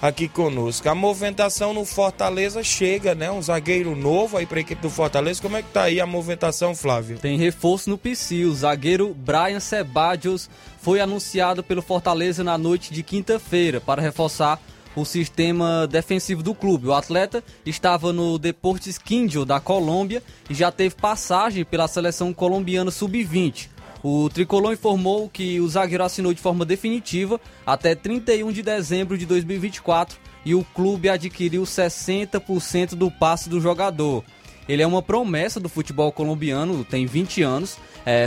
aqui 0.00 0.28
conosco. 0.28 0.88
A 0.88 0.94
movimentação 0.94 1.72
no 1.72 1.84
Fortaleza 1.84 2.62
chega, 2.62 3.14
né? 3.14 3.30
Um 3.30 3.42
zagueiro 3.42 3.94
novo 3.96 4.36
aí 4.36 4.46
para 4.46 4.58
a 4.58 4.60
equipe 4.60 4.82
do 4.82 4.90
Fortaleza. 4.90 5.40
Como 5.40 5.56
é 5.56 5.62
que 5.62 5.70
tá 5.70 5.84
aí 5.84 6.00
a 6.00 6.06
movimentação, 6.06 6.74
Flávio? 6.74 7.18
Tem 7.18 7.38
reforço 7.38 7.90
no 7.90 7.98
PC. 7.98 8.44
O 8.44 8.54
zagueiro 8.54 9.14
Brian 9.14 9.60
Sebadios 9.60 10.48
foi 10.80 11.00
anunciado 11.00 11.62
pelo 11.62 11.82
Fortaleza 11.82 12.44
na 12.44 12.56
noite 12.56 12.92
de 12.92 13.02
quinta-feira 13.02 13.80
para 13.80 14.02
reforçar 14.02 14.60
o 14.94 15.04
sistema 15.04 15.86
defensivo 15.86 16.42
do 16.42 16.54
clube. 16.54 16.88
O 16.88 16.94
atleta 16.94 17.44
estava 17.66 18.12
no 18.12 18.38
Deportes 18.38 18.96
Quindio 18.96 19.44
da 19.44 19.60
Colômbia 19.60 20.22
e 20.48 20.54
já 20.54 20.72
teve 20.72 20.94
passagem 20.94 21.64
pela 21.64 21.86
seleção 21.86 22.32
colombiana 22.32 22.90
sub-20. 22.90 23.68
O 24.02 24.28
tricolor 24.28 24.72
informou 24.72 25.28
que 25.28 25.60
o 25.60 25.68
zagueiro 25.68 26.04
assinou 26.04 26.32
de 26.32 26.40
forma 26.40 26.64
definitiva 26.64 27.40
até 27.66 27.94
31 27.94 28.52
de 28.52 28.62
dezembro 28.62 29.16
de 29.18 29.26
2024 29.26 30.18
e 30.44 30.54
o 30.54 30.64
clube 30.74 31.08
adquiriu 31.08 31.62
60% 31.62 32.94
do 32.94 33.10
passe 33.10 33.48
do 33.48 33.60
jogador. 33.60 34.22
Ele 34.68 34.82
é 34.82 34.86
uma 34.86 35.02
promessa 35.02 35.60
do 35.60 35.68
futebol 35.68 36.10
colombiano, 36.10 36.84
tem 36.84 37.06
20 37.06 37.42
anos. 37.42 37.78
É, 38.04 38.26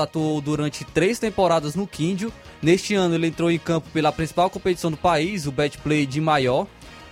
atuou 0.00 0.40
durante 0.40 0.84
três 0.84 1.18
temporadas 1.18 1.74
no 1.74 1.86
Quíndio. 1.86 2.32
Neste 2.62 2.94
ano 2.94 3.14
ele 3.14 3.26
entrou 3.26 3.50
em 3.50 3.58
campo 3.58 3.88
pela 3.90 4.12
principal 4.12 4.50
competição 4.50 4.90
do 4.90 4.96
país, 4.96 5.46
o 5.46 5.52
Betplay 5.52 6.06
de 6.06 6.20
Maior. 6.20 6.66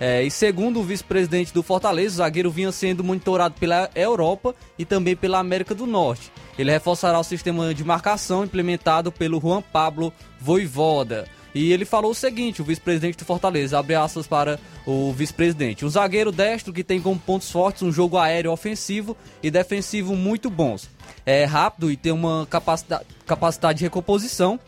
É, 0.05 0.21
e 0.21 0.29
segundo 0.29 0.81
o 0.81 0.83
vice-presidente 0.83 1.53
do 1.53 1.63
Fortaleza, 1.63 2.15
o 2.15 2.17
zagueiro 2.17 2.51
vinha 2.51 2.73
sendo 2.73 3.05
monitorado 3.05 3.55
pela 3.57 3.89
Europa 3.95 4.53
e 4.77 4.83
também 4.83 5.15
pela 5.15 5.39
América 5.39 5.73
do 5.73 5.87
Norte. 5.87 6.29
Ele 6.59 6.69
reforçará 6.69 7.17
o 7.17 7.23
sistema 7.23 7.73
de 7.73 7.85
marcação 7.85 8.43
implementado 8.43 9.13
pelo 9.13 9.39
Juan 9.39 9.61
Pablo 9.61 10.11
Voivoda. 10.41 11.25
E 11.55 11.71
ele 11.71 11.85
falou 11.85 12.11
o 12.11 12.15
seguinte, 12.15 12.61
o 12.61 12.65
vice-presidente 12.65 13.17
do 13.17 13.23
Fortaleza, 13.23 13.79
abre 13.79 13.95
aspas 13.95 14.27
para 14.27 14.59
o 14.85 15.13
vice-presidente. 15.13 15.85
Um 15.85 15.89
zagueiro 15.89 16.33
destro 16.33 16.73
que 16.73 16.83
tem 16.83 16.99
como 16.99 17.17
pontos 17.17 17.49
fortes 17.49 17.81
um 17.81 17.91
jogo 17.91 18.17
aéreo 18.17 18.51
ofensivo 18.51 19.15
e 19.41 19.49
defensivo 19.49 20.17
muito 20.17 20.49
bons. 20.49 20.89
É 21.25 21.45
rápido 21.45 21.89
e 21.89 21.95
tem 21.95 22.11
uma 22.11 22.45
capacidade, 22.49 23.05
capacidade 23.25 23.77
de 23.79 23.85
recomposição 23.85 24.59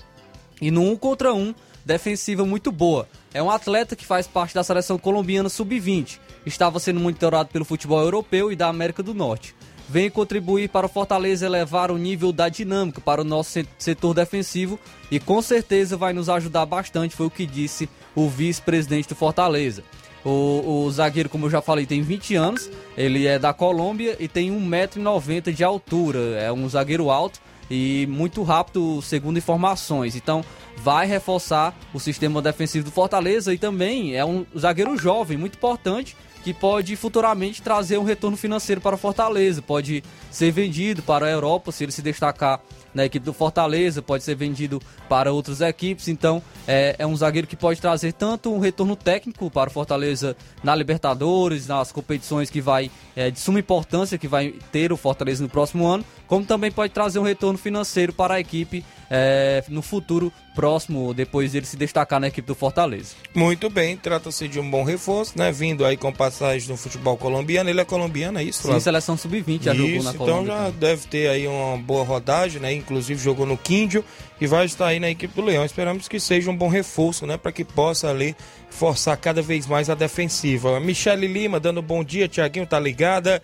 e 0.62 0.72
no 0.72 0.82
um 0.82 0.96
contra 0.96 1.34
um 1.34 1.54
defensiva 1.84 2.46
muito 2.46 2.72
boa. 2.72 3.06
É 3.36 3.44
um 3.44 3.52
atleta 3.52 3.98
que 3.98 4.06
faz 4.06 4.26
parte 4.26 4.56
da 4.56 4.64
seleção 4.64 4.98
colombiana 4.98 5.50
sub-20. 5.50 6.20
Estava 6.46 6.80
sendo 6.80 7.02
monitorado 7.02 7.50
pelo 7.50 7.66
futebol 7.66 8.00
europeu 8.00 8.50
e 8.50 8.56
da 8.56 8.70
América 8.70 9.04
do 9.04 9.14
Norte 9.14 9.54
vem 9.88 10.10
contribuir 10.10 10.70
para 10.70 10.88
o 10.88 10.90
Fortaleza 10.90 11.46
elevar 11.46 11.92
o 11.92 11.98
nível 11.98 12.32
da 12.32 12.50
dinâmica 12.50 13.00
para 13.00 13.22
o 13.22 13.24
nosso 13.24 13.60
setor 13.78 14.14
defensivo 14.16 14.80
e 15.12 15.20
com 15.20 15.42
certeza 15.44 15.96
vai 15.96 16.12
nos 16.12 16.28
ajudar 16.28 16.66
bastante, 16.66 17.16
foi 17.16 17.28
o 17.28 17.30
que 17.30 17.46
disse 17.46 17.88
o 18.16 18.28
vice-presidente 18.28 19.10
do 19.10 19.16
Fortaleza. 19.16 19.84
O, 20.24 20.86
o, 20.86 20.92
zagueiro, 20.92 21.30
como 21.30 21.46
eu 21.46 21.52
já 21.52 21.62
falei, 21.62 21.86
tem 21.86 22.02
20 22.02 22.36
anos, 22.36 22.72
ele 22.98 23.28
é 23.28 23.38
da 23.38 23.54
Colômbia 23.54 24.16
e 24.20 24.28
tem 24.28 24.50
1,90m 24.52 25.54
de 25.54 25.64
altura, 25.64 26.20
é 26.40 26.52
um 26.52 26.68
zagueiro 26.68 27.12
alto 27.12 27.40
e 27.70 28.08
muito 28.10 28.44
rápido, 28.44 29.02
segundo 29.02 29.38
informações. 29.38 30.16
Então, 30.16 30.44
vai 30.78 31.08
reforçar 31.08 31.76
o 31.94 32.00
sistema 32.00 32.42
defensivo 32.42 32.86
do 32.86 32.92
Fortaleza 32.92 33.54
e 33.54 33.58
também 33.58 34.16
é 34.16 34.26
um 34.26 34.46
zagueiro 34.58 34.98
jovem, 34.98 35.38
muito 35.38 35.56
importante 35.56 36.16
que 36.46 36.54
pode 36.54 36.96
futuramente 36.96 37.60
trazer 37.60 37.98
um 37.98 38.04
retorno 38.04 38.38
financeiro 38.38 38.80
para 38.80 38.94
o 38.94 39.00
Fortaleza, 39.00 39.64
pode 39.64 40.04
ser 40.30 40.52
vendido 40.52 41.02
para 41.02 41.26
a 41.26 41.30
Europa 41.32 41.72
se 41.72 41.84
ele 41.84 41.92
se 41.92 42.04
destacar 42.04 42.62
na 42.94 43.04
equipe 43.04 43.26
do 43.26 43.34
Fortaleza, 43.34 44.00
pode 44.00 44.24
ser 44.24 44.36
vendido 44.36 44.80
para 45.10 45.34
outras 45.34 45.60
equipes. 45.60 46.08
Então, 46.08 46.44
é, 46.68 46.96
é, 47.00 47.06
um 47.06 47.16
zagueiro 47.16 47.48
que 47.48 47.56
pode 47.56 47.82
trazer 47.82 48.14
tanto 48.14 48.54
um 48.54 48.60
retorno 48.60 48.96
técnico 48.96 49.50
para 49.50 49.72
o 49.72 49.74
Fortaleza 49.74 50.38
na 50.64 50.76
Libertadores, 50.76 51.66
nas 51.66 51.92
competições 51.92 52.48
que 52.52 52.62
vai 52.62 52.92
é, 53.16 53.32
de 53.32 53.40
suma 53.40 53.60
importância 53.60 54.16
que 54.16 54.28
vai 54.28 54.54
ter 54.72 54.94
o 54.94 54.98
Fortaleza 54.98 55.42
no 55.42 55.50
próximo 55.50 55.88
ano, 55.88 56.06
como 56.28 56.46
também 56.46 56.72
pode 56.72 56.94
trazer 56.94 57.18
um 57.18 57.24
retorno 57.24 57.58
financeiro 57.58 58.14
para 58.14 58.36
a 58.36 58.40
equipe 58.40 58.86
é, 59.10 59.64
no 59.70 59.82
futuro 59.82 60.32
próximo, 60.54 61.14
depois 61.14 61.52
dele 61.52 61.66
se 61.66 61.76
destacar 61.76 62.20
na 62.20 62.28
equipe 62.28 62.48
do 62.48 62.56
Fortaleza. 62.56 63.16
Muito 63.34 63.70
bem, 63.70 63.98
trata-se 63.98 64.48
de 64.48 64.60
um 64.60 64.70
bom 64.70 64.84
reforço, 64.84 65.38
né? 65.38 65.52
Vindo 65.52 65.86
aí 65.86 65.98
com 65.98 66.12
passagem 66.12 66.70
no 66.70 66.78
futebol 66.78 67.18
colombiano. 67.18 67.70
Ele 67.70 67.82
é 67.82 67.86
colombiano, 67.86 68.40
é 68.40 68.44
isso? 68.44 68.72
Sim, 68.72 68.80
seleção 68.80 69.18
sub-20 69.18 69.64
já 69.64 69.74
jogou 69.74 70.04
na 70.04 70.14
Colômbia. 70.14 70.34
Então 70.34 70.46
já 70.46 70.58
também. 70.66 70.80
deve 70.80 71.08
ter 71.08 71.30
aí 71.30 71.48
uma 71.48 71.78
boa 71.78 72.04
rodagem, 72.04 72.62
né? 72.62 72.74
Inclusive 72.74 73.22
jogou 73.22 73.46
no 73.46 73.58
Quíndio 73.58 74.04
e 74.40 74.48
vai 74.48 74.66
estar 74.66 74.88
aí 74.88 75.00
na 75.00 75.10
equipe 75.10 75.34
do 75.36 75.42
Leão. 75.42 75.66
Esperamos 75.66 76.08
que 76.08 76.20
seja 76.20 76.50
um 76.50 76.56
bom 76.56 76.70
reforço, 76.70 77.28
né? 77.28 77.38
Para 77.38 77.52
que 77.52 77.64
possa 77.64 78.10
ali 78.10 78.36
forçar 78.70 79.18
cada 79.18 79.42
vez 79.42 79.68
mais 79.68 79.90
a 79.90 79.96
defensiva. 79.96 80.80
Michele 80.80 81.28
Lima 81.28 81.60
dando 81.60 81.82
bom 81.82 82.04
dia, 82.04 82.28
Tiaguinho 82.28 82.66
tá 82.66 82.80
ligada. 82.80 83.42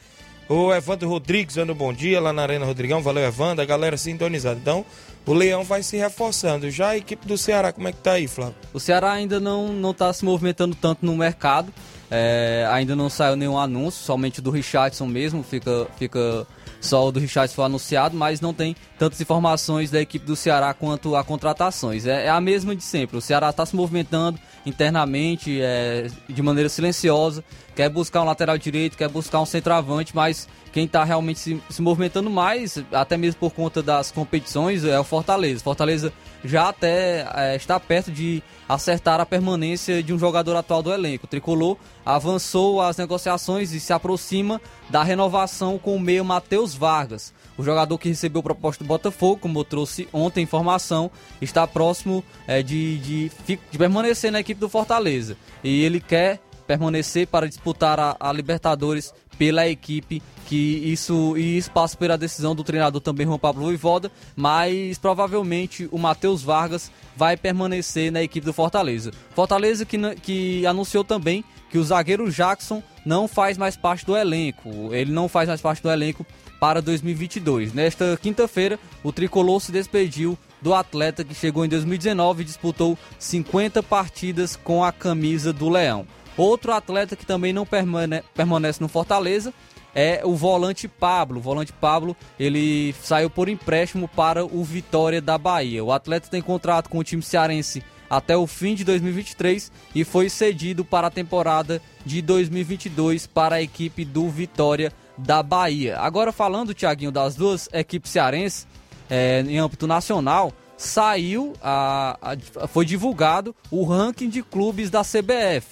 O 0.49 0.73
Evandro 0.73 1.07
Rodrigues 1.07 1.55
dando 1.55 1.73
bom 1.73 1.93
dia 1.93 2.19
lá 2.19 2.33
na 2.33 2.41
Arena 2.41 2.65
Rodrigão. 2.65 3.01
Valeu, 3.01 3.23
Evandro. 3.23 3.61
A 3.61 3.65
galera 3.65 3.95
sintonizada. 3.95 4.59
Então, 4.59 4.85
o 5.25 5.33
Leão 5.33 5.63
vai 5.63 5.83
se 5.83 5.97
reforçando. 5.97 6.69
Já 6.69 6.89
a 6.89 6.97
equipe 6.97 7.27
do 7.27 7.37
Ceará, 7.37 7.71
como 7.71 7.87
é 7.87 7.91
que 7.91 7.99
tá 7.99 8.13
aí, 8.13 8.27
Flávio? 8.27 8.55
O 8.73 8.79
Ceará 8.79 9.11
ainda 9.11 9.39
não, 9.39 9.71
não 9.73 9.93
tá 9.93 10.11
se 10.11 10.25
movimentando 10.25 10.75
tanto 10.75 11.05
no 11.05 11.15
mercado. 11.15 11.73
É, 12.09 12.67
ainda 12.69 12.95
não 12.95 13.09
saiu 13.09 13.37
nenhum 13.37 13.57
anúncio, 13.57 14.03
somente 14.03 14.41
do 14.41 14.51
Richardson 14.51 15.05
mesmo. 15.05 15.43
Fica, 15.43 15.87
fica 15.97 16.45
só 16.81 17.07
o 17.07 17.11
do 17.11 17.19
Richardson 17.19 17.55
foi 17.55 17.65
anunciado, 17.65 18.17
mas 18.17 18.41
não 18.41 18.53
tem 18.53 18.75
tantas 18.97 19.21
informações 19.21 19.91
da 19.91 20.01
equipe 20.01 20.25
do 20.25 20.35
Ceará 20.35 20.73
quanto 20.73 21.15
a 21.15 21.23
contratações. 21.23 22.05
É, 22.05 22.25
é 22.25 22.29
a 22.29 22.41
mesma 22.41 22.75
de 22.75 22.83
sempre. 22.83 23.15
O 23.15 23.21
Ceará 23.21 23.51
está 23.51 23.65
se 23.65 23.75
movimentando 23.75 24.39
internamente, 24.65 25.59
é, 25.61 26.07
de 26.27 26.41
maneira 26.41 26.69
silenciosa, 26.69 27.43
quer 27.75 27.89
buscar 27.89 28.21
um 28.21 28.25
lateral 28.25 28.57
direito, 28.57 28.97
quer 28.97 29.09
buscar 29.09 29.41
um 29.41 29.45
centroavante, 29.45 30.15
mas 30.15 30.47
quem 30.71 30.85
está 30.85 31.03
realmente 31.03 31.39
se, 31.39 31.61
se, 31.69 31.81
movimentando 31.81 32.29
mais, 32.29 32.81
até 32.91 33.17
mesmo 33.17 33.39
por 33.39 33.51
conta 33.51 33.81
das 33.81 34.11
competições, 34.11 34.85
é 34.85 34.99
o 34.99 35.03
Fortaleza. 35.03 35.63
Fortaleza 35.63 36.13
já 36.43 36.69
até 36.69 37.27
é, 37.35 37.55
está 37.55 37.79
perto 37.79 38.11
de 38.11 38.41
acertar 38.67 39.19
a 39.19 39.25
permanência 39.25 40.01
de 40.01 40.13
um 40.13 40.19
jogador 40.19 40.55
atual 40.55 40.81
do 40.81 40.93
elenco. 40.93 41.25
O 41.25 41.27
Tricolor 41.27 41.77
avançou 42.05 42.81
as 42.81 42.97
negociações 42.97 43.73
e 43.73 43.79
se 43.79 43.91
aproxima 43.91 44.61
da 44.89 45.03
renovação 45.03 45.77
com 45.77 45.95
o 45.95 45.99
meio 45.99 46.23
Matheus 46.23 46.73
Vargas. 46.73 47.33
O 47.57 47.63
jogador 47.63 47.97
que 47.97 48.09
recebeu 48.09 48.41
proposta 48.41 48.83
do 48.83 48.87
Botafogo, 48.87 49.41
como 49.41 49.59
eu 49.59 49.63
trouxe 49.63 50.07
ontem 50.11 50.43
informação, 50.43 51.11
está 51.41 51.67
próximo 51.67 52.23
é, 52.47 52.63
de, 52.63 52.97
de, 52.97 53.31
de 53.47 53.77
permanecer 53.77 54.31
na 54.31 54.39
equipe 54.39 54.59
do 54.59 54.69
Fortaleza. 54.69 55.37
E 55.63 55.83
ele 55.83 55.99
quer 55.99 56.39
permanecer 56.65 57.27
para 57.27 57.47
disputar 57.47 57.99
a, 57.99 58.15
a 58.19 58.31
Libertadores 58.31 59.13
pela 59.37 59.67
equipe 59.67 60.21
que 60.45 60.55
isso 60.55 61.35
e 61.37 61.63
passa 61.73 61.97
pela 61.97 62.17
decisão 62.17 62.53
do 62.53 62.63
treinador 62.63 63.01
também 63.01 63.25
Juan 63.25 63.39
Pablo 63.39 63.63
Voivoda, 63.63 64.11
mas 64.35 64.97
provavelmente 64.97 65.87
o 65.91 65.97
Matheus 65.97 66.43
Vargas 66.43 66.91
vai 67.15 67.37
permanecer 67.37 68.11
na 68.11 68.21
equipe 68.21 68.45
do 68.45 68.53
Fortaleza. 68.53 69.11
Fortaleza 69.33 69.85
que, 69.85 69.97
que 70.15 70.65
anunciou 70.65 71.03
também 71.03 71.43
que 71.69 71.77
o 71.77 71.83
zagueiro 71.83 72.29
Jackson 72.29 72.83
não 73.05 73.27
faz 73.27 73.57
mais 73.57 73.77
parte 73.77 74.05
do 74.05 74.15
elenco. 74.15 74.93
Ele 74.93 75.11
não 75.11 75.29
faz 75.29 75.47
mais 75.47 75.61
parte 75.61 75.81
do 75.81 75.89
elenco 75.89 76.25
para 76.61 76.79
2022. 76.79 77.73
Nesta 77.73 78.15
quinta-feira, 78.21 78.79
o 79.03 79.11
tricolor 79.11 79.59
se 79.59 79.71
despediu 79.71 80.37
do 80.61 80.75
atleta 80.75 81.23
que 81.23 81.33
chegou 81.33 81.65
em 81.65 81.67
2019 81.67 82.43
e 82.43 82.45
disputou 82.45 82.95
50 83.17 83.81
partidas 83.81 84.55
com 84.55 84.83
a 84.83 84.91
camisa 84.91 85.51
do 85.51 85.67
Leão. 85.67 86.05
Outro 86.37 86.71
atleta 86.71 87.15
que 87.15 87.25
também 87.25 87.51
não 87.51 87.65
permane 87.65 88.21
permanece 88.35 88.79
no 88.79 88.87
Fortaleza 88.87 89.51
é 89.95 90.21
o 90.23 90.35
volante 90.35 90.87
Pablo. 90.87 91.39
O 91.39 91.41
volante 91.41 91.73
Pablo, 91.73 92.15
ele 92.39 92.93
saiu 93.01 93.29
por 93.31 93.49
empréstimo 93.49 94.07
para 94.07 94.45
o 94.45 94.63
Vitória 94.63 95.19
da 95.19 95.39
Bahia. 95.39 95.83
O 95.83 95.91
atleta 95.91 96.29
tem 96.29 96.43
contrato 96.43 96.89
com 96.89 96.99
o 96.99 97.03
time 97.03 97.23
cearense 97.23 97.83
até 98.07 98.37
o 98.37 98.45
fim 98.45 98.75
de 98.75 98.83
2023 98.83 99.71
e 99.95 100.03
foi 100.03 100.29
cedido 100.29 100.85
para 100.85 101.07
a 101.07 101.11
temporada 101.11 101.81
de 102.05 102.21
2022 102.21 103.25
para 103.25 103.55
a 103.55 103.61
equipe 103.63 104.05
do 104.05 104.29
Vitória 104.29 104.93
da 105.17 105.43
Bahia. 105.43 105.97
Agora 105.99 106.31
falando, 106.31 106.73
Tiaguinho, 106.73 107.11
das 107.11 107.35
duas 107.35 107.69
equipes 107.73 108.11
cearenses 108.11 108.67
é, 109.09 109.41
em 109.41 109.57
âmbito 109.57 109.87
nacional, 109.87 110.53
saiu, 110.77 111.53
a, 111.61 112.17
a, 112.21 112.67
foi 112.67 112.85
divulgado 112.85 113.55
o 113.69 113.83
ranking 113.83 114.29
de 114.29 114.41
clubes 114.41 114.89
da 114.89 115.01
CBF. 115.01 115.67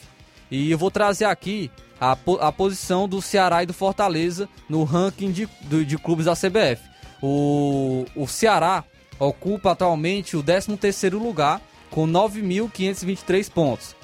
E 0.52 0.72
eu 0.72 0.78
vou 0.78 0.92
trazer 0.92 1.26
aqui 1.26 1.72
a, 2.00 2.18
a 2.42 2.52
posição 2.52 3.08
do 3.08 3.22
Ceará 3.22 3.64
e 3.64 3.66
do 3.66 3.74
Fortaleza 3.74 4.48
no 4.68 4.84
ranking 4.84 5.32
de, 5.32 5.48
de, 5.86 5.98
clubes 5.98 6.26
da 6.26 6.34
CBF. 6.36 6.82
O, 7.22 8.06
o 8.16 8.28
Ceará 8.28 8.84
ocupa 9.20 9.72
atualmente 9.72 10.38
o 10.38 10.44
13º 10.44 11.14
lugar 11.14 11.62
com 11.90 12.08
9.523 12.08 13.52
pontos. 13.52 13.96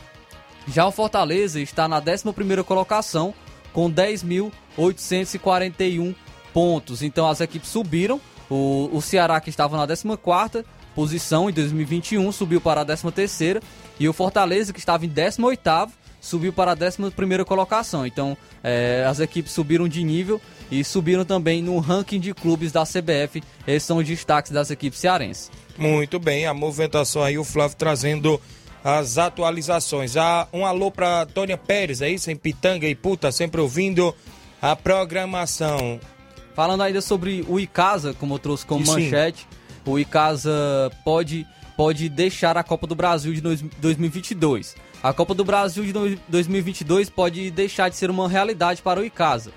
Já 0.67 0.85
o 0.87 0.91
Fortaleza 0.91 1.59
está 1.59 1.87
na 1.87 2.01
11ª 2.01 2.63
colocação 2.63 3.33
com 3.75 3.91
10.841 3.91 6.15
pontos. 6.53 7.03
Então 7.03 7.27
as 7.27 7.41
equipes 7.41 7.69
subiram. 7.69 8.21
O, 8.49 8.89
o 8.93 9.01
Ceará 9.01 9.41
que 9.41 9.49
estava 9.49 9.75
na 9.75 9.85
14ª 9.85 10.63
posição 10.95 11.49
em 11.49 11.53
2021 11.53 12.31
subiu 12.31 12.61
para 12.61 12.79
a 12.81 12.85
13ª 12.85 13.61
e 13.99 14.07
o 14.07 14.13
Fortaleza 14.13 14.71
que 14.71 14.79
estava 14.79 15.05
em 15.05 15.09
18º 15.09 15.89
subiu 16.21 16.53
para 16.53 16.71
a 16.71 16.77
11ª 16.77 17.43
colocação. 17.43 18.05
Então 18.05 18.37
é, 18.63 19.03
as 19.05 19.19
equipes 19.19 19.51
subiram 19.51 19.89
de 19.89 20.03
nível 20.03 20.39
e 20.71 20.83
subiram 20.83 21.25
também 21.25 21.61
no 21.61 21.77
ranking 21.79 22.19
de 22.19 22.33
clubes 22.33 22.71
da 22.71 22.83
CBF. 22.83 23.43
Esses 23.67 23.83
são 23.83 23.97
os 23.97 24.07
destaques 24.07 24.51
das 24.51 24.71
equipes 24.71 24.99
cearenses. 24.99 25.51
Muito 25.77 26.17
bem, 26.19 26.45
a 26.45 26.53
movimentação 26.53 27.21
aí, 27.21 27.37
o 27.37 27.43
Flávio 27.43 27.75
trazendo 27.75 28.39
as 28.85 29.17
atualizações. 29.17 30.15
Ah, 30.15 30.47
um 30.53 30.63
alô 30.63 30.91
para 30.91 31.25
Tônia 31.25 31.57
Pérez, 31.57 32.03
é 32.03 32.09
isso? 32.11 32.29
Em 32.29 32.35
Pitanga 32.35 32.87
e 32.87 32.93
Puta, 32.93 33.31
sempre 33.31 33.59
ouvindo 33.59 34.13
a 34.61 34.75
programação. 34.75 35.99
Falando 36.53 36.83
ainda 36.83 37.01
sobre 37.01 37.43
o 37.49 37.59
Icasa, 37.59 38.13
como 38.13 38.35
eu 38.35 38.39
trouxe 38.39 38.63
como 38.63 38.85
manchete, 38.85 39.47
o 39.87 39.97
Icasa 39.97 40.51
pode, 41.03 41.47
pode 41.75 42.07
deixar 42.09 42.57
a 42.57 42.63
Copa 42.63 42.85
do 42.85 42.93
Brasil 42.93 43.33
de 43.33 43.41
2022. 43.41 44.75
A 45.01 45.11
Copa 45.11 45.33
do 45.33 45.43
Brasil 45.43 45.83
de 45.83 46.19
2022 46.29 47.09
pode 47.09 47.49
deixar 47.49 47.89
de 47.89 47.95
ser 47.95 48.11
uma 48.11 48.29
realidade 48.29 48.83
para 48.83 48.99
o 48.99 49.03
Icasa. 49.03 49.51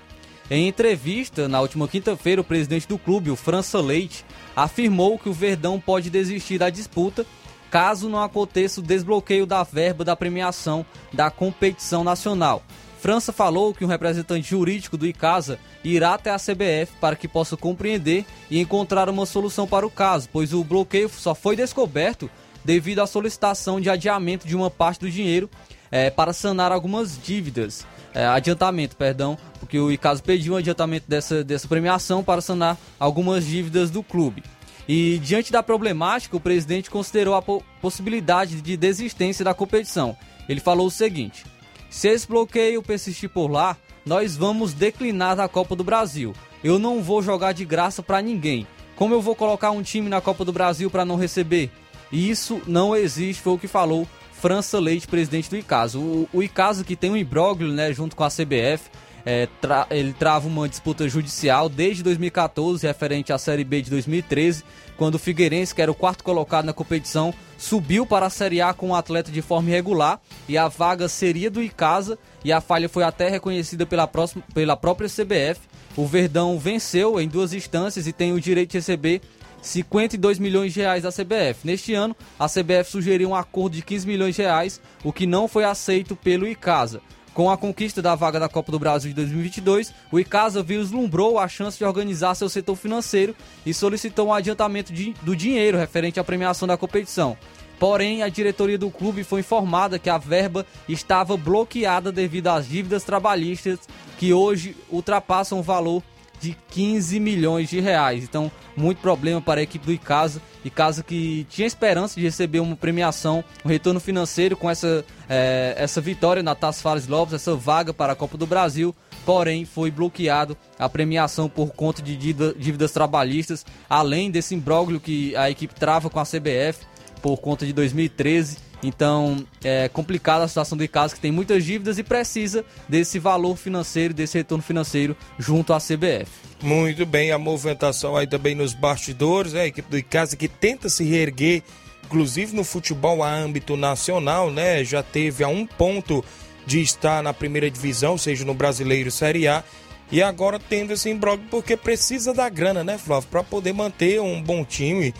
Em 0.49 0.67
entrevista, 0.67 1.47
na 1.47 1.61
última 1.61 1.87
quinta-feira, 1.87 2.41
o 2.41 2.43
presidente 2.43 2.87
do 2.87 2.97
clube, 2.97 3.29
o 3.29 3.35
França 3.35 3.79
Leite, 3.79 4.25
afirmou 4.55 5.19
que 5.19 5.29
o 5.29 5.33
Verdão 5.33 5.79
pode 5.79 6.09
desistir 6.09 6.57
da 6.57 6.71
disputa 6.71 7.23
caso 7.69 8.09
não 8.09 8.21
aconteça 8.21 8.79
o 8.79 8.83
desbloqueio 8.83 9.45
da 9.45 9.63
verba 9.63 10.03
da 10.03 10.15
premiação 10.15 10.85
da 11.13 11.29
competição 11.29 12.03
nacional. 12.03 12.63
França 12.99 13.31
falou 13.31 13.73
que 13.73 13.85
um 13.85 13.87
representante 13.87 14.49
jurídico 14.49 14.97
do 14.97 15.07
ICASA 15.07 15.57
irá 15.83 16.15
até 16.15 16.31
a 16.31 16.37
CBF 16.37 16.91
para 16.99 17.15
que 17.15 17.29
possa 17.29 17.55
compreender 17.55 18.25
e 18.51 18.59
encontrar 18.59 19.09
uma 19.09 19.25
solução 19.25 19.65
para 19.65 19.87
o 19.87 19.89
caso, 19.89 20.27
pois 20.33 20.53
o 20.53 20.65
bloqueio 20.65 21.09
só 21.09 21.33
foi 21.33 21.55
descoberto 21.55 22.29
devido 22.63 22.99
à 22.99 23.07
solicitação 23.07 23.79
de 23.79 23.89
adiamento 23.89 24.45
de 24.45 24.55
uma 24.55 24.69
parte 24.69 24.99
do 24.99 25.09
dinheiro 25.09 25.49
é, 25.89 26.09
para 26.09 26.33
sanar 26.33 26.73
algumas 26.73 27.17
dívidas. 27.21 27.87
É, 28.13 28.25
adiantamento, 28.25 28.97
perdão, 28.97 29.37
porque 29.59 29.79
o 29.79 29.91
ICASA 29.91 30.21
pediu 30.21 30.53
um 30.53 30.57
adiantamento 30.57 31.05
dessa, 31.07 31.43
dessa 31.43 31.67
premiação 31.67 32.21
para 32.21 32.41
sanar 32.41 32.77
algumas 32.99 33.45
dívidas 33.45 33.89
do 33.89 34.03
clube. 34.03 34.43
E 34.91 35.19
diante 35.19 35.51
da 35.51 35.61
problemática, 35.61 36.35
o 36.35 36.39
presidente 36.39 36.89
considerou 36.89 37.35
a 37.35 37.43
po 37.43 37.63
possibilidade 37.79 38.59
de 38.59 38.75
desistência 38.75 39.45
da 39.45 39.53
competição. 39.53 40.17
Ele 40.49 40.59
falou 40.59 40.87
o 40.87 40.91
seguinte: 40.91 41.45
se 41.91 42.07
esse 42.07 42.27
bloqueio 42.27 42.81
persistir 42.81 43.29
por 43.29 43.51
lá, 43.51 43.77
nós 44.03 44.35
vamos 44.35 44.73
declinar 44.73 45.35
da 45.35 45.47
Copa 45.47 45.75
do 45.75 45.83
Brasil. 45.83 46.33
Eu 46.63 46.79
não 46.79 47.03
vou 47.03 47.21
jogar 47.21 47.51
de 47.51 47.63
graça 47.65 48.01
para 48.01 48.19
ninguém. 48.19 48.65
Como 48.95 49.13
eu 49.13 49.21
vou 49.21 49.35
colocar 49.35 49.69
um 49.69 49.83
time 49.83 50.09
na 50.09 50.21
Copa 50.21 50.43
do 50.43 50.51
Brasil 50.51 50.89
para 50.89 51.05
não 51.05 51.17
receber? 51.17 51.69
Isso 52.11 52.59
não 52.65 52.95
existe, 52.95 53.43
foi 53.43 53.53
o 53.53 53.59
que 53.59 53.67
falou 53.67 54.07
França 54.33 54.79
Leite, 54.79 55.07
presidente 55.07 55.51
do 55.51 55.57
ICASO. 55.57 55.99
O, 55.99 56.29
o 56.33 56.41
ICASO 56.41 56.83
que 56.83 56.95
tem 56.95 57.11
um 57.11 57.15
imbróglio 57.15 57.71
né, 57.71 57.93
junto 57.93 58.15
com 58.15 58.23
a 58.23 58.29
CBF, 58.29 58.89
é, 59.25 59.47
tra 59.61 59.87
ele 59.89 60.13
trava 60.13 60.47
uma 60.47 60.67
disputa 60.67 61.07
judicial 61.07 61.69
desde 61.69 62.03
2014, 62.03 62.85
referente 62.85 63.33
à 63.33 63.37
Série 63.37 63.63
B 63.63 63.81
de 63.81 63.89
2013, 63.89 64.63
quando 64.97 65.15
o 65.15 65.19
Figueirense, 65.19 65.73
que 65.73 65.81
era 65.81 65.91
o 65.91 65.95
quarto 65.95 66.23
colocado 66.23 66.65
na 66.65 66.73
competição, 66.73 67.33
subiu 67.57 68.05
para 68.05 68.25
a 68.25 68.29
Série 68.29 68.61
A 68.61 68.73
com 68.73 68.87
o 68.87 68.89
um 68.89 68.95
atleta 68.95 69.31
de 69.31 69.41
forma 69.41 69.69
irregular 69.69 70.19
e 70.47 70.57
a 70.57 70.67
vaga 70.67 71.07
seria 71.07 71.49
do 71.49 71.61
Icasa 71.61 72.17
e 72.43 72.51
a 72.51 72.61
falha 72.61 72.89
foi 72.89 73.03
até 73.03 73.29
reconhecida 73.29 73.85
pela, 73.85 74.07
próxima, 74.07 74.43
pela 74.53 74.75
própria 74.75 75.09
CBF. 75.09 75.61
O 75.95 76.05
Verdão 76.05 76.57
venceu 76.59 77.19
em 77.19 77.27
duas 77.27 77.53
instâncias 77.53 78.07
e 78.07 78.13
tem 78.13 78.33
o 78.33 78.41
direito 78.41 78.71
de 78.71 78.77
receber 78.77 79.21
52 79.61 80.39
milhões 80.39 80.73
de 80.73 80.79
reais 80.79 81.03
da 81.03 81.11
CBF. 81.11 81.65
Neste 81.65 81.93
ano, 81.93 82.15
a 82.37 82.47
CBF 82.47 82.89
sugeriu 82.89 83.29
um 83.29 83.35
acordo 83.35 83.75
de 83.75 83.81
15 83.81 84.07
milhões 84.07 84.35
de 84.35 84.41
reais, 84.41 84.81
o 85.03 85.11
que 85.11 85.25
não 85.25 85.47
foi 85.47 85.63
aceito 85.63 86.15
pelo 86.15 86.47
Icasa. 86.47 87.01
Com 87.33 87.49
a 87.49 87.57
conquista 87.57 88.01
da 88.01 88.15
vaga 88.15 88.39
da 88.39 88.49
Copa 88.49 88.71
do 88.71 88.79
Brasil 88.79 89.09
de 89.09 89.15
2022, 89.15 89.93
o 90.11 90.19
Icasa 90.19 90.63
vislumbrou 90.63 91.37
a 91.37 91.47
chance 91.47 91.77
de 91.77 91.85
organizar 91.85 92.35
seu 92.35 92.49
setor 92.49 92.75
financeiro 92.75 93.35
e 93.65 93.73
solicitou 93.73 94.27
um 94.27 94.33
adiantamento 94.33 94.91
de, 94.91 95.13
do 95.21 95.35
dinheiro 95.35 95.77
referente 95.77 96.19
à 96.19 96.23
premiação 96.23 96.67
da 96.67 96.77
competição. 96.77 97.37
Porém, 97.79 98.23
a 98.23 98.29
diretoria 98.29 98.77
do 98.77 98.91
clube 98.91 99.23
foi 99.23 99.39
informada 99.39 99.97
que 99.97 100.09
a 100.09 100.17
verba 100.17 100.65
estava 100.87 101.37
bloqueada 101.37 102.11
devido 102.11 102.47
às 102.47 102.67
dívidas 102.67 103.05
trabalhistas 103.05 103.79
que 104.17 104.33
hoje 104.33 104.75
ultrapassam 104.89 105.59
o 105.59 105.63
valor 105.63 106.03
de 106.39 106.55
15 106.69 107.19
milhões 107.19 107.69
de 107.69 107.79
reais. 107.79 108.23
Então, 108.23 108.51
muito 108.75 108.99
problema 108.99 109.41
para 109.41 109.59
a 109.59 109.63
equipe 109.63 109.85
do 109.85 109.91
Icasa. 109.91 110.41
Icasa 110.63 111.03
que 111.03 111.45
tinha 111.49 111.67
esperança 111.67 112.19
de 112.19 112.25
receber 112.25 112.59
uma 112.59 112.75
premiação, 112.75 113.43
um 113.63 113.69
retorno 113.69 113.99
financeiro 113.99 114.55
com 114.55 114.69
essa, 114.69 115.05
é, 115.27 115.75
essa 115.77 115.99
vitória 115.99 116.41
na 116.41 116.55
Taça 116.55 116.81
Fares 116.81 117.07
Lopes, 117.07 117.33
essa 117.33 117.55
vaga 117.55 117.93
para 117.93 118.13
a 118.13 118.15
Copa 118.15 118.37
do 118.37 118.47
Brasil. 118.47 118.95
Porém, 119.25 119.65
foi 119.65 119.91
bloqueado 119.91 120.57
a 120.77 120.87
premiação 120.87 121.49
por 121.49 121.71
conta 121.73 122.01
de 122.01 122.15
dívidas 122.15 122.91
trabalhistas, 122.91 123.65
além 123.89 124.31
desse 124.31 124.55
imbróglio 124.55 124.99
que 124.99 125.35
a 125.35 125.49
equipe 125.49 125.75
trava 125.75 126.09
com 126.09 126.19
a 126.19 126.25
CBF 126.25 126.85
por 127.21 127.37
conta 127.37 127.65
de 127.65 127.73
2013 127.73 128.68
então 128.81 129.45
é 129.63 129.89
complicada 129.89 130.45
a 130.45 130.47
situação 130.47 130.77
do 130.77 130.83
Icasa 130.83 131.15
que 131.15 131.21
tem 131.21 131.31
muitas 131.31 131.63
dívidas 131.63 131.97
e 131.97 132.03
precisa 132.03 132.63
desse 132.87 133.19
valor 133.19 133.57
financeiro, 133.57 134.13
desse 134.13 134.37
retorno 134.37 134.63
financeiro 134.63 135.15
junto 135.37 135.73
à 135.73 135.77
CBF. 135.79 136.29
Muito 136.61 137.05
bem, 137.05 137.31
a 137.31 137.37
movimentação 137.37 138.15
aí 138.15 138.27
também 138.27 138.55
nos 138.55 138.73
bastidores, 138.73 139.53
né? 139.53 139.61
a 139.61 139.67
equipe 139.67 139.89
do 139.89 139.97
Icasa 139.97 140.35
que 140.35 140.47
tenta 140.47 140.89
se 140.89 141.03
reerguer, 141.03 141.63
inclusive 142.05 142.55
no 142.55 142.63
futebol 142.63 143.23
a 143.23 143.31
âmbito 143.31 143.77
nacional, 143.77 144.51
né? 144.51 144.83
Já 144.83 145.03
teve 145.03 145.43
a 145.43 145.47
um 145.47 145.65
ponto 145.65 146.23
de 146.65 146.81
estar 146.81 147.23
na 147.23 147.33
primeira 147.33 147.69
divisão, 147.69 148.17
seja 148.17 148.45
no 148.45 148.53
Brasileiro 148.53 149.09
Série 149.09 149.47
A, 149.47 149.63
e 150.11 150.21
agora 150.21 150.59
tendo 150.59 150.91
esse 150.91 151.09
imbróglio 151.09 151.47
porque 151.49 151.77
precisa 151.77 152.33
da 152.33 152.49
grana, 152.49 152.83
né, 152.83 152.97
Flávio, 152.97 153.29
para 153.29 153.43
poder 153.43 153.73
manter 153.73 154.19
um 154.19 154.41
bom 154.41 154.65
time 154.65 155.13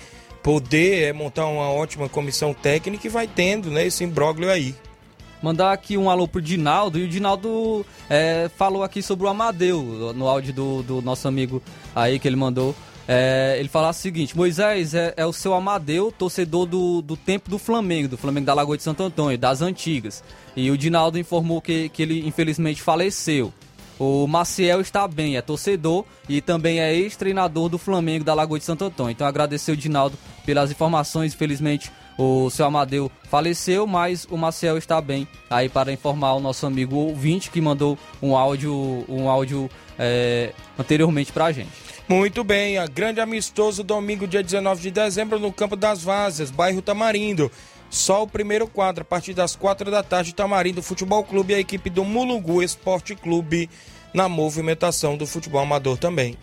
poder 0.44 1.04
é, 1.04 1.14
montar 1.14 1.46
uma 1.46 1.70
ótima 1.70 2.08
comissão 2.10 2.54
técnica 2.54 3.08
e 3.08 3.10
vai 3.10 3.28
tendo 3.28 3.70
né, 3.70 3.86
esse 3.86 4.04
imbróglio 4.04 4.50
aí. 4.50 4.76
Mandar 5.42 5.72
aqui 5.72 5.98
um 5.98 6.10
alô 6.10 6.28
pro 6.28 6.42
Dinaldo, 6.42 7.00
e 7.00 7.04
o 7.04 7.08
Dinaldo 7.08 7.86
é, 8.10 8.50
falou 8.58 8.84
aqui 8.84 9.02
sobre 9.02 9.26
o 9.26 9.30
Amadeu, 9.30 10.14
no 10.14 10.28
áudio 10.28 10.54
do, 10.54 10.84
do 10.84 11.02
nosso 11.02 11.28
amigo 11.28 11.62
aí 11.96 12.20
que 12.20 12.28
ele 12.28 12.36
mandou. 12.36 12.76
É, 13.08 13.56
ele 13.58 13.70
fala 13.70 13.90
o 13.90 13.94
seguinte: 13.94 14.38
Moisés 14.38 14.94
é, 14.94 15.14
é, 15.18 15.26
o 15.26 15.34
seu 15.34 15.56
Amadeu, 15.56 16.12
torcedor 16.12 16.68
do, 16.68 17.02
do 17.02 17.18
tempo 17.18 17.50
do 17.50 17.58
Flamengo, 17.58 18.10
do 18.10 18.18
Flamengo 18.18 18.46
da 18.46 18.54
Lagoa 18.54 18.78
de 18.78 18.84
Santo 18.84 19.02
Antônio, 19.02 19.36
das 19.36 19.64
antigas. 19.64 20.24
E 20.56 20.70
o 20.70 20.78
Dinaldo 20.78 21.18
informou 21.18 21.60
que, 21.60 21.90
que 21.90 22.04
ele 22.04 22.28
infelizmente 22.28 22.82
faleceu. 22.82 23.52
O 24.00 24.26
Maciel 24.28 24.80
está 24.80 25.06
bem, 25.06 25.36
é 25.36 25.42
torcedor 25.42 26.06
e 26.30 26.40
também 26.40 26.80
é 26.80 26.96
ex-treinador 26.96 27.68
do 27.68 27.78
Flamengo 27.78 28.24
da 28.24 28.34
Lagoa 28.34 28.58
de 28.58 28.64
Santo 28.64 28.86
Antônio. 28.86 29.12
Então 29.12 29.28
agradecer 29.28 29.74
o 29.74 29.78
Dinaldo 29.78 30.18
pelas 30.46 30.72
informações. 30.72 31.34
Infelizmente 31.34 31.92
o 32.18 32.50
seu 32.50 32.66
Amadeu 32.66 33.12
faleceu, 33.30 33.86
mas 33.86 34.26
o 34.30 34.38
Maciel 34.38 34.78
está 34.78 35.02
bem. 35.02 35.28
Aí 35.50 35.68
para 35.68 35.92
informar 35.92 36.34
o 36.34 36.40
nosso 36.40 36.66
amigo 36.66 36.96
ouvinte 36.96 37.52
que 37.52 37.60
mandou 37.60 37.98
um 38.22 38.38
áudio, 38.38 39.06
um 39.10 39.30
áudio 39.30 39.70
é, 39.98 40.54
anteriormente 40.78 41.34
para 41.34 41.46
a 41.46 41.52
gente. 41.52 41.72
Muito 42.08 42.44
bem, 42.44 42.78
a 42.78 42.88
grande 42.88 43.22
amistoso 43.22 43.84
domingo, 43.84 44.28
dia 44.28 44.42
19 44.42 44.82
de 44.82 44.92
dezembro, 44.92 45.38
no 45.38 45.54
Campo 45.54 45.76
das 45.76 46.02
Vazas, 46.02 46.50
bairro 46.50 46.82
Tamarindo. 46.82 47.52
Só 47.90 48.24
o 48.24 48.28
primeiro 48.28 48.68
quadro, 48.68 49.02
a 49.02 49.06
partir 49.06 49.34
das 49.34 49.56
quatro 49.56 49.90
da 49.90 50.04
tarde, 50.04 50.34
Tamarindo 50.34 50.82
Futebol 50.82 51.24
Clube 51.24 51.54
e 51.54 51.56
a 51.56 51.60
equipe 51.60 51.90
do 51.90 52.06
Mulugu 52.06 52.62
Esporte 52.62 53.16
Clube 53.16 53.70
na 54.14 54.30
movimentação 54.30 55.18
do 55.18 55.26
futebol 55.26 55.62
amador 55.62 55.98
também. 55.98 56.38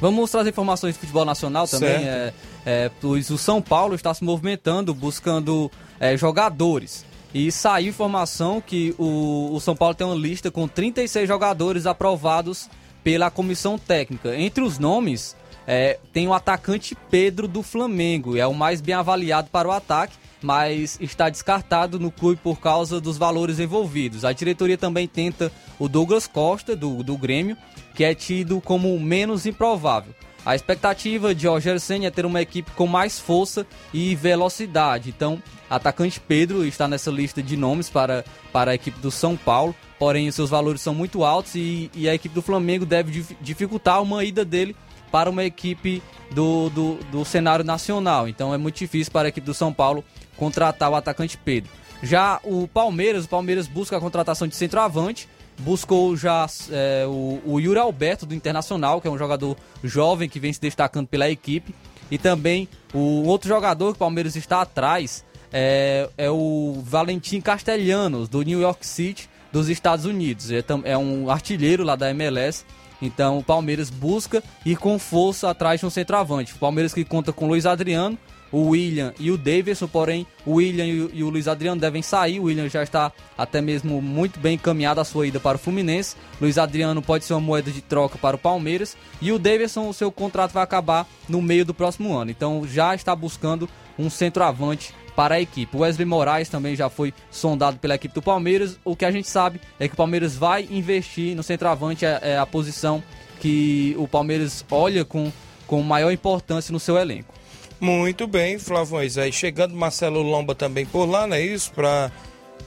Vamos 0.00 0.30
trazer 0.30 0.50
informações 0.50 0.94
de 0.94 1.00
futebol 1.00 1.24
nacional 1.24 1.66
também. 1.66 2.06
É, 2.06 2.34
é, 2.64 2.90
pois 3.00 3.30
o 3.30 3.38
São 3.38 3.62
Paulo 3.62 3.94
está 3.94 4.12
se 4.12 4.22
movimentando, 4.22 4.94
buscando 4.94 5.70
é, 5.98 6.16
jogadores. 6.16 7.04
E 7.34 7.50
saiu 7.50 7.88
informação 7.88 8.60
que 8.60 8.94
o, 8.98 9.50
o 9.52 9.60
São 9.60 9.74
Paulo 9.74 9.94
tem 9.94 10.06
uma 10.06 10.16
lista 10.16 10.50
com 10.50 10.68
36 10.68 11.26
jogadores 11.26 11.86
aprovados 11.86 12.68
pela 13.02 13.30
comissão 13.30 13.78
técnica. 13.78 14.36
Entre 14.36 14.62
os 14.62 14.78
nomes, 14.78 15.36
é, 15.66 15.98
tem 16.12 16.28
o 16.28 16.34
atacante 16.34 16.96
Pedro 17.10 17.48
do 17.48 17.62
Flamengo, 17.62 18.36
é 18.36 18.46
o 18.46 18.54
mais 18.54 18.80
bem 18.80 18.94
avaliado 18.94 19.48
para 19.50 19.68
o 19.68 19.72
ataque, 19.72 20.14
mas 20.46 20.96
está 21.00 21.28
descartado 21.28 21.98
no 21.98 22.12
clube 22.12 22.40
por 22.40 22.60
causa 22.60 23.00
dos 23.00 23.18
valores 23.18 23.58
envolvidos. 23.58 24.24
A 24.24 24.32
diretoria 24.32 24.78
também 24.78 25.08
tenta 25.08 25.50
o 25.76 25.88
Douglas 25.88 26.28
Costa, 26.28 26.76
do, 26.76 27.02
do 27.02 27.18
Grêmio, 27.18 27.56
que 27.96 28.04
é 28.04 28.14
tido 28.14 28.60
como 28.60 28.96
menos 29.00 29.44
improvável. 29.44 30.14
A 30.44 30.54
expectativa 30.54 31.34
de 31.34 31.48
Roger 31.48 31.80
Senna 31.80 32.06
é 32.06 32.10
ter 32.12 32.24
uma 32.24 32.40
equipe 32.40 32.70
com 32.76 32.86
mais 32.86 33.18
força 33.18 33.66
e 33.92 34.14
velocidade. 34.14 35.08
Então, 35.10 35.42
atacante 35.68 36.20
Pedro 36.20 36.64
está 36.64 36.86
nessa 36.86 37.10
lista 37.10 37.42
de 37.42 37.56
nomes 37.56 37.90
para, 37.90 38.24
para 38.52 38.70
a 38.70 38.74
equipe 38.76 39.00
do 39.00 39.10
São 39.10 39.36
Paulo. 39.36 39.74
Porém, 39.98 40.28
os 40.28 40.36
seus 40.36 40.50
valores 40.50 40.80
são 40.80 40.94
muito 40.94 41.24
altos 41.24 41.56
e, 41.56 41.90
e 41.92 42.08
a 42.08 42.14
equipe 42.14 42.32
do 42.32 42.40
Flamengo 42.42 42.86
deve 42.86 43.26
dificultar 43.40 44.00
uma 44.00 44.22
ida 44.22 44.44
dele 44.44 44.76
para 45.10 45.28
uma 45.28 45.42
equipe 45.42 46.00
do, 46.30 46.70
do, 46.70 46.94
do 47.10 47.24
cenário 47.24 47.64
nacional. 47.64 48.28
Então, 48.28 48.54
é 48.54 48.58
muito 48.58 48.76
difícil 48.76 49.12
para 49.12 49.26
a 49.26 49.30
equipe 49.30 49.44
do 49.44 49.54
São 49.54 49.72
Paulo 49.72 50.04
contratar 50.36 50.90
o 50.90 50.94
atacante 50.94 51.36
Pedro. 51.36 51.70
Já 52.02 52.40
o 52.44 52.68
Palmeiras, 52.68 53.24
o 53.24 53.28
Palmeiras 53.28 53.66
busca 53.66 53.96
a 53.96 54.00
contratação 54.00 54.46
de 54.46 54.54
centroavante 54.54 55.28
buscou 55.58 56.16
já 56.16 56.46
é, 56.70 57.04
o, 57.06 57.40
o 57.44 57.60
Yuri 57.60 57.78
Alberto 57.78 58.26
do 58.26 58.34
Internacional, 58.34 59.00
que 59.00 59.08
é 59.08 59.10
um 59.10 59.18
jogador 59.18 59.56
jovem 59.82 60.28
que 60.28 60.38
vem 60.38 60.52
se 60.52 60.60
destacando 60.60 61.06
pela 61.06 61.28
equipe. 61.30 61.74
E 62.10 62.18
também 62.18 62.68
o 62.94 63.24
outro 63.24 63.48
jogador 63.48 63.92
que 63.92 63.96
o 63.96 63.98
Palmeiras 63.98 64.36
está 64.36 64.60
atrás 64.60 65.24
é, 65.52 66.08
é 66.16 66.30
o 66.30 66.80
Valentim 66.84 67.40
Castelhanos, 67.40 68.28
do 68.28 68.42
New 68.42 68.60
York 68.60 68.86
City, 68.86 69.28
dos 69.52 69.68
Estados 69.68 70.04
Unidos. 70.04 70.50
É, 70.50 70.62
é 70.84 70.96
um 70.96 71.30
artilheiro 71.30 71.82
lá 71.82 71.96
da 71.96 72.10
MLS. 72.10 72.64
Então 73.02 73.38
o 73.38 73.42
Palmeiras 73.42 73.90
busca 73.90 74.42
ir 74.64 74.76
com 74.76 74.98
força 74.98 75.50
atrás 75.50 75.80
de 75.80 75.86
um 75.86 75.90
centroavante. 75.90 76.54
O 76.54 76.58
Palmeiras 76.58 76.94
que 76.94 77.04
conta 77.04 77.32
com 77.32 77.46
Luiz 77.46 77.66
Adriano, 77.66 78.16
o 78.50 78.70
William 78.70 79.12
e 79.18 79.30
o 79.30 79.36
Davidson, 79.36 79.88
porém 79.88 80.26
o 80.44 80.54
William 80.54 80.86
e 81.12 81.22
o, 81.22 81.28
Luiz 81.28 81.48
Adriano 81.48 81.80
devem 81.80 82.02
sair. 82.02 82.40
O 82.40 82.44
William 82.44 82.68
já 82.68 82.82
está 82.82 83.12
até 83.36 83.60
mesmo 83.60 84.00
muito 84.00 84.38
bem 84.38 84.54
encaminhado 84.54 85.00
a 85.00 85.04
sua 85.04 85.26
ida 85.26 85.40
para 85.40 85.56
o 85.56 85.58
Fluminense. 85.58 86.16
Luiz 86.40 86.58
Adriano 86.58 87.02
pode 87.02 87.24
ser 87.24 87.34
uma 87.34 87.40
moeda 87.40 87.70
de 87.70 87.80
troca 87.80 88.18
para 88.18 88.36
o 88.36 88.38
Palmeiras. 88.38 88.96
E 89.20 89.32
o 89.32 89.38
Davidson, 89.38 89.88
o 89.88 89.94
seu 89.94 90.10
contrato 90.10 90.52
vai 90.52 90.62
acabar 90.62 91.06
no 91.28 91.42
meio 91.42 91.64
do 91.64 91.74
próximo 91.74 92.16
ano. 92.16 92.30
Então 92.30 92.66
já 92.66 92.94
está 92.94 93.14
buscando 93.14 93.68
um 93.98 94.08
centroavante 94.08 94.94
para 95.16 95.36
a 95.36 95.40
equipe. 95.40 95.74
O 95.74 95.80
Wesley 95.80 96.04
Moraes 96.04 96.48
também 96.48 96.76
já 96.76 96.90
foi 96.90 97.12
sondado 97.30 97.78
pela 97.78 97.94
equipe 97.94 98.14
do 98.14 98.22
Palmeiras. 98.22 98.78
O 98.84 98.94
que 98.94 99.04
a 99.04 99.10
gente 99.10 99.28
sabe 99.28 99.60
é 99.80 99.88
que 99.88 99.94
o 99.94 99.96
Palmeiras 99.96 100.36
vai 100.36 100.68
investir 100.70 101.34
no 101.34 101.42
centroavante, 101.42 102.04
é, 102.04 102.20
é 102.22 102.38
a 102.38 102.44
posição 102.44 103.02
que 103.40 103.94
o 103.98 104.06
Palmeiras 104.06 104.64
olha 104.70 105.04
com, 105.04 105.32
com 105.66 105.82
maior 105.82 106.12
importância 106.12 106.70
no 106.72 106.78
seu 106.78 106.98
elenco. 106.98 107.34
Muito 107.80 108.26
bem, 108.26 108.58
Flávio 108.58 108.94
Moisés. 108.94 109.34
Chegando 109.34 109.74
Marcelo 109.74 110.22
Lomba 110.22 110.54
também 110.54 110.86
por 110.86 111.04
lá, 111.04 111.26
não 111.26 111.36
é 111.36 111.42
isso? 111.42 111.70
Para 111.72 112.10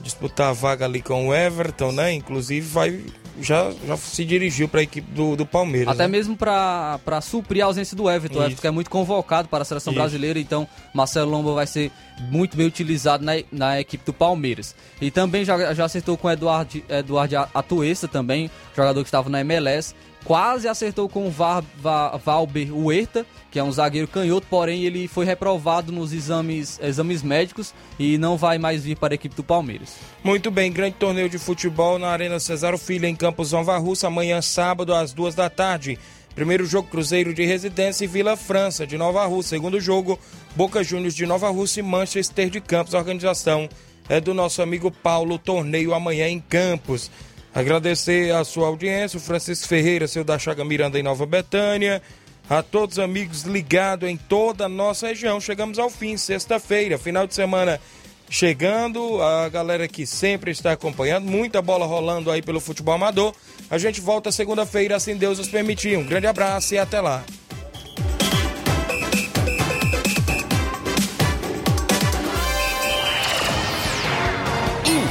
disputar 0.02 0.50
a 0.50 0.54
vaga 0.54 0.86
ali 0.86 1.02
com 1.02 1.28
o 1.28 1.34
Everton, 1.34 1.92
né? 1.92 2.14
Inclusive 2.14 2.68
vai 2.68 3.04
já, 3.42 3.72
já 3.88 3.98
se 3.98 4.26
dirigiu 4.26 4.68
para 4.68 4.82
a 4.82 4.84
equipe 4.84 5.10
do, 5.12 5.36
do 5.36 5.46
Palmeiras. 5.46 5.94
Até 5.94 6.04
né? 6.04 6.08
mesmo 6.10 6.36
para 6.36 7.22
suprir 7.22 7.64
a 7.64 7.68
ausência 7.68 7.96
do 7.96 8.10
Everton. 8.10 8.40
Isso. 8.40 8.44
O 8.44 8.46
Everton 8.48 8.68
é 8.68 8.72
muito 8.72 8.90
convocado 8.90 9.48
para 9.48 9.62
a 9.62 9.66
seleção 9.66 9.92
Isso. 9.92 10.00
brasileira, 10.00 10.40
então 10.40 10.68
Marcelo 10.94 11.32
Lomba 11.32 11.54
vai 11.54 11.68
ser 11.68 11.92
muito 12.30 12.58
bem 12.58 12.66
utilizado 12.66 13.24
na, 13.24 13.34
na 13.52 13.80
equipe 13.80 14.06
do 14.06 14.14
Palmeiras. 14.14 14.76
E 15.00 15.10
também 15.10 15.46
já, 15.46 15.74
já 15.74 15.86
acertou 15.86 16.18
com 16.18 16.28
o 16.28 16.32
Eduardo, 16.32 16.82
Eduardo 16.90 17.36
Atuesta 17.54 18.08
também, 18.08 18.50
jogador 18.76 19.02
que 19.02 19.08
estava 19.08 19.30
na 19.30 19.42
MLS 19.42 19.96
quase 20.24 20.68
acertou 20.68 21.08
com 21.08 21.28
o 21.28 21.32
Var, 21.32 21.64
Var, 21.78 22.18
Valber 22.18 22.76
Huerta, 22.76 23.26
que 23.50 23.58
é 23.58 23.64
um 23.64 23.72
zagueiro 23.72 24.08
canhoto, 24.08 24.46
porém 24.50 24.84
ele 24.84 25.08
foi 25.08 25.26
reprovado 25.26 25.92
nos 25.92 26.14
exames, 26.14 26.80
exames 26.82 27.24
médicos 27.24 27.74
e 27.98 28.18
não 28.18 28.38
vai 28.38 28.58
mais 28.58 28.84
vir 28.84 28.98
para 28.98 29.14
a 29.14 29.16
equipe 29.16 29.36
do 29.36 29.44
Palmeiras. 29.44 29.96
Muito 30.24 30.52
bem, 30.52 30.72
grande 30.72 30.96
torneio 30.96 31.30
de 31.30 31.40
futebol 31.40 31.98
na 31.98 32.10
Arena 32.10 32.40
Cesaro 32.40 32.78
Filho, 32.78 33.06
em 33.06 33.16
Campos 33.16 33.52
Nova 33.52 33.78
Russa, 33.78 34.08
amanhã 34.08 34.42
sábado 34.42 34.94
às 34.94 35.14
duas 35.14 35.34
da 35.34 35.50
tarde. 35.50 35.98
Primeiro 36.36 36.66
jogo 36.66 36.88
Cruzeiro 36.88 37.34
de 37.34 37.44
Residência 37.44 38.06
e 38.06 38.08
Vila 38.08 38.38
França 38.38 38.88
de 38.88 38.98
Nova 38.98 39.26
Rússia. 39.26 39.58
Segundo 39.58 39.80
jogo 39.80 40.18
Boca 40.56 40.84
Juniors 40.84 41.16
de 41.16 41.26
Nova 41.26 41.50
Rússia 41.50 41.82
e 41.82 41.84
Manchester 41.84 42.50
de 42.50 42.62
Campos. 42.62 42.96
A 42.96 43.00
organização 43.00 43.68
é 44.08 44.22
do 44.22 44.34
nosso 44.34 44.62
amigo 44.62 44.90
Paulo. 44.90 45.38
Torneio 45.38 45.94
amanhã 45.94 46.30
em 46.30 46.40
Campos. 46.40 47.12
Agradecer 47.54 48.34
a 48.34 48.44
sua 48.44 48.68
audiência, 48.68 49.18
o 49.18 49.22
Francisco 49.22 49.68
Ferreira, 49.68 50.08
seu 50.08 50.24
da 50.24 50.38
Chaga 50.38 50.64
Miranda 50.64 51.00
em 51.00 51.04
Nova 51.04 51.26
Betânia, 51.26 52.02
a 52.50 52.62
todos 52.62 52.98
os 52.98 53.04
amigos 53.04 53.44
ligados 53.44 54.08
em 54.08 54.18
toda 54.18 54.66
a 54.66 54.70
nossa 54.70 55.08
região. 55.08 55.42
Chegamos 55.42 55.80
ao 55.80 55.90
fim, 55.90 56.16
sexta-feira, 56.18 56.98
final 56.98 57.26
de 57.26 57.34
semana 57.34 57.80
chegando, 58.30 59.22
a 59.22 59.50
galera 59.50 59.88
que 59.88 60.06
sempre 60.06 60.52
está 60.52 60.74
acompanhando, 60.74 61.26
muita 61.26 61.62
bola 61.62 61.86
rolando 61.86 62.30
aí 62.30 62.42
pelo 62.42 62.60
futebol 62.60 62.94
amador. 62.94 63.34
A 63.70 63.78
gente 63.78 64.00
volta 64.00 64.32
segunda-feira, 64.32 64.96
assim 64.96 65.16
Deus 65.16 65.40
nos 65.40 65.50
permitir. 65.50 65.98
Um 65.98 66.06
grande 66.06 66.28
abraço 66.28 66.76
e 66.76 66.78
até 66.78 67.02
lá. 67.02 67.24